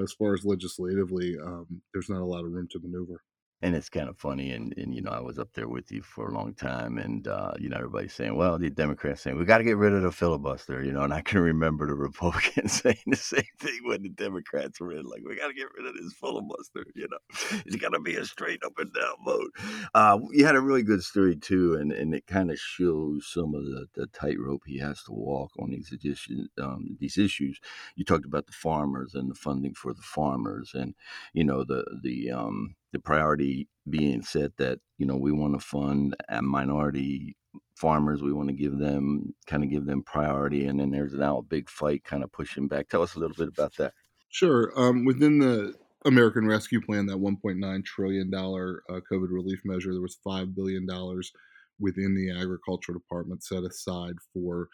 as 0.01 0.13
far 0.13 0.33
as 0.33 0.45
legislatively, 0.45 1.35
um, 1.43 1.81
there's 1.93 2.09
not 2.09 2.21
a 2.21 2.25
lot 2.25 2.45
of 2.45 2.51
room 2.51 2.67
to 2.71 2.79
maneuver. 2.79 3.21
And 3.61 3.75
it's 3.75 3.89
kind 3.89 4.09
of 4.09 4.17
funny 4.17 4.51
and, 4.51 4.73
and 4.77 4.93
you 4.93 5.01
know 5.01 5.11
i 5.11 5.19
was 5.19 5.37
up 5.37 5.49
there 5.53 5.67
with 5.67 5.91
you 5.91 6.01
for 6.01 6.29
a 6.29 6.33
long 6.33 6.53
time 6.53 6.97
and 6.97 7.27
uh, 7.27 7.51
you 7.59 7.69
know 7.69 7.77
everybody's 7.77 8.13
saying 8.13 8.35
well 8.35 8.57
the 8.57 8.69
democrats 8.69 9.21
saying 9.21 9.37
we 9.37 9.45
got 9.45 9.59
to 9.59 9.63
get 9.63 9.77
rid 9.77 9.93
of 9.93 10.01
the 10.01 10.11
filibuster 10.11 10.83
you 10.83 10.91
know 10.91 11.01
and 11.01 11.13
i 11.13 11.21
can 11.21 11.39
remember 11.51 11.87
the 11.87 11.93
republicans 11.93 12.71
saying 12.81 12.97
the 13.07 13.15
same 13.15 13.43
thing 13.59 13.79
when 13.83 14.01
the 14.01 14.09
democrats 14.09 14.79
were 14.79 14.93
in 14.93 15.05
like 15.05 15.21
we 15.27 15.35
got 15.35 15.47
to 15.47 15.53
get 15.53 15.67
rid 15.77 15.85
of 15.85 15.93
this 15.95 16.13
filibuster 16.13 16.85
you 16.95 17.07
know 17.09 17.17
it's 17.65 17.75
got 17.75 17.89
to 17.89 17.99
be 17.99 18.15
a 18.15 18.25
straight 18.25 18.63
up 18.63 18.73
and 18.77 18.93
down 18.93 19.15
vote. 19.25 19.51
Uh, 19.93 20.17
you 20.31 20.45
had 20.45 20.55
a 20.55 20.61
really 20.61 20.83
good 20.83 21.03
story 21.03 21.35
too 21.35 21.75
and, 21.75 21.91
and 21.91 22.13
it 22.13 22.25
kind 22.27 22.51
of 22.51 22.59
shows 22.59 23.27
some 23.27 23.53
of 23.53 23.63
the, 23.65 23.85
the 23.95 24.07
tightrope 24.07 24.63
he 24.65 24.77
has 24.77 25.03
to 25.03 25.11
walk 25.11 25.51
on 25.59 25.69
these 25.69 25.93
issues 26.03 26.49
um, 26.61 26.97
these 26.99 27.17
issues. 27.17 27.59
You 27.95 28.05
talked 28.05 28.25
about 28.25 28.47
the 28.47 28.53
farmers 28.53 29.15
and 29.15 29.29
the 29.29 29.35
funding 29.35 29.73
for 29.73 29.93
the 29.93 30.01
farmers 30.01 30.71
and 30.73 30.95
you 31.33 31.43
know 31.43 31.63
the 31.63 31.83
the 32.03 32.31
um 32.31 32.75
the 32.93 32.99
priority 32.99 33.67
being 33.89 34.21
set 34.21 34.55
that 34.57 34.79
you 34.97 35.05
know 35.05 35.15
we 35.15 35.31
want 35.31 35.53
to 35.53 35.65
fund 35.65 36.15
minority 36.41 37.35
farmers 37.75 38.21
we 38.21 38.31
want 38.31 38.47
to 38.47 38.53
give 38.53 38.77
them 38.77 39.33
kind 39.47 39.63
of 39.63 39.69
give 39.69 39.85
them 39.85 40.03
priority 40.03 40.65
and 40.65 40.79
then 40.79 40.91
there's 40.91 41.13
now 41.13 41.37
a 41.37 41.43
big 41.43 41.69
fight 41.69 42.03
kind 42.03 42.23
of 42.23 42.31
pushing 42.31 42.67
back 42.67 42.87
tell 42.87 43.01
us 43.01 43.15
a 43.15 43.19
little 43.19 43.35
bit 43.35 43.47
about 43.47 43.75
that 43.77 43.93
Sure. 44.31 44.71
Um, 44.77 45.03
within 45.03 45.39
the 45.39 45.73
American 46.05 46.47
Rescue 46.47 46.81
Plan, 46.81 47.05
that 47.07 47.17
1.9 47.17 47.85
trillion 47.85 48.31
dollar 48.31 48.81
uh, 48.89 49.01
COVID 49.11 49.29
relief 49.29 49.59
measure, 49.65 49.91
there 49.91 50.01
was 50.01 50.17
five 50.23 50.55
billion 50.55 50.87
dollars 50.87 51.31
within 51.79 52.15
the 52.15 52.31
Agriculture 52.31 52.93
Department 52.93 53.43
set 53.43 53.63
aside 53.63 54.15
for 54.33 54.69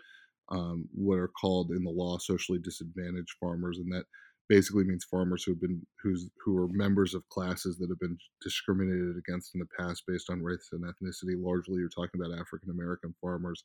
um, 0.49 0.87
what 0.93 1.17
are 1.17 1.29
called 1.29 1.71
in 1.71 1.83
the 1.83 1.89
law 1.89 2.17
socially 2.19 2.59
disadvantaged 2.59 3.35
farmers, 3.39 3.79
and 3.79 3.91
that 3.91 4.05
basically 4.49 4.83
means 4.83 5.03
farmers 5.03 5.43
who 5.43 5.51
have 5.51 5.61
been 5.61 5.85
who's 6.01 6.29
who 6.43 6.57
are 6.57 6.67
members 6.69 7.13
of 7.13 7.27
classes 7.29 7.77
that 7.77 7.89
have 7.89 7.99
been 7.99 8.17
discriminated 8.41 9.15
against 9.17 9.53
in 9.55 9.59
the 9.59 9.67
past 9.79 10.03
based 10.07 10.29
on 10.29 10.41
race 10.41 10.69
and 10.71 10.83
ethnicity. 10.83 11.35
Largely, 11.37 11.77
you're 11.77 11.89
talking 11.89 12.21
about 12.21 12.37
African 12.39 12.69
American 12.69 13.13
farmers. 13.21 13.63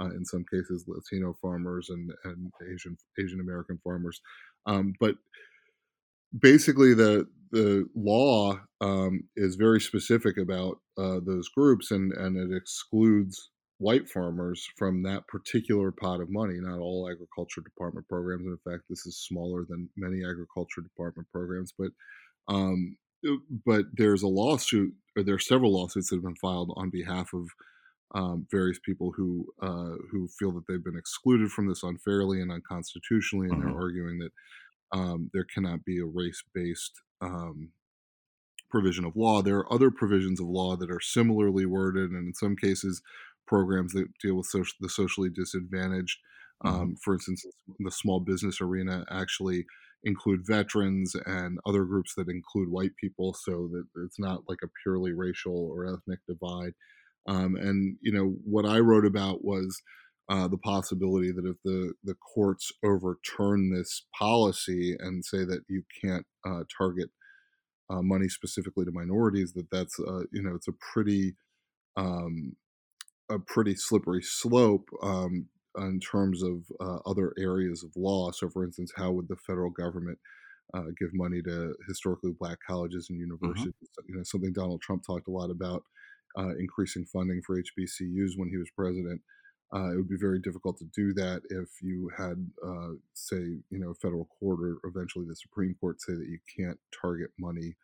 Uh, 0.00 0.06
in 0.06 0.24
some 0.24 0.42
cases, 0.50 0.86
Latino 0.88 1.36
farmers 1.42 1.90
and, 1.90 2.10
and 2.24 2.50
Asian 2.72 2.96
Asian 3.20 3.40
American 3.40 3.78
farmers, 3.84 4.22
um, 4.66 4.94
but 4.98 5.16
basically 6.38 6.94
the 6.94 7.28
the 7.50 7.86
law 7.94 8.58
um, 8.80 9.24
is 9.36 9.56
very 9.56 9.80
specific 9.80 10.38
about 10.38 10.78
uh, 10.98 11.20
those 11.24 11.48
groups 11.50 11.90
and 11.90 12.12
and 12.12 12.36
it 12.36 12.56
excludes 12.56 13.50
white 13.82 14.08
farmers 14.08 14.68
from 14.76 15.02
that 15.02 15.26
particular 15.26 15.90
pot 15.90 16.20
of 16.20 16.30
money 16.30 16.54
not 16.60 16.78
all 16.78 17.08
agriculture 17.10 17.60
department 17.60 18.06
programs 18.08 18.46
and 18.46 18.56
in 18.64 18.72
fact 18.72 18.84
this 18.88 19.04
is 19.06 19.18
smaller 19.18 19.64
than 19.68 19.88
many 19.96 20.18
agriculture 20.24 20.80
department 20.80 21.26
programs 21.32 21.72
but 21.76 21.90
um, 22.48 22.96
but 23.66 23.84
there's 23.92 24.22
a 24.22 24.28
lawsuit 24.28 24.92
or 25.16 25.22
there 25.22 25.34
are 25.34 25.40
several 25.40 25.72
lawsuits 25.72 26.10
that 26.10 26.16
have 26.16 26.24
been 26.24 26.36
filed 26.36 26.72
on 26.76 26.90
behalf 26.90 27.32
of 27.34 27.46
um, 28.14 28.46
various 28.50 28.78
people 28.84 29.12
who 29.16 29.46
uh, 29.60 29.96
who 30.10 30.28
feel 30.38 30.52
that 30.52 30.64
they've 30.68 30.84
been 30.84 30.98
excluded 30.98 31.50
from 31.50 31.68
this 31.68 31.82
unfairly 31.82 32.40
and 32.40 32.52
unconstitutionally 32.52 33.48
and 33.50 33.62
they're 33.62 33.80
arguing 33.80 34.18
that 34.18 34.32
um, 34.92 35.30
there 35.32 35.46
cannot 35.52 35.84
be 35.84 35.98
a 35.98 36.04
race 36.04 36.42
based 36.54 36.92
um, 37.20 37.70
provision 38.72 39.04
of 39.04 39.14
law. 39.16 39.42
There 39.42 39.58
are 39.58 39.72
other 39.72 39.90
provisions 39.92 40.40
of 40.40 40.48
law 40.48 40.76
that 40.76 40.90
are 40.90 41.00
similarly 41.16 41.66
worded, 41.66 42.10
and 42.10 42.28
in 42.28 42.34
some 42.34 42.56
cases, 42.56 43.02
programs 43.46 43.92
that 43.92 44.08
deal 44.22 44.36
with 44.36 44.46
social, 44.46 44.76
the 44.80 44.88
socially 44.88 45.30
disadvantaged. 45.30 46.18
Um, 46.64 46.96
For 47.04 47.14
instance, 47.14 47.44
the 47.78 47.90
small 47.90 48.20
business 48.20 48.60
arena 48.60 49.04
actually 49.10 49.66
include 50.04 50.46
veterans 50.46 51.14
and 51.26 51.58
other 51.66 51.84
groups 51.84 52.14
that 52.16 52.28
include 52.28 52.68
white 52.70 52.96
people, 53.00 53.34
so 53.34 53.68
that 53.72 53.84
it's 54.04 54.18
not 54.18 54.42
like 54.48 54.58
a 54.64 54.72
purely 54.82 55.12
racial 55.12 55.56
or 55.72 55.86
ethnic 55.86 56.20
divide. 56.28 56.74
Um, 57.28 57.56
and 57.56 57.98
you 58.00 58.12
know 58.12 58.36
what 58.44 58.66
I 58.66 58.78
wrote 58.80 59.06
about 59.06 59.44
was 59.44 59.80
uh, 60.28 60.48
the 60.48 60.58
possibility 60.58 61.30
that 61.32 61.46
if 61.46 61.56
the 61.64 61.94
the 62.04 62.16
courts 62.34 62.72
overturn 62.84 63.70
this 63.70 64.06
policy 64.18 64.96
and 64.98 65.24
say 65.24 65.44
that 65.44 65.62
you 65.68 65.82
can't 66.02 66.26
uh, 66.48 66.62
target 66.78 67.10
uh, 67.92 68.02
money 68.02 68.28
specifically 68.28 68.84
to 68.84 68.92
minorities, 68.92 69.52
that 69.52 69.70
that's 69.70 69.98
uh, 70.00 70.22
you 70.32 70.42
know 70.42 70.54
it's 70.54 70.68
a 70.68 70.74
pretty 70.92 71.34
um, 71.96 72.56
a 73.30 73.38
pretty 73.38 73.74
slippery 73.74 74.22
slope. 74.22 74.88
Um, 75.02 75.48
in 75.78 76.00
terms 76.00 76.42
of 76.42 76.64
uh, 76.80 76.98
other 77.06 77.32
areas 77.38 77.82
of 77.82 77.90
law. 77.96 78.30
So, 78.30 78.48
for 78.50 78.64
instance, 78.64 78.92
how 78.96 79.12
would 79.12 79.28
the 79.28 79.36
federal 79.36 79.70
government 79.70 80.18
uh, 80.74 80.84
give 80.98 81.10
money 81.14 81.40
to 81.42 81.74
historically 81.88 82.32
black 82.38 82.58
colleges 82.68 83.06
and 83.08 83.18
mm-hmm. 83.18 83.30
universities? 83.30 83.72
Mm-hmm. 83.72 84.08
You 84.08 84.16
know, 84.16 84.22
something 84.24 84.52
Donald 84.52 84.82
Trump 84.82 85.02
talked 85.06 85.28
a 85.28 85.32
lot 85.32 85.50
about 85.50 85.82
uh, 86.38 86.54
increasing 86.58 87.04
funding 87.12 87.40
for 87.46 87.56
HBCUs 87.56 88.32
when 88.36 88.48
he 88.50 88.56
was 88.56 88.70
president. 88.76 89.20
Uh, 89.74 89.92
it 89.92 89.96
would 89.96 90.08
be 90.08 90.18
very 90.18 90.38
difficult 90.38 90.76
to 90.78 90.84
do 90.94 91.14
that 91.14 91.40
if 91.48 91.68
you 91.80 92.10
had, 92.16 92.46
uh, 92.66 92.90
say, 93.14 93.36
you 93.70 93.78
know, 93.78 93.90
a 93.90 93.94
federal 93.94 94.28
court 94.38 94.60
or 94.60 94.78
eventually 94.84 95.24
the 95.26 95.34
Supreme 95.36 95.74
Court 95.80 96.00
say 96.00 96.12
that 96.12 96.28
you 96.28 96.38
can't 96.58 96.78
target 97.00 97.30
money 97.38 97.74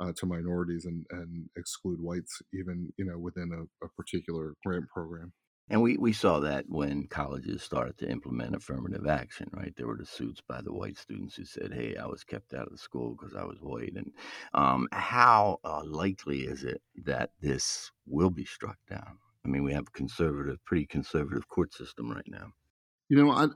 uh, 0.00 0.12
to 0.16 0.26
minorities 0.26 0.84
and, 0.84 1.06
and 1.10 1.48
exclude 1.56 2.00
whites, 2.00 2.42
even 2.52 2.92
you 2.98 3.04
know, 3.04 3.18
within 3.18 3.50
a, 3.52 3.84
a 3.84 3.88
particular 3.90 4.54
grant 4.64 4.88
program. 4.88 5.32
And 5.68 5.82
we, 5.82 5.96
we 5.96 6.12
saw 6.12 6.38
that 6.40 6.66
when 6.68 7.08
colleges 7.08 7.62
started 7.62 7.98
to 7.98 8.08
implement 8.08 8.54
affirmative 8.54 9.06
action, 9.08 9.50
right? 9.52 9.74
There 9.76 9.88
were 9.88 9.96
the 9.96 10.06
suits 10.06 10.40
by 10.40 10.60
the 10.60 10.72
white 10.72 10.96
students 10.96 11.34
who 11.34 11.44
said, 11.44 11.72
"Hey, 11.72 11.96
I 11.96 12.06
was 12.06 12.22
kept 12.22 12.54
out 12.54 12.66
of 12.66 12.72
the 12.72 12.78
school 12.78 13.16
because 13.18 13.34
I 13.34 13.44
was 13.44 13.58
white." 13.60 13.94
And 13.96 14.12
um, 14.54 14.86
how 14.92 15.58
uh, 15.64 15.82
likely 15.84 16.42
is 16.42 16.62
it 16.62 16.82
that 17.04 17.30
this 17.40 17.90
will 18.06 18.30
be 18.30 18.44
struck 18.44 18.78
down? 18.88 19.18
I 19.46 19.48
mean, 19.48 19.62
we 19.62 19.72
have 19.72 19.86
a 19.86 19.96
conservative, 19.96 20.58
pretty 20.64 20.86
conservative 20.86 21.48
court 21.48 21.72
system 21.72 22.10
right 22.10 22.26
now. 22.26 22.52
You 23.08 23.24
know, 23.24 23.30
I 23.30 23.46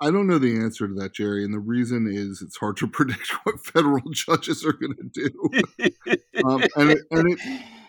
I 0.00 0.10
don't 0.10 0.26
know 0.26 0.38
the 0.38 0.56
answer 0.56 0.88
to 0.88 0.94
that, 0.94 1.14
Jerry, 1.14 1.44
and 1.44 1.52
the 1.52 1.58
reason 1.58 2.06
is 2.10 2.40
it's 2.40 2.56
hard 2.56 2.78
to 2.78 2.86
predict 2.88 3.30
what 3.44 3.64
federal 3.64 4.02
judges 4.12 4.64
are 4.64 4.72
going 4.72 4.94
to 4.96 5.10
do, 5.12 5.90
um, 6.44 6.62
and 6.76 6.90
it, 6.90 6.98
and 7.10 7.32
it, 7.32 7.38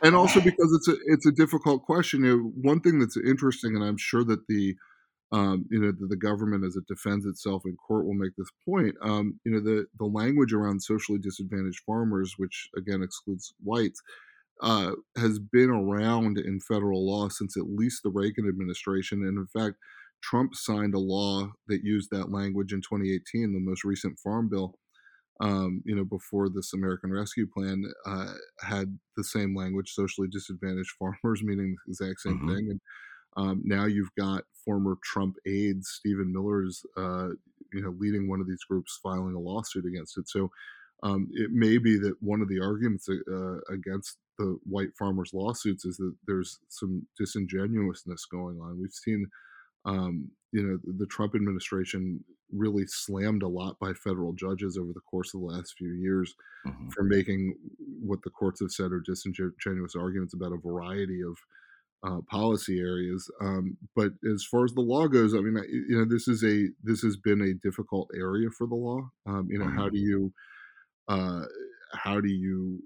and 0.03 0.15
also 0.15 0.41
because 0.41 0.73
it's 0.73 0.87
a 0.89 0.95
it's 1.05 1.25
a 1.25 1.31
difficult 1.31 1.83
question. 1.83 2.25
You 2.25 2.37
know, 2.37 2.51
one 2.61 2.81
thing 2.81 2.99
that's 2.99 3.17
interesting, 3.17 3.75
and 3.75 3.85
I'm 3.85 3.97
sure 3.97 4.25
that 4.25 4.47
the 4.47 4.75
um, 5.31 5.65
you 5.69 5.79
know 5.79 5.93
the, 5.97 6.07
the, 6.07 6.17
government 6.17 6.65
as 6.65 6.75
it 6.75 6.87
defends 6.87 7.25
itself 7.25 7.63
in 7.65 7.77
court 7.77 8.05
will 8.05 8.13
make 8.13 8.35
this 8.37 8.51
point. 8.67 8.95
Um, 9.01 9.39
you 9.45 9.53
know, 9.53 9.61
the 9.61 9.85
the 9.97 10.05
language 10.05 10.51
around 10.51 10.81
socially 10.81 11.19
disadvantaged 11.19 11.83
farmers, 11.85 12.33
which 12.37 12.67
again 12.75 13.01
excludes 13.01 13.53
whites, 13.63 14.01
uh, 14.61 14.91
has 15.17 15.39
been 15.39 15.69
around 15.69 16.37
in 16.37 16.59
federal 16.59 17.05
law 17.05 17.29
since 17.29 17.57
at 17.57 17.69
least 17.69 18.01
the 18.03 18.09
Reagan 18.09 18.47
administration. 18.47 19.23
And 19.23 19.37
in 19.37 19.47
fact, 19.47 19.75
Trump 20.21 20.55
signed 20.55 20.95
a 20.95 20.99
law 20.99 21.51
that 21.67 21.83
used 21.83 22.09
that 22.11 22.31
language 22.31 22.73
in 22.73 22.81
2018, 22.81 23.53
the 23.53 23.59
most 23.59 23.83
recent 23.83 24.17
farm 24.19 24.49
bill. 24.49 24.75
Um, 25.41 25.81
you 25.83 25.93
know, 25.93 26.05
before 26.05 26.47
this 26.49 26.73
American 26.73 27.11
Rescue 27.11 27.45
Plan 27.45 27.83
uh, 28.05 28.33
had 28.61 28.97
the 29.17 29.23
same 29.23 29.53
language, 29.53 29.91
socially 29.91 30.29
disadvantaged 30.31 30.93
farmers, 30.97 31.41
meaning 31.43 31.75
the 31.85 31.91
exact 31.91 32.21
same 32.21 32.39
mm-hmm. 32.39 32.55
thing. 32.55 32.67
And 32.69 32.81
um, 33.35 33.61
now 33.65 33.85
you've 33.85 34.15
got 34.17 34.43
former 34.63 34.95
Trump 35.03 35.35
aides, 35.45 35.89
Stephen 35.99 36.31
Miller's, 36.31 36.81
uh, 36.95 37.29
you 37.73 37.81
know, 37.81 37.93
leading 37.99 38.29
one 38.29 38.39
of 38.39 38.47
these 38.47 38.63
groups 38.69 38.97
filing 39.03 39.35
a 39.35 39.39
lawsuit 39.39 39.85
against 39.85 40.17
it. 40.17 40.29
So 40.29 40.49
um, 41.03 41.27
it 41.33 41.51
may 41.51 41.77
be 41.77 41.97
that 41.99 42.15
one 42.21 42.41
of 42.41 42.47
the 42.47 42.61
arguments 42.61 43.09
uh, 43.09 43.57
against 43.73 44.17
the 44.37 44.57
white 44.63 44.95
farmers 44.97 45.31
lawsuits 45.33 45.85
is 45.85 45.97
that 45.97 46.13
there's 46.27 46.59
some 46.69 47.05
disingenuousness 47.17 48.25
going 48.25 48.59
on. 48.59 48.79
We've 48.79 48.91
seen, 48.91 49.27
um, 49.85 50.29
you 50.51 50.63
know, 50.63 50.77
the 50.97 51.05
Trump 51.07 51.35
administration 51.35 52.23
really 52.51 52.85
slammed 52.87 53.43
a 53.43 53.47
lot 53.47 53.77
by 53.79 53.93
federal 53.93 54.33
judges 54.33 54.77
over 54.77 54.93
the 54.93 55.01
course 55.01 55.33
of 55.33 55.41
the 55.41 55.47
last 55.47 55.75
few 55.77 55.93
years 55.93 56.35
mm-hmm. 56.65 56.89
for 56.89 57.03
making 57.03 57.55
what 58.01 58.19
the 58.23 58.29
courts 58.29 58.59
have 58.59 58.71
said 58.71 58.91
are 58.91 59.01
disingenuous 59.05 59.95
arguments 59.95 60.33
about 60.33 60.53
a 60.53 60.67
variety 60.67 61.21
of 61.21 61.37
uh, 62.05 62.21
policy 62.29 62.79
areas. 62.79 63.29
Um, 63.41 63.77
but 63.95 64.11
as 64.31 64.45
far 64.49 64.63
as 64.63 64.73
the 64.73 64.81
law 64.81 65.07
goes, 65.07 65.33
I 65.33 65.39
mean, 65.39 65.57
you 65.69 65.97
know, 65.97 66.05
this 66.05 66.27
is 66.27 66.43
a 66.43 66.67
this 66.83 67.01
has 67.01 67.17
been 67.17 67.41
a 67.41 67.67
difficult 67.67 68.09
area 68.15 68.49
for 68.55 68.67
the 68.67 68.75
law. 68.75 69.09
Um, 69.25 69.47
you 69.49 69.57
know, 69.57 69.65
mm-hmm. 69.65 69.77
how 69.77 69.89
do 69.89 69.97
you 69.97 70.33
uh, 71.07 71.45
how 71.93 72.21
do 72.21 72.29
you 72.29 72.83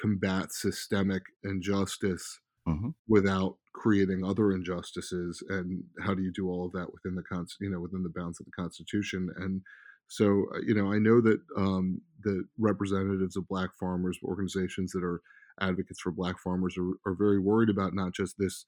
combat 0.00 0.52
systemic 0.52 1.22
injustice 1.44 2.40
mm-hmm. 2.66 2.90
without 3.08 3.56
creating 3.72 4.24
other 4.24 4.52
injustices 4.52 5.42
and 5.48 5.82
how 6.00 6.14
do 6.14 6.22
you 6.22 6.32
do 6.32 6.48
all 6.48 6.66
of 6.66 6.72
that 6.72 6.92
within 6.92 7.14
the 7.14 7.22
con- 7.22 7.46
you 7.60 7.70
know 7.70 7.80
within 7.80 8.02
the 8.02 8.12
bounds 8.14 8.40
of 8.40 8.46
the 8.46 8.52
constitution 8.52 9.28
and 9.36 9.62
so 10.08 10.46
uh, 10.54 10.58
you 10.66 10.74
know 10.74 10.92
i 10.92 10.98
know 10.98 11.20
that 11.20 11.40
um, 11.56 12.00
the 12.24 12.44
representatives 12.58 13.36
of 13.36 13.46
black 13.48 13.70
farmers 13.78 14.18
organizations 14.24 14.92
that 14.92 15.04
are 15.04 15.20
advocates 15.60 16.00
for 16.00 16.10
black 16.10 16.38
farmers 16.38 16.76
are, 16.78 17.10
are 17.10 17.14
very 17.14 17.38
worried 17.38 17.68
about 17.68 17.94
not 17.94 18.12
just 18.12 18.36
this 18.38 18.64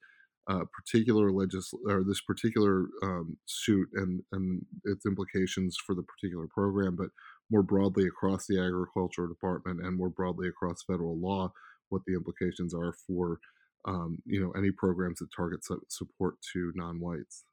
uh, 0.49 0.64
particular 0.73 1.31
legis 1.31 1.73
or 1.87 2.03
this 2.03 2.21
particular 2.21 2.87
um, 3.03 3.37
suit 3.47 3.88
and 3.95 4.23
and 4.33 4.64
its 4.85 5.07
implications 5.07 5.77
for 5.85 5.95
the 5.95 6.03
particular 6.03 6.47
program, 6.53 6.97
but 6.97 7.11
more 7.50 7.62
broadly 7.62 8.06
across 8.06 8.46
the 8.46 8.58
agriculture 8.58 9.26
department 9.26 9.80
and 9.84 9.96
more 9.96 10.10
broadly 10.10 10.48
across 10.48 10.82
federal 10.86 11.18
law, 11.18 11.52
what 11.88 12.02
the 12.06 12.14
implications 12.14 12.74
are 12.74 12.94
for 13.06 13.38
um, 13.86 14.18
you 14.26 14.40
know 14.40 14.50
any 14.52 14.70
programs 14.70 15.18
that 15.18 15.28
target 15.34 15.60
support 15.88 16.34
to 16.52 16.72
non-whites. 16.74 17.44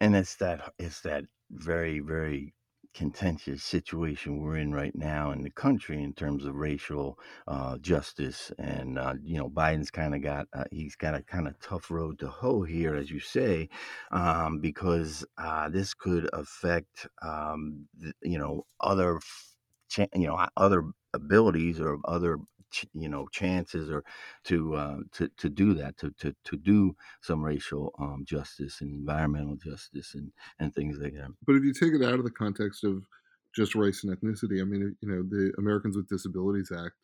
And 0.00 0.16
it's 0.16 0.36
that 0.36 0.72
it's 0.78 1.00
that 1.02 1.24
very 1.50 2.00
very 2.00 2.54
contentious 2.96 3.62
situation 3.62 4.40
we're 4.40 4.56
in 4.56 4.72
right 4.72 4.94
now 4.94 5.30
in 5.30 5.42
the 5.42 5.50
country 5.50 6.02
in 6.02 6.14
terms 6.14 6.46
of 6.46 6.54
racial 6.54 7.18
uh, 7.46 7.76
justice. 7.78 8.50
And, 8.58 8.98
uh, 8.98 9.14
you 9.22 9.36
know, 9.36 9.50
Biden's 9.50 9.90
kind 9.90 10.14
of 10.14 10.22
got, 10.22 10.46
uh, 10.54 10.64
he's 10.72 10.96
got 10.96 11.14
a 11.14 11.22
kind 11.22 11.46
of 11.46 11.60
tough 11.60 11.90
road 11.90 12.18
to 12.20 12.28
hoe 12.28 12.62
here, 12.62 12.94
as 12.94 13.10
you 13.10 13.20
say, 13.20 13.68
um, 14.12 14.60
because 14.60 15.26
uh, 15.36 15.68
this 15.68 15.92
could 15.92 16.30
affect, 16.32 17.06
um, 17.20 17.86
you 18.22 18.38
know, 18.38 18.64
other, 18.80 19.20
you 19.98 20.26
know, 20.26 20.46
other 20.56 20.84
abilities 21.12 21.80
or 21.80 21.98
other 22.06 22.38
you 22.94 23.08
know 23.08 23.26
chances 23.32 23.90
or 23.90 24.04
to 24.44 24.74
uh, 24.74 24.96
to 25.12 25.28
to 25.36 25.48
do 25.48 25.74
that 25.74 25.96
to 25.98 26.10
to 26.18 26.34
to 26.44 26.56
do 26.56 26.96
some 27.20 27.42
racial 27.42 27.94
um, 27.98 28.24
justice 28.26 28.80
and 28.80 28.92
environmental 28.92 29.56
justice 29.56 30.14
and 30.14 30.32
and 30.58 30.74
things 30.74 30.98
like 31.00 31.14
that. 31.14 31.30
But 31.46 31.56
if 31.56 31.64
you 31.64 31.72
take 31.72 31.92
it 31.92 32.04
out 32.04 32.18
of 32.18 32.24
the 32.24 32.30
context 32.30 32.84
of 32.84 33.02
just 33.54 33.74
race 33.74 34.04
and 34.04 34.16
ethnicity, 34.16 34.60
I 34.60 34.64
mean, 34.64 34.96
you 35.00 35.08
know, 35.08 35.22
the 35.22 35.52
Americans 35.58 35.96
with 35.96 36.08
Disabilities 36.08 36.70
Act, 36.70 36.94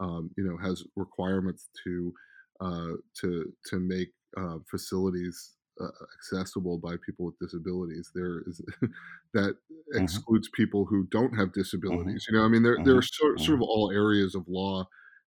um, 0.00 0.30
you 0.36 0.44
know, 0.44 0.56
has 0.56 0.84
requirements 0.96 1.68
to 1.84 2.12
uh, 2.60 2.92
to 3.20 3.52
to 3.66 3.78
make 3.78 4.08
uh, 4.36 4.58
facilities 4.70 5.52
uh, 5.80 5.88
accessible 6.16 6.78
by 6.78 6.94
people 7.04 7.26
with 7.26 7.38
disabilities. 7.38 8.10
There 8.14 8.42
is 8.46 8.60
that 9.34 9.54
mm-hmm. 9.54 10.02
excludes 10.02 10.48
people 10.54 10.84
who 10.84 11.06
don't 11.10 11.36
have 11.36 11.48
mm-hmm. 11.48 11.60
disabilities. 11.60 12.24
Mm-hmm. 12.24 12.34
You 12.34 12.40
know, 12.40 12.44
I 12.44 12.48
mean, 12.48 12.62
there 12.62 12.76
mm-hmm. 12.76 12.84
there 12.84 12.96
are 12.96 13.02
sort, 13.02 13.40
sort, 13.40 13.54
of 13.54 13.60
mm-hmm. 13.60 13.62
all 13.62 13.90
areas 13.90 14.34
of 14.34 14.48
law 14.48 14.86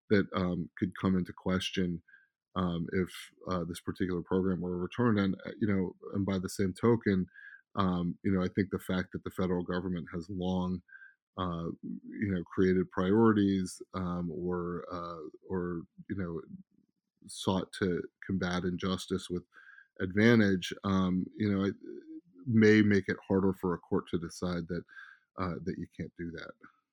that 0.09 0.25
um, 0.35 0.69
could 0.77 0.91
come 0.99 1.17
into 1.17 1.33
question 1.33 2.01
um, 2.55 2.87
if 2.93 3.09
uh, 3.49 3.63
this 3.67 3.81
particular 3.81 4.21
program 4.21 4.61
were 4.61 4.77
returned. 4.77 5.19
And 5.19 5.35
uh, 5.45 5.51
you 5.59 5.67
know, 5.67 5.95
and 6.13 6.25
by 6.25 6.39
the 6.39 6.49
same 6.49 6.73
token, 6.79 7.25
um, 7.75 8.15
you 8.23 8.31
know, 8.31 8.43
I 8.43 8.47
think 8.55 8.69
the 8.71 8.79
fact 8.79 9.11
that 9.13 9.23
the 9.23 9.31
federal 9.31 9.63
government 9.63 10.07
has 10.13 10.27
long 10.29 10.81
uh, 11.37 11.65
you 11.83 12.31
know, 12.31 12.41
created 12.43 12.89
priorities 12.91 13.81
um, 13.93 14.31
or 14.33 14.85
uh, 14.91 15.27
or 15.49 15.81
you 16.09 16.15
know, 16.15 16.39
sought 17.27 17.67
to 17.79 18.01
combat 18.25 18.63
injustice 18.63 19.29
with 19.29 19.43
advantage, 19.99 20.73
um, 20.83 21.25
you 21.37 21.51
know, 21.51 21.65
it 21.65 21.75
may 22.47 22.81
make 22.81 23.05
it 23.07 23.17
harder 23.27 23.53
for 23.59 23.73
a 23.73 23.77
court 23.79 24.05
to 24.09 24.17
decide 24.17 24.67
that 24.69 24.83
uh, 25.39 25.55
that 25.65 25.77
you 25.77 25.87
can't 25.97 26.11
do 26.17 26.31
that. 26.31 26.51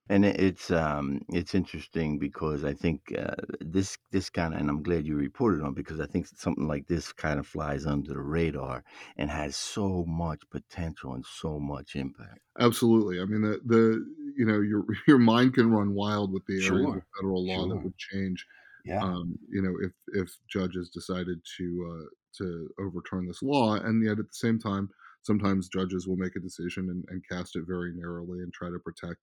And 0.09 0.25
it's 0.25 0.71
um 0.71 1.23
it's 1.29 1.55
interesting 1.55 2.19
because 2.19 2.65
I 2.65 2.75
think 2.75 3.15
uh, 3.17 3.35
this 3.61 3.97
this 4.11 4.31
kind 4.31 4.53
of 4.53 4.61
and 4.61 4.69
I'm 4.69 4.83
glad 4.83 5.07
you 5.07 5.17
reported 5.17 5.63
on 5.63 5.75
because 5.75 6.01
I 6.01 6.07
think 6.07 6.27
something 6.27 6.67
like 6.67 6.87
this 6.89 7.13
kind 7.13 7.39
of 7.39 7.47
flies 7.47 7.87
under 7.87 8.13
the 8.13 8.21
radar 8.21 8.83
and 9.17 9.31
has 9.31 9.57
so 9.57 10.05
much 10.07 10.43
potential 10.51 11.15
and 11.15 11.25
so 11.25 11.59
much 11.61 11.95
impact. 11.95 12.41
Absolutely. 12.59 13.21
I 13.21 13.25
mean 13.27 13.43
the 13.43 13.61
the 13.65 14.05
you 14.37 14.45
know 14.45 14.61
your 14.61 14.85
your 15.07 15.19
mind 15.19 15.55
can 15.55 15.71
run 15.71 15.95
wild 15.95 16.33
with 16.33 16.45
the 16.47 16.61
sure. 16.61 16.79
area 16.79 16.89
of 16.97 17.03
federal 17.17 17.47
law 17.47 17.67
sure. 17.67 17.69
that 17.69 17.85
would 17.85 17.97
change. 17.97 18.45
Yeah. 18.85 19.03
Um, 19.03 19.39
you 19.49 19.63
know 19.63 19.75
if 19.81 19.93
if 20.15 20.37
judges 20.49 20.91
decided 20.91 21.41
to 21.59 21.67
uh, 21.91 22.07
to 22.39 22.69
overturn 22.81 23.27
this 23.27 23.43
law, 23.43 23.77
and 23.77 24.05
yet 24.05 24.19
at 24.19 24.29
the 24.29 24.33
same 24.33 24.59
time, 24.59 24.91
sometimes 25.23 25.69
judges 25.69 26.09
will 26.09 26.17
make 26.17 26.35
a 26.35 26.41
decision 26.41 26.91
and, 26.91 27.05
and 27.09 27.23
cast 27.29 27.55
it 27.55 27.65
very 27.67 27.93
narrowly 27.95 28.41
and 28.41 28.53
try 28.53 28.69
to 28.69 28.79
protect 28.81 29.21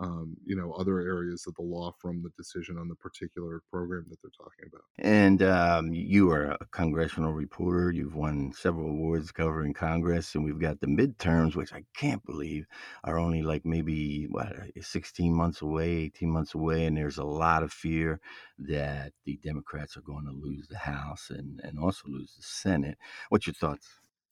um, 0.00 0.34
you 0.44 0.56
know 0.56 0.72
other 0.72 1.00
areas 1.00 1.44
of 1.46 1.54
the 1.54 1.62
law 1.62 1.92
from 2.00 2.22
the 2.22 2.30
decision 2.36 2.78
on 2.78 2.88
the 2.88 2.94
particular 2.94 3.62
program 3.70 4.06
that 4.08 4.16
they're 4.22 4.30
talking 4.36 4.66
about. 4.66 4.82
And 4.98 5.42
um, 5.42 5.92
you 5.92 6.30
are 6.30 6.56
a 6.60 6.66
congressional 6.72 7.32
reporter. 7.32 7.92
You've 7.92 8.14
won 8.14 8.52
several 8.52 8.88
awards 8.88 9.30
covering 9.30 9.74
Congress, 9.74 10.34
and 10.34 10.44
we've 10.44 10.60
got 10.60 10.80
the 10.80 10.86
midterms, 10.86 11.54
which 11.54 11.74
I 11.74 11.84
can't 11.94 12.24
believe 12.24 12.66
are 13.04 13.18
only 13.18 13.42
like 13.42 13.64
maybe 13.66 14.24
what 14.24 14.52
16 14.80 15.32
months 15.32 15.60
away, 15.60 15.90
18 15.90 16.30
months 16.30 16.54
away, 16.54 16.86
and 16.86 16.96
there's 16.96 17.18
a 17.18 17.24
lot 17.24 17.62
of 17.62 17.72
fear 17.72 18.20
that 18.58 19.12
the 19.26 19.38
Democrats 19.42 19.96
are 19.96 20.02
going 20.02 20.24
to 20.24 20.32
lose 20.32 20.66
the 20.68 20.78
House 20.78 21.30
and 21.30 21.60
and 21.62 21.78
also 21.78 22.08
lose 22.08 22.34
the 22.36 22.42
Senate. 22.42 22.96
What's 23.28 23.46
your 23.46 23.54
thoughts? 23.54 23.86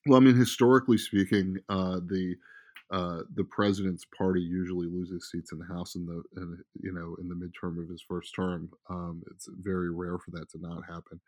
Well, 0.07 0.17
I 0.17 0.23
mean, 0.23 0.35
historically 0.35 0.97
speaking, 0.97 1.57
uh, 1.69 1.99
the 1.99 2.35
uh, 2.91 3.21
the 3.35 3.43
president's 3.45 4.05
party 4.17 4.41
usually 4.41 4.87
loses 4.87 5.29
seats 5.31 5.51
in 5.51 5.59
the 5.59 5.73
House 5.73 5.95
in 5.95 6.05
the 6.05 6.23
in, 6.37 6.57
you 6.81 6.91
know 6.91 7.15
in 7.21 7.27
the 7.27 7.35
midterm 7.35 7.81
of 7.81 7.89
his 7.89 8.03
first 8.07 8.33
term. 8.35 8.69
Um, 8.89 9.21
it's 9.31 9.47
very 9.61 9.91
rare 9.91 10.17
for 10.17 10.31
that 10.31 10.49
to 10.51 10.59
not 10.59 10.83
happen, 10.87 11.19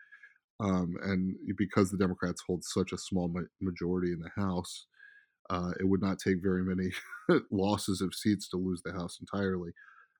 um, 0.60 0.96
and 1.04 1.36
because 1.58 1.92
the 1.92 1.98
Democrats 1.98 2.44
hold 2.46 2.64
such 2.64 2.92
a 2.94 2.98
small 2.98 3.28
ma- 3.28 3.42
majority 3.62 4.12
in 4.12 4.20
the 4.20 4.42
House, 4.42 4.88
uh, 5.50 5.72
it 5.80 5.86
would 5.88 6.02
not 6.02 6.20
take 6.20 6.42
very 6.42 6.64
many 6.64 6.92
losses 7.52 8.02
of 8.02 8.16
seats 8.16 8.50
to 8.50 8.58
lose 8.58 8.82
the 8.84 8.94
House 8.94 9.20
entirely. 9.20 9.72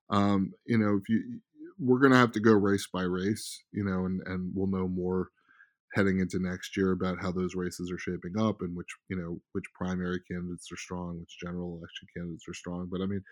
Um, 0.10 0.54
you 0.66 0.78
know, 0.78 0.98
if 1.02 1.10
you 1.10 1.40
we're 1.80 2.00
going 2.00 2.12
to 2.12 2.18
have 2.18 2.34
to 2.34 2.40
go 2.40 2.54
race 2.54 2.88
by 2.94 3.04
race, 3.04 3.64
you 3.72 3.84
know, 3.84 4.06
and 4.06 4.22
and 4.28 4.52
we'll 4.56 4.68
know 4.68 4.88
more 4.88 5.30
heading 5.94 6.20
into 6.20 6.40
next 6.40 6.78
year 6.78 6.92
about 6.92 7.22
how 7.22 7.32
those 7.32 7.56
races 7.56 7.92
are 7.92 7.98
shaping 7.98 8.40
up 8.40 8.62
and 8.62 8.76
which 8.76 8.88
you 9.10 9.18
know 9.18 9.40
which 9.54 9.66
primary 9.76 10.20
candidates 10.30 10.72
are 10.72 10.78
strong, 10.78 11.20
which 11.20 11.38
general 11.44 11.78
election 11.78 12.08
candidates 12.16 12.46
are 12.48 12.54
strong. 12.54 12.88
But 12.92 13.02
I 13.02 13.06
mean, 13.06 13.24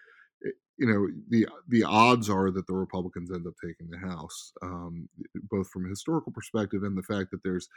it, 0.41 0.55
you 0.77 0.87
know, 0.87 1.07
the 1.29 1.47
the 1.67 1.83
odds 1.83 2.29
are 2.29 2.51
that 2.51 2.67
the 2.67 2.73
Republicans 2.73 3.31
end 3.31 3.47
up 3.47 3.53
taking 3.63 3.89
the 3.89 3.97
House, 3.97 4.53
um, 4.61 5.09
both 5.49 5.69
from 5.69 5.85
a 5.85 5.89
historical 5.89 6.31
perspective 6.31 6.83
and 6.83 6.97
the 6.97 7.03
fact 7.03 7.31
that 7.31 7.43
there's 7.43 7.67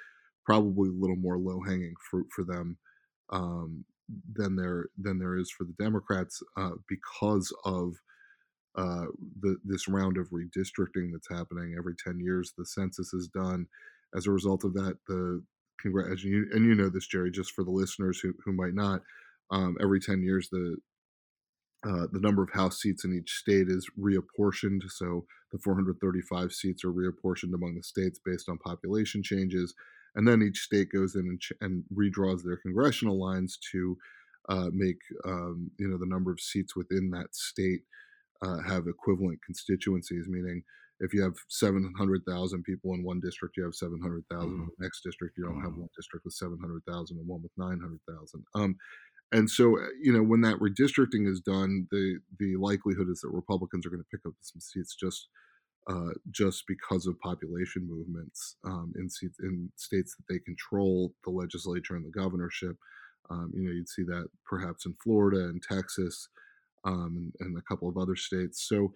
probably 0.44 0.88
a 0.88 1.00
little 1.00 1.16
more 1.16 1.38
low 1.38 1.60
hanging 1.66 1.94
fruit 2.10 2.26
for 2.34 2.44
them 2.44 2.76
um, 3.30 3.84
than 4.34 4.56
there 4.56 4.86
than 4.98 5.18
there 5.18 5.36
is 5.36 5.50
for 5.50 5.64
the 5.64 5.74
Democrats 5.78 6.42
uh, 6.56 6.72
because 6.88 7.52
of 7.64 7.94
uh, 8.76 9.06
the, 9.40 9.56
this 9.64 9.88
round 9.88 10.16
of 10.16 10.30
redistricting 10.30 11.12
that's 11.12 11.28
happening 11.28 11.74
every 11.76 11.94
10 12.02 12.20
years. 12.20 12.52
The 12.56 12.64
census 12.64 13.12
is 13.12 13.28
done. 13.28 13.66
As 14.16 14.26
a 14.26 14.30
result 14.32 14.64
of 14.64 14.74
that, 14.74 14.96
the 15.08 15.42
congrats 15.80 16.22
and 16.22 16.32
you, 16.32 16.46
and 16.52 16.64
you 16.64 16.74
know 16.74 16.88
this, 16.88 17.06
Jerry, 17.06 17.30
just 17.30 17.52
for 17.52 17.64
the 17.64 17.70
listeners 17.70 18.20
who, 18.20 18.32
who 18.44 18.52
might 18.52 18.74
not, 18.74 19.02
um, 19.50 19.76
every 19.80 20.00
10 20.00 20.22
years, 20.22 20.48
the 20.50 20.76
uh, 21.86 22.06
the 22.12 22.20
number 22.20 22.42
of 22.42 22.50
House 22.52 22.80
seats 22.80 23.04
in 23.04 23.12
each 23.12 23.32
state 23.32 23.68
is 23.68 23.90
reapportioned. 23.98 24.82
So 24.88 25.24
the 25.50 25.58
435 25.58 26.52
seats 26.52 26.84
are 26.84 26.92
reapportioned 26.92 27.54
among 27.54 27.74
the 27.74 27.82
states 27.82 28.20
based 28.24 28.48
on 28.48 28.58
population 28.58 29.22
changes. 29.22 29.74
And 30.14 30.28
then 30.28 30.42
each 30.42 30.58
state 30.58 30.90
goes 30.92 31.16
in 31.16 31.22
and, 31.22 31.40
ch- 31.40 31.52
and 31.60 31.82
redraws 31.92 32.44
their 32.44 32.56
congressional 32.58 33.18
lines 33.20 33.58
to 33.72 33.96
uh, 34.48 34.68
make 34.72 34.98
um, 35.24 35.70
you 35.78 35.88
know 35.88 35.98
the 35.98 36.06
number 36.06 36.30
of 36.30 36.40
seats 36.40 36.76
within 36.76 37.10
that 37.10 37.34
state 37.34 37.82
uh, 38.42 38.58
have 38.66 38.86
equivalent 38.86 39.38
constituencies, 39.44 40.26
meaning 40.28 40.62
if 41.02 41.12
you 41.12 41.22
have 41.22 41.34
700,000 41.48 42.62
people 42.62 42.94
in 42.94 43.02
one 43.04 43.20
district, 43.20 43.56
you 43.56 43.64
have 43.64 43.74
700,000 43.74 44.48
mm-hmm. 44.48 44.62
in 44.62 44.70
the 44.78 44.84
next 44.84 45.02
district. 45.02 45.36
You 45.36 45.44
don't 45.44 45.56
mm-hmm. 45.56 45.64
have 45.64 45.76
one 45.76 45.90
district 45.96 46.24
with 46.24 46.34
700,000 46.34 47.18
and 47.18 47.26
one 47.26 47.42
with 47.42 47.52
900,000. 47.58 48.44
Um, 48.54 48.76
and 49.32 49.50
so, 49.50 49.78
uh, 49.78 49.86
you 50.00 50.12
know, 50.12 50.22
when 50.22 50.42
that 50.42 50.58
redistricting 50.58 51.26
is 51.26 51.40
done, 51.40 51.88
the 51.90 52.18
the 52.38 52.56
likelihood 52.56 53.08
is 53.10 53.20
that 53.20 53.30
Republicans 53.30 53.84
are 53.84 53.90
going 53.90 54.02
to 54.02 54.16
pick 54.16 54.26
up 54.26 54.34
some 54.40 54.60
seats 54.60 54.94
just 54.94 55.28
uh, 55.88 56.12
just 56.30 56.64
because 56.68 57.06
of 57.06 57.18
population 57.20 57.88
movements 57.88 58.56
um, 58.64 58.92
in 58.96 59.08
seats 59.08 59.38
in 59.42 59.72
states 59.76 60.14
that 60.14 60.32
they 60.32 60.38
control 60.40 61.14
the 61.24 61.30
legislature 61.30 61.96
and 61.96 62.04
the 62.04 62.10
governorship. 62.10 62.76
Um, 63.30 63.50
you 63.54 63.62
know, 63.62 63.72
you'd 63.72 63.88
see 63.88 64.02
that 64.04 64.28
perhaps 64.46 64.84
in 64.84 64.94
Florida 65.02 65.44
and 65.44 65.62
Texas 65.62 66.28
um, 66.84 67.32
and, 67.40 67.48
and, 67.48 67.56
a 67.56 67.62
couple 67.62 67.88
of 67.88 67.96
other 67.96 68.16
states. 68.16 68.66
So, 68.68 68.92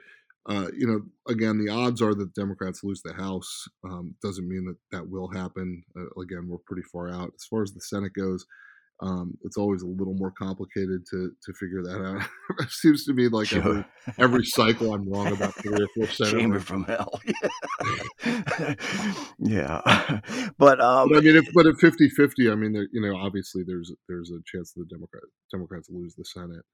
uh, 0.49 0.69
you 0.77 0.87
know, 0.87 1.01
again, 1.29 1.59
the 1.59 1.73
odds 1.73 2.01
are 2.01 2.15
that 2.15 2.35
Democrats 2.35 2.85
lose 2.85 3.03
the 3.03 3.13
House. 3.13 3.65
Um, 3.85 4.15
doesn't 4.23 4.49
mean 4.49 4.65
that 4.67 4.77
that 4.97 5.09
will 5.09 5.29
happen. 5.29 5.83
Uh, 5.97 6.21
again, 6.21 6.47
we're 6.49 6.59
pretty 6.59 6.83
far 6.93 7.09
out 7.11 7.33
as 7.35 7.45
far 7.45 7.63
as 7.63 7.73
the 7.73 7.81
Senate 7.81 8.13
goes. 8.15 8.47
Um, 9.01 9.37
it's 9.43 9.59
always 9.59 9.83
a 9.83 9.87
little 9.87 10.15
more 10.15 10.31
complicated 10.31 11.05
to 11.11 11.31
to 11.45 11.53
figure 11.53 11.83
that 11.83 12.03
out. 12.03 12.23
it 12.61 12.71
seems 12.71 13.05
to 13.05 13.13
me 13.13 13.29
like 13.29 13.49
sure. 13.49 13.59
every 13.61 13.85
every 14.19 14.45
cycle 14.47 14.95
I'm 14.95 15.11
wrong 15.11 15.33
about 15.33 15.55
three 15.55 15.75
or 15.75 15.89
four 15.95 16.07
senators. 16.07 16.41
Chamber 16.41 16.61
from 16.61 16.85
hell. 16.85 17.21
yeah, 19.39 19.83
but, 20.59 20.81
um, 20.81 21.11
but 21.11 21.19
I 21.19 21.21
mean, 21.21 21.37
if, 21.37 21.53
but 21.53 21.67
at 21.67 21.75
50-50, 21.75 22.51
I 22.51 22.55
mean, 22.55 22.73
there, 22.73 22.89
you 22.91 23.03
know, 23.03 23.17
obviously 23.17 23.65
there's 23.67 23.93
there's 24.09 24.31
a 24.31 24.39
chance 24.47 24.73
the 24.73 24.87
Democrat 24.89 25.25
Democrats 25.53 25.91
lose 25.91 26.15
the 26.15 26.25
Senate. 26.25 26.65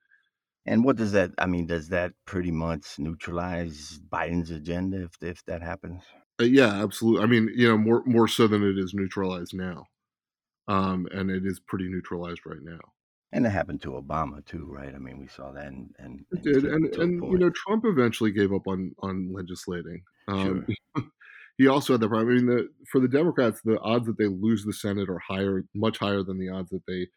And 0.66 0.84
what 0.84 0.96
does 0.96 1.12
that? 1.12 1.32
I 1.38 1.46
mean, 1.46 1.66
does 1.66 1.88
that 1.88 2.12
pretty 2.24 2.52
much 2.52 2.98
neutralize 2.98 3.98
Biden's 4.08 4.50
agenda 4.50 5.02
if 5.02 5.10
if 5.20 5.44
that 5.46 5.62
happens? 5.62 6.02
Uh, 6.40 6.44
yeah, 6.44 6.82
absolutely. 6.82 7.22
I 7.22 7.26
mean, 7.26 7.50
you 7.54 7.68
know, 7.68 7.76
more 7.76 8.02
more 8.06 8.28
so 8.28 8.46
than 8.46 8.62
it 8.62 8.78
is 8.78 8.94
neutralized 8.94 9.54
now, 9.54 9.86
um, 10.68 11.08
and 11.10 11.30
it 11.30 11.44
is 11.44 11.60
pretty 11.60 11.88
neutralized 11.88 12.42
right 12.46 12.62
now. 12.62 12.78
And 13.32 13.46
it 13.46 13.50
happened 13.50 13.82
to 13.82 13.92
Obama 13.92 14.44
too, 14.44 14.66
right? 14.68 14.94
I 14.94 14.98
mean, 14.98 15.18
we 15.18 15.26
saw 15.26 15.52
that, 15.52 15.66
and, 15.66 15.90
and 15.98 16.20
it 16.30 16.42
did, 16.42 16.64
and 16.64 16.94
and 16.94 17.32
you 17.32 17.38
know, 17.38 17.50
Trump 17.50 17.84
eventually 17.84 18.30
gave 18.30 18.52
up 18.52 18.68
on 18.68 18.92
on 19.00 19.32
legislating. 19.32 20.02
Um, 20.28 20.64
sure. 20.96 21.04
he 21.58 21.66
also 21.66 21.94
had 21.94 22.00
the 22.00 22.08
problem. 22.08 22.28
I 22.28 22.34
mean, 22.34 22.46
the, 22.46 22.68
for 22.90 23.00
the 23.00 23.08
Democrats, 23.08 23.60
the 23.64 23.80
odds 23.80 24.06
that 24.06 24.16
they 24.16 24.26
lose 24.26 24.64
the 24.64 24.72
Senate 24.72 25.08
are 25.08 25.18
higher, 25.18 25.64
much 25.74 25.98
higher 25.98 26.22
than 26.22 26.38
the 26.38 26.50
odds 26.50 26.70
that 26.70 26.82
they 26.86 27.08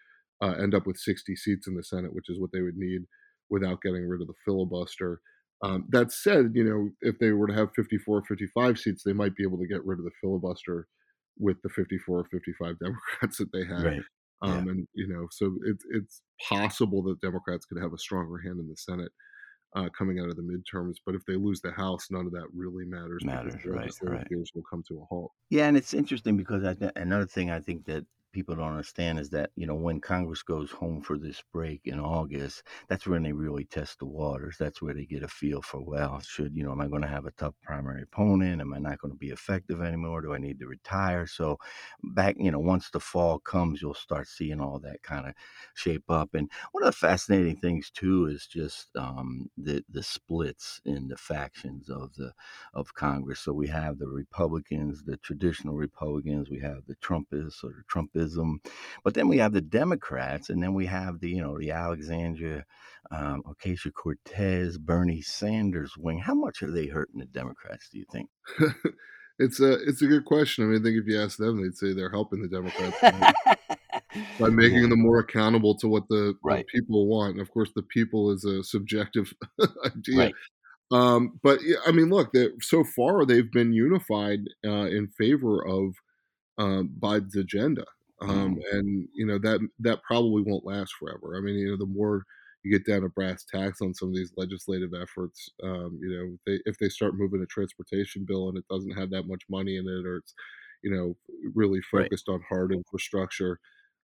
uh, 0.41 0.53
end 0.53 0.73
up 0.73 0.87
with 0.87 0.97
60 0.97 1.35
seats 1.35 1.67
in 1.67 1.75
the 1.75 1.83
Senate, 1.83 2.13
which 2.13 2.29
is 2.29 2.39
what 2.39 2.51
they 2.51 2.61
would 2.61 2.77
need 2.77 3.03
without 3.49 3.81
getting 3.81 4.07
rid 4.07 4.21
of 4.21 4.27
the 4.27 4.33
filibuster. 4.45 5.21
Um, 5.63 5.85
that 5.89 6.11
said, 6.11 6.51
you 6.53 6.63
know, 6.63 6.89
if 7.01 7.17
they 7.19 7.31
were 7.31 7.47
to 7.47 7.53
have 7.53 7.69
54 7.75 8.17
or 8.17 8.23
55 8.23 8.77
seats, 8.77 9.03
they 9.03 9.13
might 9.13 9.35
be 9.35 9.43
able 9.43 9.57
to 9.57 9.67
get 9.67 9.85
rid 9.85 9.99
of 9.99 10.05
the 10.05 10.11
filibuster 10.21 10.87
with 11.37 11.57
the 11.63 11.69
54 11.69 12.19
or 12.19 12.25
55 12.25 12.79
Democrats 12.83 13.37
that 13.37 13.51
they 13.51 13.65
have. 13.65 13.83
Right. 13.83 14.01
Um, 14.41 14.51
yeah. 14.51 14.71
And, 14.71 14.87
you 14.93 15.07
know, 15.07 15.27
so 15.31 15.55
it's, 15.65 15.85
it's 15.91 16.21
possible 16.49 17.01
that 17.03 17.21
Democrats 17.21 17.65
could 17.65 17.81
have 17.81 17.93
a 17.93 17.97
stronger 17.97 18.37
hand 18.37 18.59
in 18.59 18.67
the 18.67 18.77
Senate. 18.77 19.11
Uh, 19.75 19.89
coming 19.97 20.21
out 20.21 20.29
of 20.29 20.37
the 20.37 20.41
midterms. 20.41 20.95
But 21.05 21.15
if 21.15 21.25
they 21.25 21.35
lose 21.35 21.59
the 21.59 21.71
House, 21.73 22.07
none 22.09 22.25
of 22.25 22.31
that 22.31 22.47
really 22.55 22.85
matters. 22.85 23.25
Matters, 23.25 23.55
right? 23.65 23.91
Right. 24.01 24.27
will 24.31 24.63
come 24.69 24.83
to 24.87 25.01
a 25.01 25.05
halt. 25.09 25.33
Yeah, 25.49 25.67
and 25.67 25.75
it's 25.75 25.93
interesting 25.93 26.37
because 26.37 26.63
I 26.63 26.75
th- 26.75 26.93
another 26.95 27.25
thing 27.25 27.51
I 27.51 27.59
think 27.59 27.83
that 27.87 28.05
people 28.35 28.55
don't 28.55 28.67
understand 28.69 29.17
is 29.19 29.29
that 29.29 29.49
you 29.55 29.65
know 29.65 29.75
when 29.75 30.01
Congress 30.01 30.43
goes 30.43 30.69
home 30.69 31.01
for 31.01 31.17
this 31.17 31.41
break 31.53 31.81
in 31.85 31.99
August, 31.99 32.63
that's 32.89 33.07
when 33.07 33.23
they 33.23 33.31
really 33.31 33.63
test 33.65 33.99
the 33.99 34.05
waters. 34.05 34.57
That's 34.59 34.81
where 34.81 34.93
they 34.93 35.05
get 35.05 35.23
a 35.23 35.27
feel 35.27 35.61
for 35.61 35.81
well, 35.81 36.19
should 36.19 36.55
you 36.55 36.63
know, 36.63 36.71
am 36.71 36.81
I 36.81 36.87
going 36.87 37.01
to 37.01 37.07
have 37.07 37.25
a 37.25 37.31
tough 37.31 37.55
primary 37.63 38.03
opponent? 38.03 38.61
Am 38.61 38.73
I 38.73 38.79
not 38.79 38.99
going 38.99 39.13
to 39.13 39.17
be 39.17 39.29
effective 39.29 39.81
anymore? 39.81 40.21
Do 40.21 40.33
I 40.33 40.37
need 40.37 40.59
to 40.59 40.67
retire? 40.67 41.25
So 41.27 41.57
back, 42.03 42.35
you 42.37 42.51
know, 42.51 42.59
once 42.59 42.89
the 42.89 42.99
fall 42.99 43.39
comes, 43.39 43.81
you'll 43.81 43.93
start 43.93 44.27
seeing 44.27 44.59
all 44.59 44.79
that 44.79 45.01
kind 45.03 45.27
of 45.27 45.33
shape 45.73 46.09
up. 46.09 46.33
And 46.33 46.51
one 46.73 46.83
of 46.83 46.87
the 46.87 46.97
fascinating 46.97 47.55
things 47.57 47.89
too 47.89 48.25
is 48.27 48.47
just 48.47 48.89
um, 48.97 49.49
the 49.57 49.83
the 49.89 50.03
splits 50.03 50.81
in 50.85 51.07
the 51.07 51.17
factions 51.17 51.89
of 51.89 52.13
the 52.15 52.33
of 52.73 52.93
Congress. 52.93 53.39
So 53.39 53.53
we 53.53 53.67
have 53.67 53.97
the 53.97 54.07
Republicans, 54.07 55.03
the 55.03 55.17
traditional 55.17 55.75
Republicans. 55.75 56.49
We 56.49 56.59
have 56.59 56.85
the 56.87 56.95
Trumpists 56.95 57.63
or 57.63 57.71
the 57.71 57.83
Trumpists 57.87 58.24
but 59.03 59.13
then 59.13 59.27
we 59.27 59.37
have 59.37 59.53
the 59.53 59.61
Democrats, 59.61 60.49
and 60.49 60.61
then 60.61 60.73
we 60.73 60.85
have 60.85 61.19
the, 61.19 61.29
you 61.29 61.41
know, 61.41 61.57
the 61.57 61.71
Alexandria 61.71 62.65
um, 63.11 63.43
Ocasio 63.43 63.93
Cortez, 63.93 64.77
Bernie 64.77 65.21
Sanders 65.21 65.95
wing. 65.97 66.19
How 66.19 66.33
much 66.33 66.63
are 66.63 66.71
they 66.71 66.87
hurting 66.87 67.19
the 67.19 67.25
Democrats, 67.25 67.89
do 67.91 67.99
you 67.99 68.05
think? 68.11 68.29
it's 69.39 69.59
a 69.59 69.73
it's 69.87 70.01
a 70.01 70.07
good 70.07 70.25
question. 70.25 70.63
I 70.63 70.67
mean, 70.67 70.81
I 70.81 70.83
think 70.83 70.97
if 70.97 71.07
you 71.07 71.21
ask 71.21 71.37
them, 71.37 71.61
they'd 71.61 71.77
say 71.77 71.93
they're 71.93 72.09
helping 72.09 72.41
the 72.41 72.47
Democrats 72.47 72.97
by, 74.39 74.49
making 74.49 74.83
yeah. 74.83 74.89
them 74.89 75.01
more 75.01 75.19
accountable 75.19 75.75
to 75.75 75.87
what 75.87 76.07
the, 76.09 76.35
right. 76.43 76.65
the, 76.71 76.79
people 76.79 77.07
want. 77.07 77.33
And 77.33 77.41
of 77.41 77.51
course, 77.51 77.71
the 77.75 77.83
people 77.83 78.31
is 78.31 78.45
a 78.45 78.63
subjective 78.63 79.33
idea. 79.85 80.17
Right. 80.17 80.35
Um, 80.91 81.39
but 81.41 81.59
I 81.85 81.91
mean, 81.91 82.09
look, 82.09 82.31
so 82.61 82.83
far 82.83 83.25
they've 83.25 83.51
been 83.51 83.73
unified 83.73 84.39
uh, 84.65 84.85
in 84.85 85.07
favor 85.17 85.65
of 85.65 85.95
uh, 86.57 86.83
Biden's 86.99 87.35
agenda. 87.35 87.85
Um, 88.21 88.55
mm. 88.55 88.61
and 88.71 89.07
you 89.13 89.25
know 89.25 89.37
that 89.39 89.59
that 89.79 90.01
probably 90.03 90.43
won't 90.45 90.65
last 90.65 90.93
forever. 90.99 91.35
I 91.37 91.41
mean, 91.41 91.55
you 91.55 91.71
know, 91.71 91.77
the 91.77 91.85
more 91.85 92.23
you 92.63 92.71
get 92.71 92.85
down 92.85 93.01
to 93.01 93.09
brass 93.09 93.43
tacks 93.43 93.81
on 93.81 93.93
some 93.93 94.09
of 94.09 94.15
these 94.15 94.33
legislative 94.37 94.91
efforts, 94.99 95.49
um, 95.63 95.99
you 96.01 96.09
know, 96.09 96.37
they, 96.47 96.59
if 96.65 96.77
they 96.79 96.89
start 96.89 97.17
moving 97.17 97.41
a 97.41 97.45
transportation 97.45 98.25
bill 98.27 98.49
and 98.49 98.57
it 98.57 98.65
doesn't 98.69 98.97
have 98.97 99.11
that 99.11 99.27
much 99.27 99.43
money 99.49 99.77
in 99.77 99.85
it, 99.85 100.05
or 100.07 100.17
it's 100.17 100.33
you 100.83 100.91
know 100.91 101.15
really 101.53 101.81
focused 101.91 102.27
right. 102.27 102.35
on 102.35 102.41
hard 102.49 102.71
infrastructure, 102.71 103.59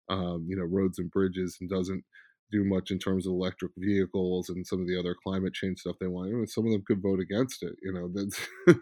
um, 0.10 0.46
you 0.48 0.58
know, 0.58 0.66
roads 0.66 1.00
and 1.00 1.10
bridges, 1.10 1.58
and 1.62 1.70
doesn't 1.70 2.04
do 2.52 2.66
much 2.66 2.92
in 2.92 3.00
terms 3.00 3.26
of 3.26 3.32
electric 3.32 3.72
vehicles 3.78 4.50
and 4.50 4.68
some 4.68 4.82
of 4.82 4.88
the 4.88 5.00
other 5.00 5.16
climate 5.24 5.54
change 5.54 5.80
stuff 5.80 5.96
they 6.00 6.08
want. 6.08 6.30
I 6.30 6.34
mean, 6.34 6.48
some 6.48 6.66
of 6.66 6.72
them 6.72 6.84
could 6.86 7.02
vote 7.02 7.20
against 7.22 7.64
it. 7.64 7.74
You 7.82 7.94
know, 7.94 8.12
that's 8.14 8.40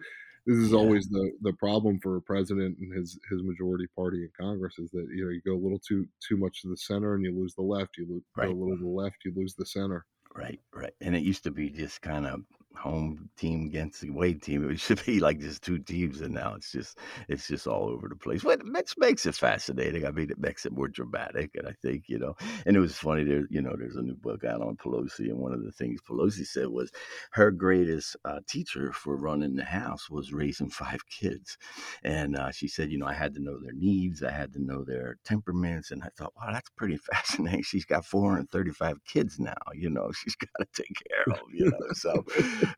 this 0.46 0.56
is 0.56 0.70
yeah. 0.70 0.78
always 0.78 1.08
the 1.08 1.32
the 1.42 1.52
problem 1.54 1.98
for 2.02 2.16
a 2.16 2.22
president 2.22 2.76
and 2.78 2.94
his 2.94 3.18
his 3.30 3.42
majority 3.42 3.86
party 3.94 4.18
in 4.18 4.30
Congress 4.38 4.78
is 4.78 4.90
that 4.90 5.06
you 5.14 5.24
know 5.24 5.30
you 5.30 5.40
go 5.44 5.54
a 5.54 5.62
little 5.62 5.78
too 5.78 6.06
too 6.26 6.36
much 6.36 6.62
to 6.62 6.68
the 6.68 6.76
center 6.76 7.14
and 7.14 7.24
you 7.24 7.36
lose 7.36 7.54
the 7.54 7.62
left. 7.62 7.96
You 7.96 8.06
lose, 8.08 8.22
right. 8.36 8.46
go 8.46 8.52
a 8.52 8.58
little 8.58 8.76
to 8.76 8.82
the 8.82 8.88
left, 8.88 9.16
you 9.24 9.32
lose 9.36 9.54
the 9.54 9.66
center. 9.66 10.06
Right, 10.34 10.60
right. 10.72 10.92
And 11.00 11.16
it 11.16 11.22
used 11.22 11.42
to 11.44 11.50
be 11.50 11.70
just 11.70 12.02
kind 12.02 12.26
of 12.26 12.40
home 12.76 13.28
team 13.36 13.66
against 13.66 14.00
the 14.00 14.08
away 14.08 14.34
team. 14.34 14.68
It 14.70 14.80
should 14.80 15.04
be 15.06 15.20
like 15.20 15.40
just 15.40 15.62
two 15.62 15.78
teams, 15.78 16.20
and 16.20 16.34
now 16.34 16.54
it's 16.54 16.72
just 16.72 16.98
it's 17.28 17.46
just 17.46 17.66
all 17.66 17.88
over 17.88 18.08
the 18.08 18.16
place. 18.16 18.42
But 18.42 18.60
which 18.64 18.94
makes 18.98 19.26
it 19.26 19.34
fascinating. 19.34 20.06
I 20.06 20.10
mean, 20.10 20.30
it 20.30 20.38
makes 20.38 20.66
it 20.66 20.72
more 20.72 20.88
dramatic, 20.88 21.50
and 21.54 21.68
I 21.68 21.72
think 21.82 22.04
you 22.08 22.18
know. 22.18 22.34
And 22.66 22.76
it 22.76 22.80
was 22.80 22.96
funny. 22.96 23.24
There, 23.24 23.46
you 23.50 23.60
know, 23.60 23.74
there's 23.78 23.96
a 23.96 24.02
new 24.02 24.16
book 24.16 24.44
out 24.44 24.62
on 24.62 24.76
Pelosi, 24.76 25.30
and 25.30 25.38
one 25.38 25.52
of 25.52 25.64
the 25.64 25.72
things 25.72 26.00
Pelosi 26.08 26.46
said 26.46 26.68
was 26.68 26.90
her 27.32 27.50
greatest 27.50 28.16
uh, 28.24 28.40
teacher 28.48 28.92
for 28.92 29.16
running 29.16 29.56
the 29.56 29.64
house 29.64 30.08
was 30.10 30.32
raising 30.32 30.70
five 30.80 31.00
kids, 31.08 31.58
and 32.04 32.36
uh, 32.36 32.50
she 32.50 32.68
said, 32.68 32.90
you 32.90 32.98
know, 32.98 33.06
I 33.06 33.14
had 33.14 33.34
to 33.34 33.42
know 33.42 33.58
their 33.60 33.72
needs, 33.72 34.22
I 34.22 34.30
had 34.30 34.52
to 34.54 34.62
know 34.62 34.84
their 34.84 35.16
temperaments, 35.24 35.90
and 35.90 36.02
I 36.02 36.08
thought, 36.16 36.32
wow, 36.36 36.52
that's 36.52 36.70
pretty 36.70 36.96
fascinating. 37.12 37.62
She's 37.62 37.84
got 37.84 38.04
435 38.04 39.04
kids 39.04 39.38
now. 39.38 39.54
You 39.74 39.90
know, 39.90 40.10
she's 40.12 40.36
got 40.36 40.48
to 40.60 40.82
take 40.82 40.94
care 41.08 41.34
of. 41.34 41.40
You 41.52 41.66
know, 41.66 41.92
so 41.92 42.24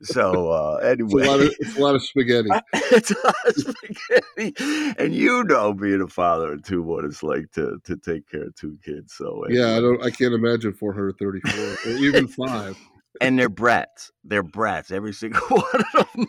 so 0.03 0.51
uh, 0.51 0.75
anyway, 0.77 1.21
it's 1.21 1.27
a, 1.27 1.31
lot 1.31 1.39
of, 1.39 1.55
it's 1.59 1.77
a 1.77 1.79
lot 1.81 1.95
of 1.95 2.03
spaghetti. 2.03 2.49
it's 2.73 3.11
a 3.11 3.15
lot 3.23 3.35
of 3.45 3.55
spaghetti, 3.55 4.95
and 4.97 5.13
you 5.13 5.43
know, 5.43 5.73
being 5.73 6.01
a 6.01 6.07
father 6.07 6.53
of 6.53 6.63
two, 6.63 6.81
what 6.81 7.05
it's 7.05 7.23
like 7.23 7.51
to 7.53 7.79
to 7.83 7.97
take 7.97 8.29
care 8.29 8.43
of 8.43 8.55
two 8.55 8.77
kids. 8.83 9.13
So 9.13 9.43
anyway. 9.43 9.61
yeah, 9.61 9.77
I 9.77 9.81
don't, 9.81 10.03
I 10.03 10.09
can't 10.09 10.33
imagine 10.33 10.73
434 10.73 11.91
or 11.91 11.97
even 11.97 12.27
five 12.27 12.77
and 13.21 13.37
they're 13.37 13.49
brats. 13.49 14.11
They're 14.23 14.43
brats, 14.43 14.91
every 14.91 15.13
single 15.13 15.41
one 15.49 15.83
of 15.95 16.11
them. 16.13 16.27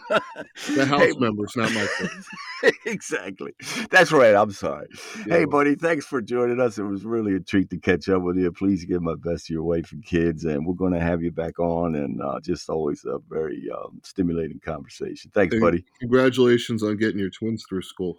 the 0.75 0.87
house 0.87 1.01
hey, 1.01 1.12
members, 1.18 1.53
not 1.57 1.73
my 1.73 1.87
kids. 1.99 2.29
exactly. 2.85 3.53
That's 3.90 4.11
right. 4.11 4.35
I'm 4.35 4.51
sorry. 4.51 4.88
Yeah. 5.27 5.38
Hey, 5.38 5.44
buddy, 5.44 5.77
thanks 5.77 6.05
for 6.05 6.20
joining 6.20 6.61
us. 6.61 6.79
It 6.79 6.83
was 6.83 7.05
really 7.05 7.37
a 7.37 7.40
treat 7.40 7.70
to 7.70 7.79
catch 7.79 8.09
up 8.09 8.23
with 8.23 8.37
you. 8.37 8.51
Please 8.51 8.85
give 8.85 9.03
my 9.03 9.14
best 9.14 9.47
to 9.47 9.53
your 9.53 9.62
wife 9.62 9.92
and 9.92 10.05
kids, 10.05 10.44
and 10.44 10.66
we're 10.66 10.75
going 10.75 10.92
to 10.92 11.01
have 11.01 11.23
you 11.23 11.31
back 11.31 11.59
on. 11.59 11.94
And 11.94 12.20
uh, 12.20 12.40
just 12.40 12.68
always 12.68 13.05
a 13.05 13.18
very 13.29 13.68
um, 13.70 14.01
stimulating 14.03 14.61
conversation. 14.61 15.31
Thanks, 15.33 15.55
hey, 15.55 15.61
buddy. 15.61 15.85
Congratulations 16.01 16.83
on 16.83 16.97
getting 16.97 17.18
your 17.18 17.31
twins 17.31 17.64
through 17.68 17.83
school. 17.83 18.16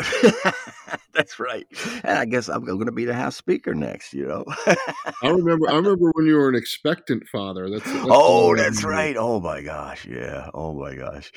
That's 1.14 1.40
right. 1.40 1.66
And 2.04 2.18
I 2.18 2.26
guess 2.26 2.50
I'm 2.50 2.66
going 2.66 2.86
to 2.86 2.92
be 2.92 3.06
the 3.06 3.14
house 3.14 3.36
speaker 3.36 3.74
next. 3.74 4.14
You 4.14 4.28
know. 4.28 4.46
I 5.22 5.30
remember. 5.30 5.70
I 5.70 5.76
remember 5.76 6.12
when 6.14 6.26
you 6.26 6.36
were 6.36 6.50
an 6.50 6.56
expectant 6.56 7.28
father. 7.28 7.70
That's, 7.70 7.86
that's 7.86 8.08
oh, 8.10 8.55
that's 8.56 8.84
right. 8.84 9.16
Oh 9.18 9.40
my 9.40 9.62
gosh. 9.62 10.06
Yeah. 10.06 10.50
Oh 10.54 10.74
my 10.74 10.96
gosh. 10.96 11.32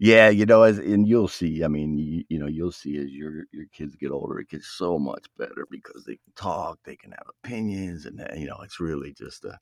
Yeah. 0.00 0.28
You 0.28 0.46
know, 0.46 0.62
as 0.62 0.78
and 0.78 1.06
you'll 1.06 1.28
see. 1.28 1.64
I 1.64 1.68
mean, 1.68 1.98
you, 1.98 2.24
you 2.28 2.38
know, 2.38 2.46
you'll 2.46 2.72
see 2.72 2.98
as 2.98 3.10
your 3.10 3.44
your 3.52 3.66
kids 3.72 3.96
get 3.96 4.10
older, 4.10 4.38
it 4.38 4.48
gets 4.48 4.68
so 4.68 4.98
much 4.98 5.26
better 5.38 5.66
because 5.70 6.04
they 6.04 6.16
can 6.16 6.32
talk, 6.36 6.78
they 6.84 6.96
can 6.96 7.12
have 7.12 7.26
opinions, 7.42 8.06
and 8.06 8.24
you 8.36 8.46
know, 8.46 8.58
it's 8.62 8.80
really 8.80 9.12
just 9.12 9.44
a, 9.44 9.58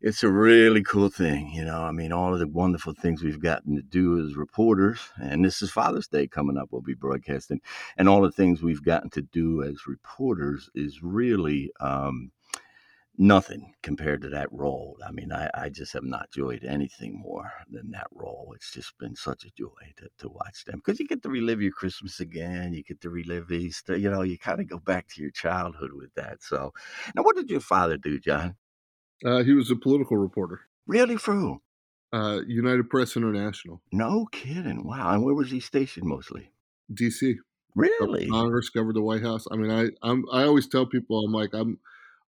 it's 0.00 0.22
a 0.22 0.30
really 0.30 0.82
cool 0.82 1.08
thing. 1.10 1.50
You 1.52 1.64
know, 1.64 1.82
I 1.82 1.92
mean, 1.92 2.12
all 2.12 2.32
of 2.32 2.40
the 2.40 2.48
wonderful 2.48 2.94
things 2.94 3.22
we've 3.22 3.42
gotten 3.42 3.76
to 3.76 3.82
do 3.82 4.24
as 4.24 4.36
reporters, 4.36 5.00
and 5.20 5.44
this 5.44 5.62
is 5.62 5.70
Father's 5.70 6.08
Day 6.08 6.26
coming 6.26 6.56
up. 6.56 6.68
We'll 6.70 6.82
be 6.82 6.94
broadcasting, 6.94 7.60
and 7.96 8.08
all 8.08 8.22
the 8.22 8.32
things 8.32 8.62
we've 8.62 8.84
gotten 8.84 9.10
to 9.10 9.22
do 9.22 9.62
as 9.62 9.86
reporters 9.86 10.70
is 10.74 11.02
really. 11.02 11.70
Um, 11.80 12.32
nothing 13.20 13.74
compared 13.82 14.22
to 14.22 14.30
that 14.30 14.50
role. 14.50 14.96
I 15.06 15.12
mean, 15.12 15.30
I, 15.30 15.50
I 15.52 15.68
just 15.68 15.92
have 15.92 16.04
not 16.04 16.30
enjoyed 16.34 16.64
anything 16.64 17.20
more 17.20 17.52
than 17.70 17.90
that 17.90 18.06
role. 18.12 18.54
It's 18.56 18.72
just 18.72 18.96
been 18.98 19.14
such 19.14 19.44
a 19.44 19.50
joy 19.50 19.92
to, 19.98 20.08
to 20.20 20.28
watch 20.30 20.64
them 20.64 20.80
because 20.84 20.98
you 20.98 21.06
get 21.06 21.22
to 21.24 21.28
relive 21.28 21.60
your 21.60 21.70
Christmas 21.70 22.18
again. 22.18 22.72
You 22.72 22.82
get 22.82 23.02
to 23.02 23.10
relive 23.10 23.52
Easter. 23.52 23.94
You 23.94 24.10
know, 24.10 24.22
you 24.22 24.38
kind 24.38 24.58
of 24.58 24.70
go 24.70 24.78
back 24.78 25.06
to 25.08 25.20
your 25.20 25.30
childhood 25.30 25.90
with 25.92 26.14
that. 26.14 26.42
So, 26.42 26.72
now 27.14 27.22
what 27.22 27.36
did 27.36 27.50
your 27.50 27.60
father 27.60 27.98
do, 27.98 28.18
John? 28.18 28.56
Uh, 29.22 29.42
he 29.42 29.52
was 29.52 29.70
a 29.70 29.76
political 29.76 30.16
reporter. 30.16 30.62
Really, 30.86 31.18
for 31.18 31.34
who? 31.34 31.60
Uh, 32.14 32.40
United 32.46 32.88
Press 32.88 33.16
International. 33.16 33.82
No 33.92 34.28
kidding. 34.32 34.86
Wow. 34.86 35.12
And 35.12 35.22
where 35.22 35.34
was 35.34 35.50
he 35.50 35.60
stationed 35.60 36.06
mostly? 36.06 36.52
D.C. 36.92 37.36
Really? 37.76 38.28
Congress 38.28 38.70
covered 38.70 38.96
the 38.96 39.02
White 39.02 39.22
House. 39.22 39.44
I 39.52 39.56
mean, 39.56 39.70
I 39.70 39.90
I'm, 40.02 40.24
I 40.32 40.44
always 40.44 40.66
tell 40.66 40.86
people 40.86 41.22
I'm 41.22 41.32
like 41.32 41.50
I'm 41.52 41.78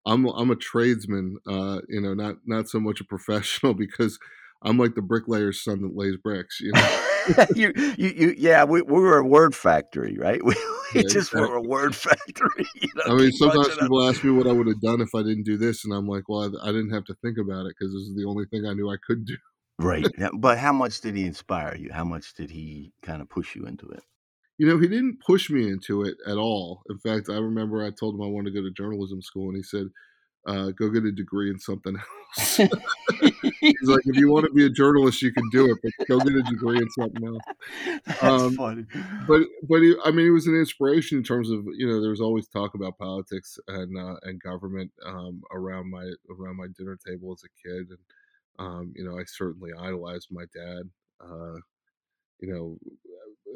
I'm 0.04 0.26
I'm 0.26 0.50
a 0.50 0.56
tradesman, 0.56 1.38
uh, 1.46 1.80
you 1.88 2.00
know, 2.00 2.14
not 2.14 2.36
not 2.46 2.68
so 2.68 2.80
much 2.80 3.00
a 3.00 3.04
professional 3.04 3.74
because 3.74 4.18
I'm 4.62 4.78
like 4.78 4.94
the 4.94 5.02
bricklayer's 5.02 5.62
son 5.62 5.82
that 5.82 5.96
lays 5.96 6.16
bricks. 6.16 6.60
You 6.60 6.72
know, 6.72 7.04
you, 7.54 7.72
you, 7.96 8.08
you, 8.08 8.34
yeah, 8.36 8.64
we, 8.64 8.82
we 8.82 9.00
were 9.00 9.18
a 9.18 9.26
word 9.26 9.54
factory, 9.54 10.16
right? 10.18 10.40
We, 10.94 11.00
we 11.00 11.04
yeah, 11.04 11.08
just 11.08 11.32
exactly. 11.32 11.40
were 11.40 11.54
a 11.54 11.62
word 11.62 11.96
factory. 11.96 12.66
You 12.74 12.88
know, 12.96 13.02
I 13.06 13.14
mean, 13.14 13.32
sometimes 13.32 13.74
people 13.78 14.06
ask 14.06 14.22
me 14.22 14.30
what 14.30 14.46
I 14.46 14.52
would 14.52 14.66
have 14.66 14.80
done 14.82 15.00
if 15.00 15.08
I 15.14 15.22
didn't 15.22 15.44
do 15.44 15.56
this, 15.56 15.86
and 15.86 15.94
I'm 15.94 16.06
like, 16.06 16.28
well, 16.28 16.42
I, 16.42 16.68
I 16.68 16.72
didn't 16.72 16.90
have 16.90 17.06
to 17.06 17.14
think 17.22 17.38
about 17.38 17.64
it 17.64 17.74
because 17.78 17.94
this 17.94 18.02
is 18.02 18.14
the 18.14 18.26
only 18.26 18.44
thing 18.50 18.66
I 18.66 18.74
knew 18.74 18.90
I 18.90 18.96
could 19.06 19.24
do. 19.24 19.36
right, 19.78 20.06
but 20.34 20.58
how 20.58 20.74
much 20.74 21.00
did 21.00 21.16
he 21.16 21.24
inspire 21.24 21.76
you? 21.76 21.90
How 21.92 22.04
much 22.04 22.34
did 22.34 22.50
he 22.50 22.92
kind 23.02 23.22
of 23.22 23.30
push 23.30 23.56
you 23.56 23.64
into 23.64 23.88
it? 23.88 24.02
You 24.62 24.68
know, 24.68 24.78
he 24.78 24.86
didn't 24.86 25.18
push 25.18 25.50
me 25.50 25.68
into 25.68 26.04
it 26.04 26.14
at 26.24 26.36
all. 26.36 26.82
In 26.88 26.96
fact, 26.96 27.28
I 27.28 27.34
remember 27.34 27.84
I 27.84 27.90
told 27.90 28.14
him 28.14 28.22
I 28.22 28.28
wanted 28.28 28.54
to 28.54 28.60
go 28.60 28.62
to 28.62 28.70
journalism 28.70 29.20
school, 29.20 29.48
and 29.48 29.56
he 29.56 29.62
said, 29.64 29.88
uh, 30.46 30.70
"Go 30.70 30.88
get 30.88 31.04
a 31.04 31.10
degree 31.10 31.50
in 31.50 31.58
something 31.58 31.96
else." 32.38 32.56
He's 33.60 33.82
like, 33.82 34.02
"If 34.04 34.16
you 34.16 34.30
want 34.30 34.46
to 34.46 34.52
be 34.52 34.64
a 34.64 34.70
journalist, 34.70 35.20
you 35.20 35.32
can 35.32 35.42
do 35.50 35.72
it, 35.72 35.78
but 35.82 36.06
go 36.06 36.20
get 36.20 36.36
a 36.36 36.42
degree 36.44 36.78
in 36.78 36.88
something 36.90 37.26
else." 37.26 37.42
That's 38.06 38.22
um, 38.22 38.54
funny. 38.54 38.86
But 39.26 39.48
but 39.68 39.82
he, 39.82 39.96
I 40.04 40.12
mean, 40.12 40.26
he 40.26 40.30
was 40.30 40.46
an 40.46 40.54
inspiration 40.54 41.18
in 41.18 41.24
terms 41.24 41.50
of 41.50 41.64
you 41.76 41.88
know 41.88 42.00
there 42.00 42.10
was 42.10 42.20
always 42.20 42.46
talk 42.46 42.74
about 42.76 42.98
politics 42.98 43.58
and 43.66 43.98
uh, 43.98 44.14
and 44.22 44.40
government 44.40 44.92
um, 45.04 45.42
around 45.52 45.90
my 45.90 46.08
around 46.30 46.56
my 46.56 46.68
dinner 46.78 46.96
table 47.04 47.32
as 47.32 47.42
a 47.42 47.68
kid, 47.68 47.88
and 47.88 47.98
um, 48.60 48.92
you 48.94 49.04
know 49.04 49.18
I 49.18 49.24
certainly 49.26 49.72
idolized 49.76 50.28
my 50.30 50.44
dad. 50.54 50.82
Uh, 51.20 51.58
you 52.38 52.52
know, 52.52 52.78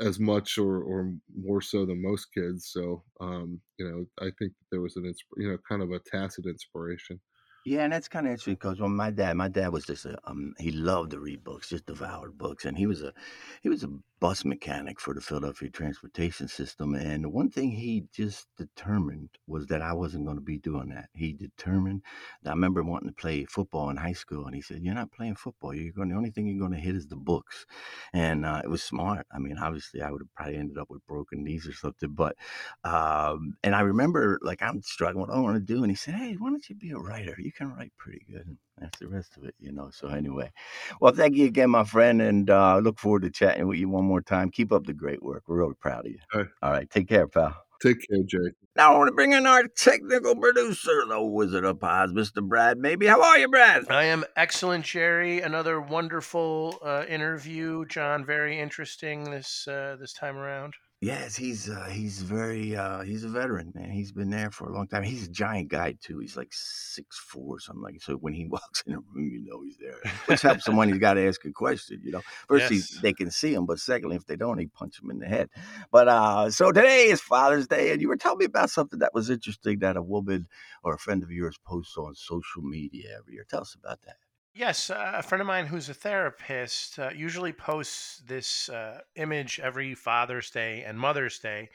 as 0.01 0.19
much 0.21 0.59
or 0.59 0.83
or 0.83 1.13
more 1.37 1.61
so 1.61 1.87
than 1.87 2.03
most 2.03 2.27
kids. 2.35 2.71
So 2.73 3.03
um, 3.21 3.61
you 3.79 3.89
know, 3.89 4.07
I 4.27 4.31
think 4.39 4.53
there 4.71 4.81
was 4.81 4.97
an 4.97 5.13
you 5.37 5.49
know 5.51 5.59
kind 5.69 5.83
of 5.83 5.93
a 5.93 6.01
tacit 6.01 6.47
inspiration. 6.47 7.21
Yeah, 7.69 7.83
and 7.83 7.93
that's 7.93 8.07
kind 8.07 8.27
of 8.27 8.31
interesting 8.31 8.55
because 8.55 8.81
when 8.81 8.95
my 8.95 9.11
dad, 9.11 9.37
my 9.37 9.49
dad 9.49 9.73
was 9.73 9.85
just 9.85 10.05
a, 10.07 10.17
um, 10.25 10.55
he 10.57 10.71
loved 10.71 11.11
to 11.11 11.19
read 11.19 11.43
books, 11.43 11.69
just 11.71 11.85
devoured 11.87 12.39
books, 12.39 12.65
and 12.65 12.79
he 12.79 12.87
was 12.87 13.03
a, 13.03 13.13
he 13.61 13.69
was 13.69 13.83
a 13.83 13.89
bus 14.21 14.45
mechanic 14.45 15.01
for 15.01 15.13
the 15.13 15.21
Philadelphia 15.21 15.69
transportation 15.69 16.47
system. 16.47 16.95
And 16.95 17.25
the 17.25 17.29
one 17.29 17.51
thing 17.51 17.73
he 17.73 18.05
just 18.15 18.47
determined 18.57 19.31
was 19.49 19.67
that 19.67 19.83
I 19.83 19.93
wasn't 19.95 20.27
going 20.27 20.37
to 20.37 20.43
be 20.43 20.59
doing 20.59 20.91
that. 20.91 21.09
He 21.13 21.33
determined. 21.33 22.03
I 22.47 22.51
remember 22.51 22.85
wanting 22.85 23.09
to 23.09 23.15
play 23.15 23.45
football 23.47 23.91
in 23.91 23.97
high 23.97 24.13
school, 24.13 24.47
and 24.47 24.55
he 24.55 24.63
said, 24.63 24.83
"You're 24.83 24.95
not 24.95 25.11
playing 25.11 25.35
football. 25.35 25.75
You're 25.75 25.93
going. 25.93 26.11
The 26.11 26.17
only 26.17 26.31
thing 26.31 26.47
you're 26.47 26.61
going 26.61 26.79
to 26.79 26.79
hit 26.87 26.95
is 26.95 27.09
the 27.09 27.17
books." 27.17 27.67
And 28.13 28.47
uh, 28.47 28.61
it 28.63 28.69
was 28.71 28.85
smart. 28.85 29.27
I 29.35 29.41
mean, 29.41 29.59
obviously, 29.59 30.03
I 30.03 30.11
would 30.13 30.21
have 30.21 30.33
probably 30.37 30.57
ended 30.57 30.79
up 30.79 30.89
with 30.89 31.05
broken 31.09 31.43
knees 31.43 31.67
or 31.67 31.73
something. 31.73 32.11
But, 32.15 32.37
um, 32.85 33.57
and 33.65 33.75
I 33.75 33.81
remember 33.81 34.39
like 34.43 34.63
I'm 34.63 34.83
struggling. 34.83 35.27
What 35.27 35.37
I 35.37 35.41
want 35.41 35.57
to 35.57 35.75
do, 35.75 35.83
and 35.83 35.91
he 35.91 35.97
said, 35.97 36.15
"Hey, 36.15 36.35
why 36.35 36.51
don't 36.51 36.69
you 36.69 36.75
be 36.77 36.91
a 36.91 36.99
writer? 36.99 37.35
You 37.39 37.53
can 37.57 37.75
write 37.75 37.93
pretty 37.97 38.25
good. 38.31 38.47
And 38.47 38.57
that's 38.79 38.99
the 38.99 39.09
rest 39.09 39.37
of 39.37 39.45
it, 39.45 39.55
you 39.59 39.73
know. 39.73 39.91
So 39.91 40.09
anyway, 40.09 40.53
well, 41.01 41.13
thank 41.13 41.37
you 41.37 41.47
again, 41.47 41.71
my 41.71 41.85
friend, 41.85 42.21
and 42.21 42.51
uh, 42.51 42.79
look 42.79 42.99
forward 42.99 43.23
to 43.23 43.31
chatting 43.31 43.67
with 43.67 43.79
you 43.79 43.89
one 43.89 44.05
more 44.05 44.21
time. 44.23 44.51
Keep 44.51 44.73
up 44.73 44.85
the 44.85 44.95
great 44.95 45.23
work. 45.23 45.45
We're 45.47 45.59
really 45.59 45.75
proud 45.75 46.07
of 46.07 46.13
you. 46.13 46.19
All 46.35 46.41
right, 46.41 46.51
All 46.63 46.71
right 46.71 46.91
take 46.91 47.09
care, 47.09 47.27
pal. 47.27 47.57
Take 47.83 48.09
care, 48.09 48.23
Jay. 48.27 48.53
Now 48.75 48.95
I 48.95 48.99
want 48.99 49.09
to 49.09 49.15
bring 49.15 49.33
in 49.33 49.47
our 49.47 49.65
technical 49.69 50.35
producer, 50.35 51.05
the 51.07 51.23
Wizard 51.23 51.65
of 51.65 51.83
Oz, 51.83 52.13
Mr. 52.13 52.43
Brad. 52.43 52.79
Maybe 52.79 53.07
how 53.07 53.23
are 53.23 53.39
you, 53.39 53.49
Brad? 53.49 53.91
I 53.91 54.05
am 54.05 54.25
excellent, 54.35 54.85
Jerry. 54.85 55.41
Another 55.41 55.81
wonderful 55.81 56.79
uh, 56.83 57.05
interview, 57.09 57.85
John. 57.87 58.25
Very 58.25 58.59
interesting 58.59 59.31
this 59.31 59.69
uh, 59.69 59.97
this 60.01 60.13
time 60.13 60.37
around. 60.37 60.75
Yes, 61.07 61.37
he's 61.37 61.71
uh, 61.71 61.85
he's 61.89 62.21
very 62.21 62.75
uh, 62.75 63.03
he's 63.03 63.23
a 63.23 63.29
veteran, 63.29 63.73
man. 63.77 63.91
He's 63.91 64.11
been 64.11 64.29
there 64.29 64.51
for 64.51 64.69
a 64.69 64.75
long 64.75 64.89
time. 64.89 65.05
He's 65.05 65.29
a 65.29 65.31
giant 65.31 65.69
guy 65.69 65.95
too. 66.01 66.19
He's 66.19 66.37
like 66.37 66.49
six 66.51 67.17
four, 67.17 67.55
or 67.55 67.61
something 67.61 67.81
like. 67.81 67.95
That. 67.95 68.03
So 68.03 68.15
when 68.15 68.35
he 68.35 68.45
walks 68.57 68.83
in 68.85 68.95
a 68.95 68.99
room, 68.99 69.31
you 69.31 69.45
know 69.45 69.63
he's 69.63 69.77
there, 69.77 70.01
which 70.27 70.43
helps 70.43 70.65
someone. 70.65 70.89
when 70.89 70.95
he's 70.95 71.01
got 71.01 71.15
to 71.15 71.29
ask 71.29 71.45
a 71.45 71.53
question. 71.53 72.01
You 72.03 72.11
know, 72.11 72.23
first 72.49 72.73
yes. 72.73 72.91
he, 72.91 73.01
they 73.03 73.13
can 73.13 73.31
see 73.31 73.55
him, 73.55 73.67
but 73.67 73.79
secondly, 73.79 74.17
if 74.17 74.27
they 74.27 74.35
don't, 74.35 74.59
he 74.59 74.67
punch 74.67 75.01
him 75.01 75.13
in 75.13 75.21
the 75.21 75.29
head. 75.29 75.49
But 75.93 76.09
uh, 76.09 76.51
so 76.51 76.73
today 76.73 77.05
is 77.05 77.21
Father's 77.21 77.69
Day, 77.69 77.93
and 77.93 78.03
you 78.03 78.09
were 78.09 78.17
telling 78.17 78.39
me 78.39 78.47
about 78.47 78.71
something 78.71 78.99
that 78.99 79.15
was 79.15 79.31
interesting 79.31 79.79
that 79.79 79.97
a 79.97 80.03
woman 80.03 80.49
or 80.83 80.95
a 80.95 80.99
friend 80.99 81.23
of 81.23 81.31
yours 81.31 81.57
posts 81.65 81.97
on 81.97 82.17
social 82.17 82.63
media 82.63 83.11
every 83.17 83.35
year. 83.35 83.47
Tell 83.49 83.61
us 83.61 83.77
about 83.81 84.03
that. 84.07 84.17
Yes, 84.57 84.89
uh, 84.89 85.13
a 85.17 85.23
friend 85.23 85.43
of 85.43 85.47
mine 85.47 85.67
who's 85.67 85.91
a 85.91 85.95
therapist 85.95 86.99
uh, 86.99 87.11
usually 87.15 87.53
posts 87.53 88.23
this 88.27 88.71
uh, 88.71 89.01
image 89.15 89.61
every 89.63 89.95
Father's 89.95 90.51
Day 90.51 90.83
and 90.83 90.99
Mother's 90.99 91.39
Day, 91.39 91.69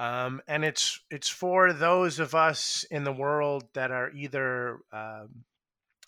um, 0.00 0.42
and 0.48 0.64
it's 0.64 0.98
it's 1.08 1.28
for 1.28 1.72
those 1.72 2.18
of 2.18 2.34
us 2.34 2.84
in 2.90 3.04
the 3.04 3.12
world 3.12 3.66
that 3.74 3.92
are 3.92 4.10
either 4.10 4.80
um, 4.92 5.44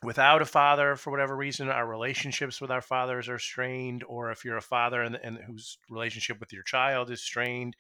without 0.03 0.43
a 0.43 0.45
father 0.45 0.97
for 0.97 1.13
whatever 1.13 1.37
reason, 1.37 1.69
our 1.69 1.87
relationships 1.87 2.61
with 2.61 2.73
our 2.73 2.83
fathers 2.83 3.29
are 3.29 3.39
strained, 3.39 4.03
or 4.09 4.33
if 4.33 4.45
you're 4.45 4.57
a 4.57 4.63
father 4.63 5.03
and, 5.03 5.15
and 5.23 5.39
whose 5.47 5.79
relationship 5.89 6.41
with 6.41 6.53
your 6.53 6.65
child 6.65 7.13
is 7.13 7.23
strained. 7.23 7.77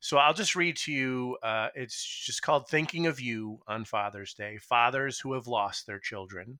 So 0.00 0.16
I'll 0.16 0.32
just 0.32 0.56
read 0.56 0.78
to 0.78 0.92
you. 0.92 1.36
Uh, 1.42 1.68
it's 1.74 2.02
just 2.24 2.40
called 2.40 2.68
"Thinking 2.68 3.06
of 3.06 3.20
You" 3.20 3.60
on 3.68 3.84
Father's 3.84 4.32
Day. 4.32 4.56
Fathers 4.56 5.20
who 5.20 5.34
have 5.34 5.46
lost 5.46 5.86
their 5.86 5.98
children. 5.98 6.58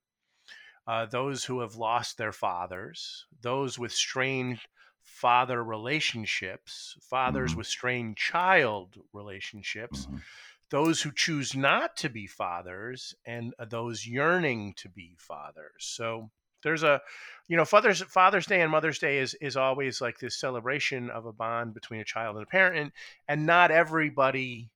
Uh, 0.87 1.05
those 1.05 1.45
who 1.45 1.59
have 1.61 1.75
lost 1.75 2.17
their 2.17 2.31
fathers, 2.31 3.25
those 3.41 3.79
with 3.79 3.91
strained 3.91 4.59
father 5.01 5.63
relationships, 5.63 6.97
fathers 7.01 7.53
Mhm. 7.53 7.57
with 7.57 7.67
strained 7.67 8.17
child 8.17 8.97
relationships, 9.13 10.07
Mhm. 10.07 10.21
those 10.69 11.01
who 11.01 11.11
choose 11.11 11.55
not 11.55 11.95
to 11.97 12.09
be 12.09 12.27
fathers, 12.27 13.15
and 13.25 13.53
uh, 13.59 13.65
those 13.65 14.07
yearning 14.07 14.73
to 14.75 14.89
be 14.89 15.15
fathers. 15.19 15.85
So 15.85 16.31
there's 16.63 16.83
a, 16.83 17.01
you 17.47 17.55
know, 17.55 17.65
Father's 17.65 18.01
Father's 18.01 18.47
Day 18.47 18.61
and 18.61 18.71
Mother's 18.71 18.97
Day 18.99 19.19
is 19.19 19.35
is 19.35 19.55
always 19.55 20.01
like 20.01 20.17
this 20.19 20.35
celebration 20.39 21.09
of 21.11 21.25
a 21.25 21.33
bond 21.33 21.73
between 21.73 21.99
a 22.01 22.05
child 22.05 22.35
and 22.37 22.43
a 22.43 22.49
parent, 22.49 22.77
and, 22.77 22.91
and 23.27 23.45
not 23.45 23.69
everybody 23.71 24.71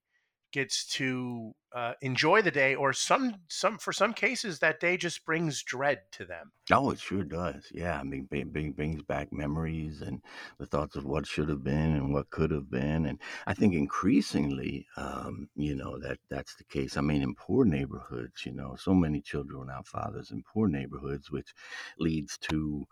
gets 0.51 0.85
to 0.85 1.53
uh, 1.75 1.93
enjoy 2.01 2.41
the 2.41 2.51
day, 2.51 2.75
or 2.75 2.93
some 2.93 3.35
some 3.47 3.77
for 3.77 3.93
some 3.93 4.13
cases 4.13 4.59
that 4.59 4.79
day 4.79 4.97
just 4.97 5.25
brings 5.25 5.63
dread 5.63 5.99
to 6.13 6.25
them. 6.25 6.51
Oh, 6.71 6.91
it 6.91 6.99
sure 6.99 7.23
does. 7.23 7.67
Yeah, 7.71 7.99
I 7.99 8.03
mean, 8.03 8.25
bring, 8.25 8.73
brings 8.73 9.01
back 9.01 9.33
memories 9.33 10.01
and 10.01 10.21
the 10.59 10.67
thoughts 10.67 10.95
of 10.95 11.05
what 11.05 11.25
should 11.25 11.49
have 11.49 11.63
been 11.63 11.95
and 11.95 12.13
what 12.13 12.29
could 12.29 12.51
have 12.51 12.69
been. 12.69 13.05
And 13.07 13.19
I 13.47 13.53
think 13.55 13.73
increasingly, 13.73 14.85
um, 14.95 15.49
you 15.55 15.75
know, 15.75 15.97
that 15.99 16.19
that's 16.29 16.55
the 16.55 16.63
case. 16.65 16.95
I 16.95 17.01
mean, 17.01 17.23
in 17.23 17.33
poor 17.33 17.65
neighborhoods, 17.65 18.45
you 18.45 18.51
know, 18.51 18.75
so 18.75 18.93
many 18.93 19.21
children 19.21 19.61
without 19.61 19.87
fathers 19.87 20.31
in 20.31 20.43
poor 20.43 20.67
neighborhoods, 20.67 21.31
which 21.31 21.53
leads 21.97 22.37
to 22.49 22.87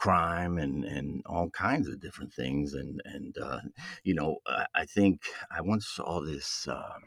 crime 0.00 0.58
and 0.58 0.84
and 0.84 1.22
all 1.26 1.50
kinds 1.50 1.88
of 1.88 2.00
different 2.00 2.32
things. 2.32 2.74
And 2.74 3.00
and 3.04 3.36
uh, 3.38 3.60
you 4.04 4.14
know, 4.14 4.38
I, 4.46 4.66
I 4.74 4.84
think 4.86 5.22
I 5.50 5.60
once 5.60 5.86
saw 5.86 6.20
this. 6.20 6.66
Um, 6.68 7.02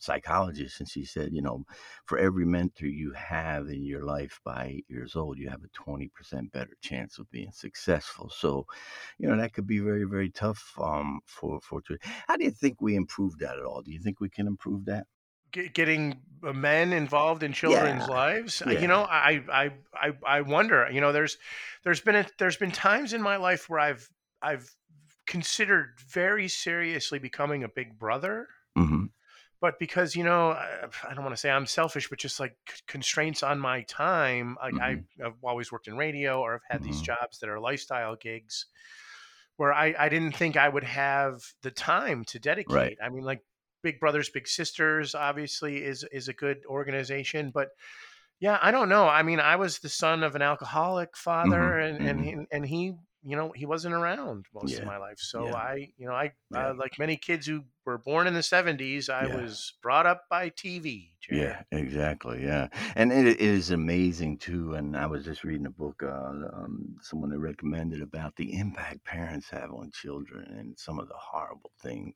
psychologist 0.00 0.80
and 0.80 0.88
she 0.90 1.02
said 1.02 1.32
you 1.32 1.40
know 1.40 1.64
for 2.04 2.18
every 2.18 2.44
mentor 2.44 2.86
you 2.86 3.10
have 3.12 3.68
in 3.68 3.82
your 3.84 4.04
life 4.04 4.40
by 4.44 4.66
eight 4.66 4.86
years 4.88 5.16
old, 5.16 5.38
you 5.38 5.48
have 5.48 5.62
a 5.62 5.90
20% 5.90 6.52
better 6.52 6.76
chance 6.82 7.18
of 7.18 7.30
being 7.30 7.50
successful. 7.52 8.30
So, 8.30 8.66
you 9.18 9.28
know, 9.28 9.36
that 9.36 9.52
could 9.52 9.66
be 9.66 9.78
very, 9.78 10.04
very 10.04 10.30
tough 10.30 10.74
um, 10.78 11.20
for, 11.26 11.60
for, 11.60 11.82
how 12.26 12.36
do 12.36 12.44
you 12.44 12.50
think 12.50 12.80
we 12.80 12.96
improve 12.96 13.38
that 13.38 13.58
at 13.58 13.64
all? 13.64 13.82
Do 13.82 13.92
you 13.92 14.00
think 14.00 14.20
we 14.20 14.30
can 14.30 14.46
improve 14.46 14.86
that? 14.86 15.06
Get, 15.50 15.72
getting 15.74 16.22
uh, 16.44 16.52
men 16.52 16.92
involved 16.92 17.42
in 17.42 17.52
children's 17.52 18.06
Yeah, 18.06 18.08
lives, 18.08 18.62
Uh, 18.66 18.70
yeah. 18.70 18.80
you 18.80 18.86
know, 18.88 19.02
I, 19.02 19.42
I, 19.50 19.70
I, 19.94 20.12
I 20.26 20.40
wonder. 20.42 20.88
You 20.90 21.00
know, 21.00 21.12
there's, 21.12 21.38
there's 21.84 22.00
been 22.00 22.16
a, 22.16 22.26
there's 22.38 22.56
been 22.56 22.70
times 22.70 23.12
in 23.12 23.22
my 23.22 23.36
life 23.36 23.68
where 23.68 23.80
I've, 23.80 24.10
I've 24.42 24.74
considered 25.26 25.98
very 26.00 26.48
seriously 26.48 27.18
becoming 27.18 27.64
a 27.64 27.68
big 27.68 27.98
brother. 27.98 28.48
hmm 28.76 29.06
but 29.60 29.78
because 29.78 30.14
you 30.14 30.24
know 30.24 30.50
I, 30.52 30.88
I 31.08 31.14
don't 31.14 31.24
want 31.24 31.34
to 31.34 31.40
say 31.40 31.50
i'm 31.50 31.66
selfish 31.66 32.08
but 32.08 32.18
just 32.18 32.40
like 32.40 32.56
constraints 32.86 33.42
on 33.42 33.58
my 33.58 33.82
time 33.82 34.56
like 34.60 34.78
I, 34.80 35.02
i've 35.24 35.42
always 35.42 35.72
worked 35.72 35.88
in 35.88 35.96
radio 35.96 36.40
or 36.40 36.54
i've 36.54 36.62
had 36.68 36.82
these 36.82 37.00
Mhm. 37.00 37.00
jobs 37.00 37.38
that 37.40 37.48
are 37.48 37.60
lifestyle 37.60 38.16
gigs 38.16 38.66
where 39.56 39.72
I, 39.72 39.94
I 39.98 40.08
didn't 40.08 40.36
think 40.36 40.56
i 40.56 40.68
would 40.68 40.84
have 40.84 41.42
the 41.62 41.70
time 41.70 42.24
to 42.26 42.38
dedicate 42.38 42.74
Right. 42.74 42.98
i 43.02 43.08
mean 43.08 43.24
like 43.24 43.44
big 43.82 44.00
brothers 44.00 44.30
big 44.30 44.48
sisters 44.48 45.14
obviously 45.14 45.84
is 45.84 46.04
is 46.12 46.28
a 46.28 46.32
good 46.32 46.58
organization 46.66 47.50
but 47.50 47.68
yeah 48.40 48.58
i 48.62 48.70
don't 48.70 48.88
know 48.88 49.08
i 49.08 49.22
mean 49.22 49.40
i 49.40 49.56
was 49.56 49.78
the 49.78 49.88
son 49.88 50.22
of 50.22 50.34
an 50.34 50.42
alcoholic 50.42 51.16
father 51.16 51.78
Mhm, 51.78 51.80
and 51.80 52.00
and 52.02 52.20
mhm. 52.20 52.24
he, 52.24 52.36
and 52.52 52.66
he 52.66 52.92
you 53.22 53.36
know 53.36 53.52
he 53.52 53.66
wasn't 53.66 53.94
around 53.94 54.46
most 54.54 54.78
of 54.78 54.84
my 54.84 54.96
life 54.96 55.18
so 55.18 55.44
yeah. 55.44 55.54
i 55.54 55.88
you 55.96 56.06
know 56.06 56.14
i 56.14 56.32
Yeah. 56.50 56.70
uh, 56.70 56.74
like 56.78 56.98
many 56.98 57.16
kids 57.16 57.46
who 57.46 57.64
were 57.88 57.98
born 57.98 58.26
in 58.26 58.34
the 58.34 58.40
70s 58.40 59.08
i 59.08 59.26
Yeah. 59.26 59.34
was 59.34 59.74
brought 59.82 60.06
up 60.06 60.24
by 60.28 60.50
tv 60.50 61.12
Jared. 61.20 61.42
Yeah, 61.72 61.78
exactly. 61.78 62.42
Yeah, 62.44 62.68
and 62.94 63.12
it, 63.12 63.26
it 63.26 63.40
is 63.40 63.70
amazing 63.70 64.38
too. 64.38 64.74
And 64.74 64.96
I 64.96 65.06
was 65.06 65.24
just 65.24 65.44
reading 65.44 65.66
a 65.66 65.70
book, 65.70 66.02
uh, 66.02 66.08
um, 66.08 66.96
someone 67.02 67.30
that 67.30 67.38
recommended 67.40 68.02
about 68.02 68.36
the 68.36 68.56
impact 68.56 69.04
parents 69.04 69.50
have 69.50 69.72
on 69.72 69.90
children 69.90 70.44
and 70.58 70.78
some 70.78 70.98
of 70.98 71.08
the 71.08 71.14
horrible 71.16 71.72
things 71.82 72.14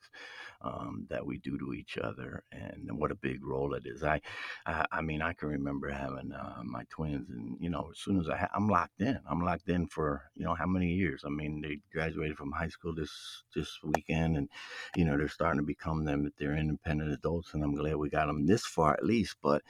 um, 0.63 1.07
that 1.11 1.25
we 1.27 1.39
do 1.39 1.59
to 1.59 1.73
each 1.75 1.99
other, 1.99 2.45
and 2.53 2.89
what 2.93 3.11
a 3.11 3.17
big 3.17 3.45
role 3.45 3.75
it 3.75 3.85
is. 3.87 4.05
I, 4.05 4.21
I, 4.67 4.87
I 4.93 5.01
mean, 5.01 5.21
I 5.21 5.33
can 5.33 5.49
remember 5.49 5.89
having 5.91 6.33
uh, 6.33 6.63
my 6.65 6.85
twins, 6.89 7.29
and 7.31 7.57
you 7.61 7.71
know, 7.71 7.89
as 7.93 7.99
soon 7.99 8.21
as 8.21 8.29
I, 8.29 8.37
ha- 8.37 8.51
I'm 8.55 8.69
locked 8.69 9.01
in. 9.01 9.19
I'm 9.29 9.45
locked 9.45 9.69
in 9.69 9.87
for 9.89 10.23
you 10.37 10.45
know 10.45 10.55
how 10.55 10.67
many 10.67 10.93
years? 10.93 11.23
I 11.27 11.31
mean, 11.31 11.61
they 11.61 11.79
graduated 11.93 12.37
from 12.37 12.53
high 12.53 12.69
school 12.69 12.95
this 12.95 13.43
this 13.55 13.79
weekend, 13.83 14.37
and 14.37 14.49
you 14.97 15.05
know 15.05 15.17
they're 15.17 15.29
starting 15.29 15.62
to 15.63 15.67
become 15.67 16.05
them. 16.05 16.31
They're 16.39 16.57
independent 16.57 17.13
adults, 17.13 17.55
and 17.55 17.63
I'm 17.63 17.75
glad 17.75 17.97
we 17.97 18.11
got 18.11 18.27
them 18.27 18.47
this 18.47 18.65
far 18.65 18.95
at 18.95 19.05
least. 19.05 19.37
But 19.43 19.63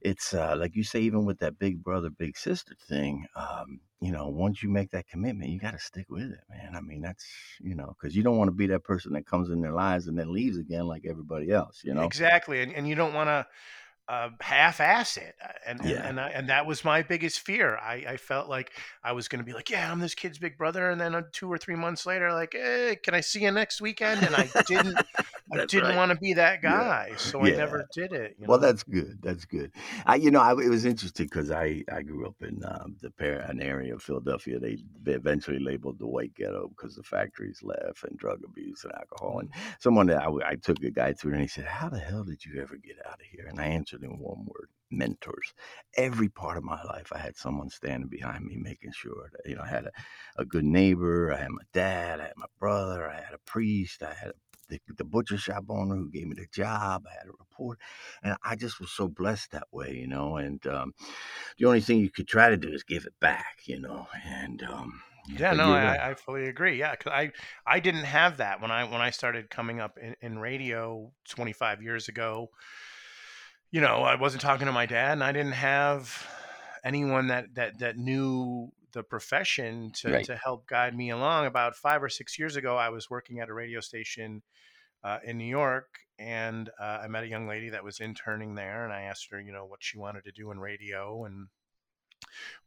it's 0.00 0.34
uh, 0.34 0.56
like 0.58 0.74
you 0.76 0.84
say, 0.84 1.00
even 1.00 1.24
with 1.24 1.38
that 1.40 1.58
big 1.58 1.82
brother, 1.82 2.10
big 2.10 2.36
sister 2.36 2.74
thing. 2.88 3.26
Um, 3.36 3.80
you 4.00 4.12
know, 4.12 4.28
once 4.28 4.62
you 4.62 4.68
make 4.68 4.90
that 4.90 5.08
commitment, 5.08 5.50
you 5.50 5.58
got 5.58 5.72
to 5.72 5.78
stick 5.78 6.06
with 6.10 6.30
it, 6.30 6.40
man. 6.50 6.74
I 6.74 6.80
mean, 6.80 7.00
that's 7.00 7.26
you 7.60 7.74
know, 7.74 7.96
because 7.98 8.14
you 8.14 8.22
don't 8.22 8.36
want 8.36 8.48
to 8.48 8.54
be 8.56 8.66
that 8.66 8.84
person 8.84 9.12
that 9.14 9.26
comes 9.26 9.50
in 9.50 9.60
their 9.60 9.72
lives 9.72 10.08
and 10.08 10.18
then 10.18 10.32
leaves 10.32 10.58
again 10.58 10.86
like 10.86 11.06
everybody 11.06 11.50
else. 11.50 11.82
You 11.84 11.94
know. 11.94 12.02
exactly 12.02 12.62
and, 12.62 12.72
and 12.74 12.88
you 12.88 12.94
don't 12.94 13.14
want 13.14 13.28
to 13.28 13.46
uh, 14.08 14.28
half-ass 14.40 15.16
it 15.16 15.34
and 15.66 15.80
and 15.80 15.90
Yeah. 15.90 16.06
and, 16.08 16.20
I, 16.20 16.28
and 16.28 16.48
that 16.50 16.66
was 16.66 16.84
my 16.84 17.02
biggest 17.02 17.40
fear 17.40 17.76
I, 17.78 18.04
I 18.06 18.16
felt 18.18 18.48
like 18.50 18.72
i 19.02 19.12
was 19.12 19.28
going 19.28 19.38
to 19.38 19.44
be 19.44 19.54
like 19.54 19.70
yeah 19.70 19.90
i'm 19.90 19.98
this 19.98 20.14
kid's 20.14 20.36
big 20.38 20.58
brother 20.58 20.90
and 20.90 21.00
then 21.00 21.14
uh, 21.14 21.22
two 21.32 21.50
or 21.50 21.56
three 21.56 21.74
months 21.74 22.04
later 22.04 22.30
like 22.32 22.52
hey 22.52 22.98
can 23.02 23.14
i 23.14 23.20
see 23.20 23.42
you 23.44 23.50
next 23.50 23.80
weekend 23.80 24.22
and 24.22 24.36
i 24.36 24.50
didn't 24.66 24.98
i 25.54 25.66
didn't 25.68 25.94
right. 25.94 25.96
want 25.96 26.10
to 26.12 26.18
be 26.18 26.34
that 26.34 26.62
Yeah. 26.62 26.84
guy 26.84 27.14
so 27.18 27.44
i 27.44 27.50
never 27.50 27.84
did 27.94 28.12
it 28.12 28.36
you 28.38 28.48
Well, 28.48 28.58
that's 28.58 28.82
good. 28.82 29.20
That's 29.22 29.44
good. 29.46 29.72
I, 30.06 30.16
you 30.16 30.30
know, 30.30 30.40
I, 30.40 30.52
it 30.52 30.68
was 30.68 30.84
interesting 30.84 31.26
because 31.26 31.50
I, 31.52 31.84
I 31.92 32.02
grew 32.02 32.26
up 32.26 32.36
in 32.42 32.60
um, 32.66 32.96
the 33.00 33.10
par- 33.12 33.46
an 33.48 33.62
area 33.62 33.94
of 33.94 34.02
Philadelphia. 34.02 34.58
They, 34.60 34.78
they 35.02 35.12
eventually 35.12 35.60
labeled 35.60 36.00
the 36.00 36.08
white 36.08 36.34
ghetto 36.34 36.68
because 36.68 36.96
the 36.96 37.04
factories 37.04 37.60
left 37.62 38.04
and 38.04 38.18
drug 38.18 38.40
abuse 38.44 38.84
and 38.84 38.92
alcohol. 38.94 39.40
And 39.40 39.50
someone 39.80 40.08
that 40.08 40.22
I, 40.22 40.30
I 40.46 40.56
took 40.56 40.82
a 40.84 40.90
guy 40.90 41.14
through 41.14 41.34
and 41.34 41.42
he 41.42 41.48
said, 41.48 41.66
"How 41.66 41.88
the 41.88 42.00
hell 42.00 42.24
did 42.24 42.44
you 42.44 42.60
ever 42.60 42.76
get 42.76 42.96
out 43.06 43.20
of 43.20 43.26
here?" 43.30 43.46
And 43.48 43.60
I 43.60 43.66
answered 43.66 44.02
in 44.02 44.18
one 44.18 44.44
word: 44.46 44.70
mentors. 44.90 45.54
Every 45.96 46.28
part 46.28 46.58
of 46.58 46.64
my 46.64 46.82
life, 46.84 47.12
I 47.14 47.18
had 47.18 47.36
someone 47.36 47.70
standing 47.70 48.10
behind 48.10 48.44
me, 48.44 48.56
making 48.56 48.92
sure 48.92 49.30
that 49.32 49.48
you 49.48 49.56
know 49.56 49.62
I 49.62 49.68
had 49.68 49.86
a, 49.86 49.92
a 50.38 50.44
good 50.44 50.64
neighbor. 50.64 51.32
I 51.32 51.38
had 51.42 51.50
my 51.52 51.62
dad. 51.72 52.20
I 52.20 52.24
had 52.24 52.36
my 52.36 52.46
brother. 52.58 53.08
I 53.08 53.16
had 53.22 53.34
a 53.34 53.38
priest. 53.46 54.02
I 54.02 54.14
had 54.14 54.32
the, 54.68 54.80
the 54.96 55.04
butcher 55.04 55.38
shop 55.38 55.64
owner 55.68 55.96
who 55.96 56.10
gave 56.10 56.26
me 56.28 56.34
the 56.34 56.46
job. 56.52 57.06
I 57.08 57.14
had 57.14 57.28
a 57.28 57.32
report, 57.38 57.78
and 58.22 58.36
I 58.42 58.56
just 58.56 58.80
was 58.80 58.90
so 58.90 59.08
blessed 59.08 59.52
that 59.52 59.68
way, 59.72 59.94
you 59.96 60.06
know. 60.06 60.36
And 60.36 60.66
um, 60.66 60.94
the 61.58 61.66
only 61.66 61.80
thing 61.80 62.00
you 62.00 62.10
could 62.10 62.28
try 62.28 62.50
to 62.50 62.56
do 62.56 62.70
is 62.72 62.84
give 62.84 63.06
it 63.06 63.18
back, 63.20 63.60
you 63.66 63.80
know. 63.80 64.08
And 64.24 64.62
um, 64.64 65.02
Yeah, 65.36 65.52
no, 65.54 65.72
I. 65.72 66.10
I 66.10 66.14
fully 66.14 66.46
agree. 66.48 66.78
Yeah, 66.78 66.94
'cause 66.96 67.12
I 67.12 67.32
I 67.66 67.80
didn't 67.80 68.04
have 68.04 68.36
that 68.36 68.60
when 68.60 68.70
I 68.70 68.84
when 68.84 69.00
I 69.00 69.10
started 69.10 69.50
coming 69.50 69.80
up 69.80 69.98
in, 69.98 70.14
in 70.20 70.38
radio 70.38 71.12
25 71.24 71.82
years 71.82 72.08
ago. 72.08 72.50
You 73.70 73.80
know, 73.80 74.02
I 74.02 74.14
wasn't 74.14 74.42
talking 74.42 74.66
to 74.66 74.72
my 74.72 74.86
dad, 74.86 75.12
and 75.12 75.24
I 75.24 75.32
didn't 75.32 75.52
have 75.52 76.26
anyone 76.84 77.26
that 77.28 77.54
that 77.54 77.78
that 77.80 77.96
knew 77.96 78.70
the 78.94 79.02
profession 79.02 79.90
to 79.92 80.10
Right. 80.10 80.24
to 80.24 80.36
help 80.36 80.66
guide 80.66 80.96
me 80.96 81.10
along. 81.10 81.46
About 81.46 81.76
five 81.76 82.02
or 82.02 82.08
six 82.08 82.38
years 82.38 82.56
ago, 82.56 82.76
I 82.76 82.88
was 82.88 83.10
working 83.10 83.40
at 83.40 83.48
a 83.50 83.54
radio 83.54 83.80
station 83.80 84.42
uh, 85.02 85.18
in 85.24 85.36
New 85.36 85.44
York, 85.44 85.98
and 86.18 86.70
uh, 86.80 87.00
I 87.02 87.08
met 87.08 87.24
a 87.24 87.28
young 87.28 87.46
lady 87.46 87.68
that 87.70 87.84
was 87.84 88.00
interning 88.00 88.54
there, 88.54 88.84
and 88.84 88.92
I 88.92 89.02
asked 89.02 89.28
her, 89.30 89.40
you 89.40 89.52
know, 89.52 89.66
what 89.66 89.82
she 89.82 89.98
wanted 89.98 90.24
to 90.24 90.32
do 90.32 90.50
in 90.50 90.58
radio, 90.58 91.24
and 91.24 91.48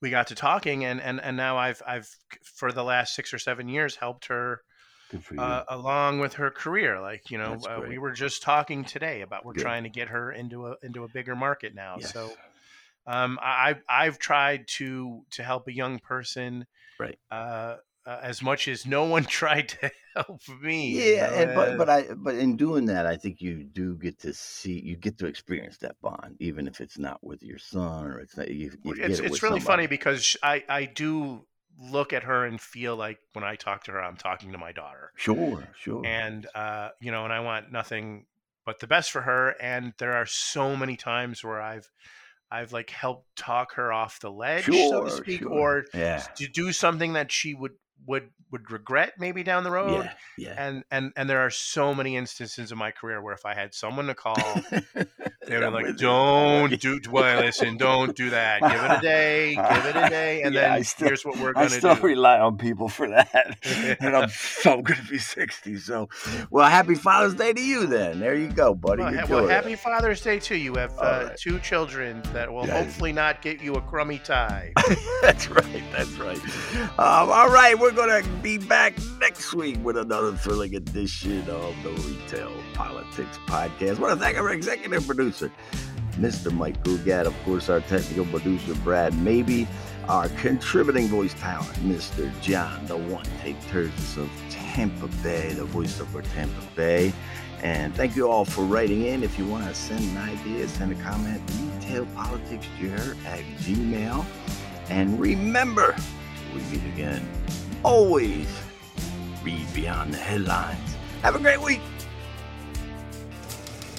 we 0.01 0.09
got 0.11 0.27
to 0.27 0.35
talking, 0.35 0.85
and 0.85 1.01
and 1.01 1.19
and 1.19 1.35
now 1.37 1.57
I've 1.57 1.81
I've 1.87 2.09
for 2.43 2.71
the 2.71 2.83
last 2.83 3.15
six 3.15 3.33
or 3.33 3.39
seven 3.39 3.67
years 3.67 3.95
helped 3.95 4.27
her 4.27 4.61
Good 5.09 5.23
for 5.23 5.35
you. 5.35 5.41
uh, 5.41 5.63
along 5.69 6.19
with 6.19 6.33
her 6.33 6.51
career. 6.51 7.01
Like 7.01 7.31
you 7.31 7.37
know, 7.37 7.53
uh, 7.67 7.81
we 7.87 7.97
were 7.97 8.11
just 8.11 8.41
talking 8.41 8.83
today 8.83 9.21
about 9.21 9.45
we're 9.45 9.53
trying 9.53 9.83
to 9.83 9.89
get 9.89 10.09
her 10.09 10.31
into 10.31 10.67
a 10.67 10.75
into 10.83 11.03
a 11.03 11.07
bigger 11.07 11.35
market 11.35 11.73
now. 11.73 11.97
yes. 11.99 12.11
So 12.11 12.35
um, 13.07 13.39
I've- 13.41 13.81
I've 13.89 14.19
tried 14.19 14.67
to 14.77 15.25
to 15.31 15.43
help 15.43 15.67
a 15.67 15.73
young 15.73 15.99
person, 15.99 16.65
Right. 16.99 17.17
Uh, 17.31 17.77
uh, 18.05 18.19
as 18.23 18.41
much 18.41 18.67
as 18.67 18.85
no 18.85 19.03
one 19.03 19.23
tried 19.41 19.69
to 19.69 19.91
help 20.15 20.41
me. 20.61 21.15
Yeah, 21.15 21.29
and 21.33 21.53
but 21.53 21.69
uh, 21.69 21.77
but 21.77 21.89
I 21.89 22.13
but 22.15 22.35
in 22.35 22.55
doing 22.55 22.85
that, 22.85 23.05
I 23.05 23.17
think 23.17 23.41
you 23.41 23.63
do 23.63 23.95
get 23.95 24.19
to 24.19 24.33
see 24.33 24.79
you 24.79 24.95
get 24.95 25.17
to 25.19 25.25
experience 25.25 25.77
that 25.79 25.99
bond, 26.01 26.37
even 26.39 26.67
if 26.67 26.79
it's 26.79 26.97
not 26.97 27.23
with 27.23 27.43
your 27.43 27.57
son 27.57 28.05
or 28.05 28.19
it's 28.19 28.37
not 28.37 28.49
you. 28.49 28.71
you 28.83 28.95
get 28.95 29.11
it's 29.11 29.19
it 29.19 29.25
it's 29.25 29.43
really 29.43 29.59
funny 29.59 29.87
because 29.87 30.37
I 30.41 30.63
I 30.69 30.85
do 30.85 31.45
look 31.79 32.13
at 32.13 32.23
her 32.23 32.45
and 32.45 32.59
feel 32.59 32.95
like 32.95 33.19
when 33.33 33.43
I 33.43 33.55
talk 33.55 33.83
to 33.83 33.91
her, 33.91 34.01
I'm 34.03 34.17
talking 34.17 34.51
to 34.53 34.57
my 34.57 34.71
daughter. 34.71 35.11
Sure, 35.15 35.67
sure. 35.79 36.05
and 36.05 36.47
uh, 36.55 36.89
you 37.01 37.11
know, 37.11 37.23
and 37.25 37.33
I 37.33 37.41
want 37.41 37.71
nothing 37.71 38.25
but 38.65 38.79
the 38.79 38.87
best 38.87 39.11
for 39.11 39.21
her. 39.21 39.49
And 39.61 39.93
there 39.97 40.13
are 40.13 40.25
so 40.25 40.75
many 40.75 40.95
times 40.95 41.43
where 41.43 41.61
I've 41.61 41.89
I've 42.51 42.71
like 42.71 42.89
helped 42.89 43.35
talk 43.35 43.73
her 43.73 43.91
off 43.91 44.19
the 44.19 44.31
ledge, 44.31 44.65
so 44.65 45.03
to 45.03 45.11
speak, 45.11 45.41
sure. 45.41 45.51
or 45.51 45.85
yeah, 45.93 46.23
to 46.35 46.47
do 46.47 46.71
something 46.71 47.13
that 47.13 47.31
she 47.31 47.53
would 47.53 47.73
would 48.05 48.29
would 48.51 48.71
regret 48.71 49.13
maybe 49.19 49.43
down 49.43 49.63
the 49.63 49.71
road. 49.71 50.05
yeah, 50.05 50.13
yeah. 50.37 50.55
And 50.57 50.83
and 50.91 51.11
and 51.15 51.29
there 51.29 51.39
are 51.39 51.49
so 51.49 51.93
many 51.93 52.15
instances 52.15 52.71
in 52.71 52.77
my 52.77 52.91
career 52.91 53.21
where 53.21 53.33
if 53.33 53.45
I 53.45 53.53
had 53.53 53.73
someone 53.73 54.07
to 54.07 54.15
call 54.15 54.37
They 55.47 55.57
were 55.57 55.69
like, 55.71 55.97
"Don't 55.97 56.79
do 56.81 56.99
well. 57.11 57.41
Listen, 57.41 57.77
don't 57.77 58.15
do 58.15 58.29
that. 58.31 58.61
Give 58.61 58.71
it 58.83 58.97
a 58.97 59.01
day. 59.01 59.55
Give 59.55 59.85
it 59.85 59.95
a 59.95 60.09
day, 60.09 60.41
and 60.43 60.53
Yeah, 60.53 60.75
then 60.75 60.83
still- 60.83 61.07
here's 61.07 61.25
what 61.25 61.37
we're 61.39 61.49
I 61.51 61.53
gonna 61.53 61.69
do." 61.69 61.75
I 61.75 61.77
still 61.79 61.95
do." 61.95 62.01
rely 62.01 62.39
on 62.39 62.57
people 62.57 62.89
for 62.89 63.07
that, 63.09 63.57
and 63.99 64.15
I'm 64.15 64.29
so 64.29 64.81
going 64.81 64.99
to 64.99 65.07
be 65.07 65.17
60. 65.17 65.77
So, 65.77 66.09
well, 66.49 66.69
happy 66.69 66.95
Father's 66.95 67.33
Day 67.35 67.53
to 67.53 67.61
you 67.61 67.85
then. 67.87 68.19
There 68.19 68.35
you 68.35 68.49
go, 68.49 68.73
buddy. 68.73 69.03
Well, 69.03 69.13
ha- 69.13 69.25
well, 69.29 69.47
happy 69.47 69.75
Father's 69.75 70.21
Day 70.21 70.39
to 70.39 70.55
you. 70.55 70.67
You 70.67 70.75
have 70.75 70.91
uh, 70.99 71.27
right. 71.29 71.37
two 71.37 71.59
children 71.59 72.21
that 72.33 72.51
will 72.51 72.67
hopefully 72.67 73.13
not 73.13 73.41
get 73.41 73.61
you 73.61 73.75
a 73.75 73.81
crummy 73.81 74.19
tie. 74.19 74.73
That's 75.21 75.47
right. 75.49 75.83
That's 75.93 76.11
right. 76.17 76.39
Um, 76.99 77.29
all 77.29 77.47
right, 77.49 77.77
we're 77.79 77.93
gonna 77.93 78.21
be 78.41 78.57
back 78.57 78.95
next 79.21 79.53
week 79.53 79.77
with 79.81 79.95
another 79.97 80.33
thrilling 80.33 80.75
edition 80.75 81.39
of 81.49 81.73
the 81.83 81.91
Retail 81.91 82.51
Politics 82.73 83.39
Podcast. 83.47 83.97
I 83.97 84.01
want 84.01 84.13
to 84.19 84.25
thank 84.25 84.37
our 84.37 84.49
executive 84.51 85.05
producer, 85.07 85.36
Mr. 86.17 86.51
Mike 86.51 86.83
Gugat, 86.83 87.25
of 87.25 87.43
course, 87.43 87.69
our 87.69 87.81
technical 87.81 88.25
producer, 88.25 88.73
Brad 88.83 89.13
Maybe, 89.19 89.67
our 90.09 90.29
contributing 90.29 91.07
voice 91.07 91.33
talent, 91.35 91.73
Mr. 91.79 92.31
John, 92.41 92.85
the 92.85 92.97
one 92.97 93.25
take 93.41 93.59
Tursis 93.63 94.17
of 94.17 94.29
Tampa 94.49 95.07
Bay, 95.21 95.53
the 95.53 95.65
voiceover 95.65 96.23
Tampa 96.33 96.65
Bay. 96.75 97.13
And 97.61 97.93
thank 97.95 98.15
you 98.15 98.29
all 98.29 98.45
for 98.45 98.63
writing 98.63 99.05
in. 99.05 99.23
If 99.23 99.37
you 99.37 99.45
want 99.45 99.67
to 99.67 99.73
send 99.73 100.01
an 100.01 100.17
idea, 100.17 100.67
send 100.67 100.91
a 100.91 101.03
comment, 101.03 101.45
retailpoliticsjr 101.47 103.25
at 103.25 103.39
gmail. 103.59 104.25
And 104.89 105.19
remember, 105.19 105.95
we 106.53 106.61
meet 106.61 106.85
again, 106.93 107.27
always 107.83 108.47
read 109.43 109.65
beyond 109.73 110.13
the 110.13 110.17
headlines. 110.17 110.95
Have 111.21 111.35
a 111.35 111.39
great 111.39 111.61
week. 111.61 111.81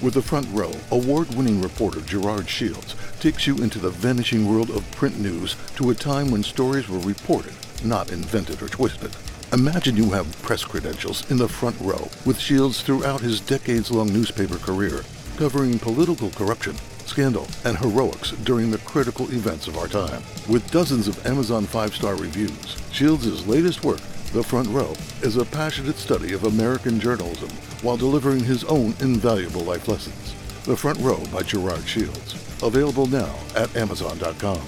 With 0.00 0.14
the 0.14 0.22
front 0.22 0.46
row, 0.52 0.70
award 0.92 1.34
winning 1.34 1.60
reporter 1.60 2.00
Gerard 2.02 2.48
Shields 2.48 2.94
takes 3.18 3.48
you 3.48 3.56
into 3.56 3.80
the 3.80 3.90
vanishing 3.90 4.46
world 4.46 4.70
of 4.70 4.88
print 4.92 5.18
news 5.18 5.56
to 5.74 5.90
a 5.90 5.94
time 5.94 6.30
when 6.30 6.44
stories 6.44 6.88
were 6.88 7.00
reported, 7.00 7.52
not 7.82 8.12
invented 8.12 8.62
or 8.62 8.68
twisted. 8.68 9.10
Imagine 9.52 9.96
you 9.96 10.10
have 10.10 10.40
press 10.42 10.62
credentials 10.62 11.28
in 11.32 11.36
the 11.36 11.48
front 11.48 11.76
row 11.80 12.08
with 12.24 12.38
Shields 12.38 12.80
throughout 12.80 13.22
his 13.22 13.40
decades 13.40 13.90
long 13.90 14.12
newspaper 14.12 14.58
career, 14.58 15.02
covering 15.36 15.80
political 15.80 16.30
corruption, 16.30 16.76
scandal, 17.06 17.48
and 17.64 17.76
heroics 17.78 18.30
during 18.44 18.70
the 18.70 18.78
critical 18.78 19.26
events 19.32 19.66
of 19.66 19.76
our 19.76 19.88
time. 19.88 20.22
With 20.48 20.70
dozens 20.70 21.08
of 21.08 21.26
Amazon 21.26 21.64
five 21.64 21.92
star 21.96 22.14
reviews, 22.14 22.76
Shields' 22.92 23.48
latest 23.48 23.82
work, 23.82 24.00
The 24.32 24.42
Front 24.42 24.68
Row, 24.68 24.92
is 25.22 25.38
a 25.38 25.44
passionate 25.46 25.96
study 25.96 26.34
of 26.34 26.44
American 26.44 27.00
journalism 27.00 27.48
while 27.80 27.96
delivering 27.96 28.44
his 28.44 28.62
own 28.64 28.94
invaluable 29.00 29.62
life 29.62 29.88
lessons. 29.88 30.34
The 30.64 30.76
Front 30.76 30.98
Row 30.98 31.22
by 31.32 31.42
Gerard 31.42 31.88
Shields. 31.88 32.34
Available 32.62 33.06
now 33.06 33.34
at 33.56 33.74
Amazon.com. 33.74 34.60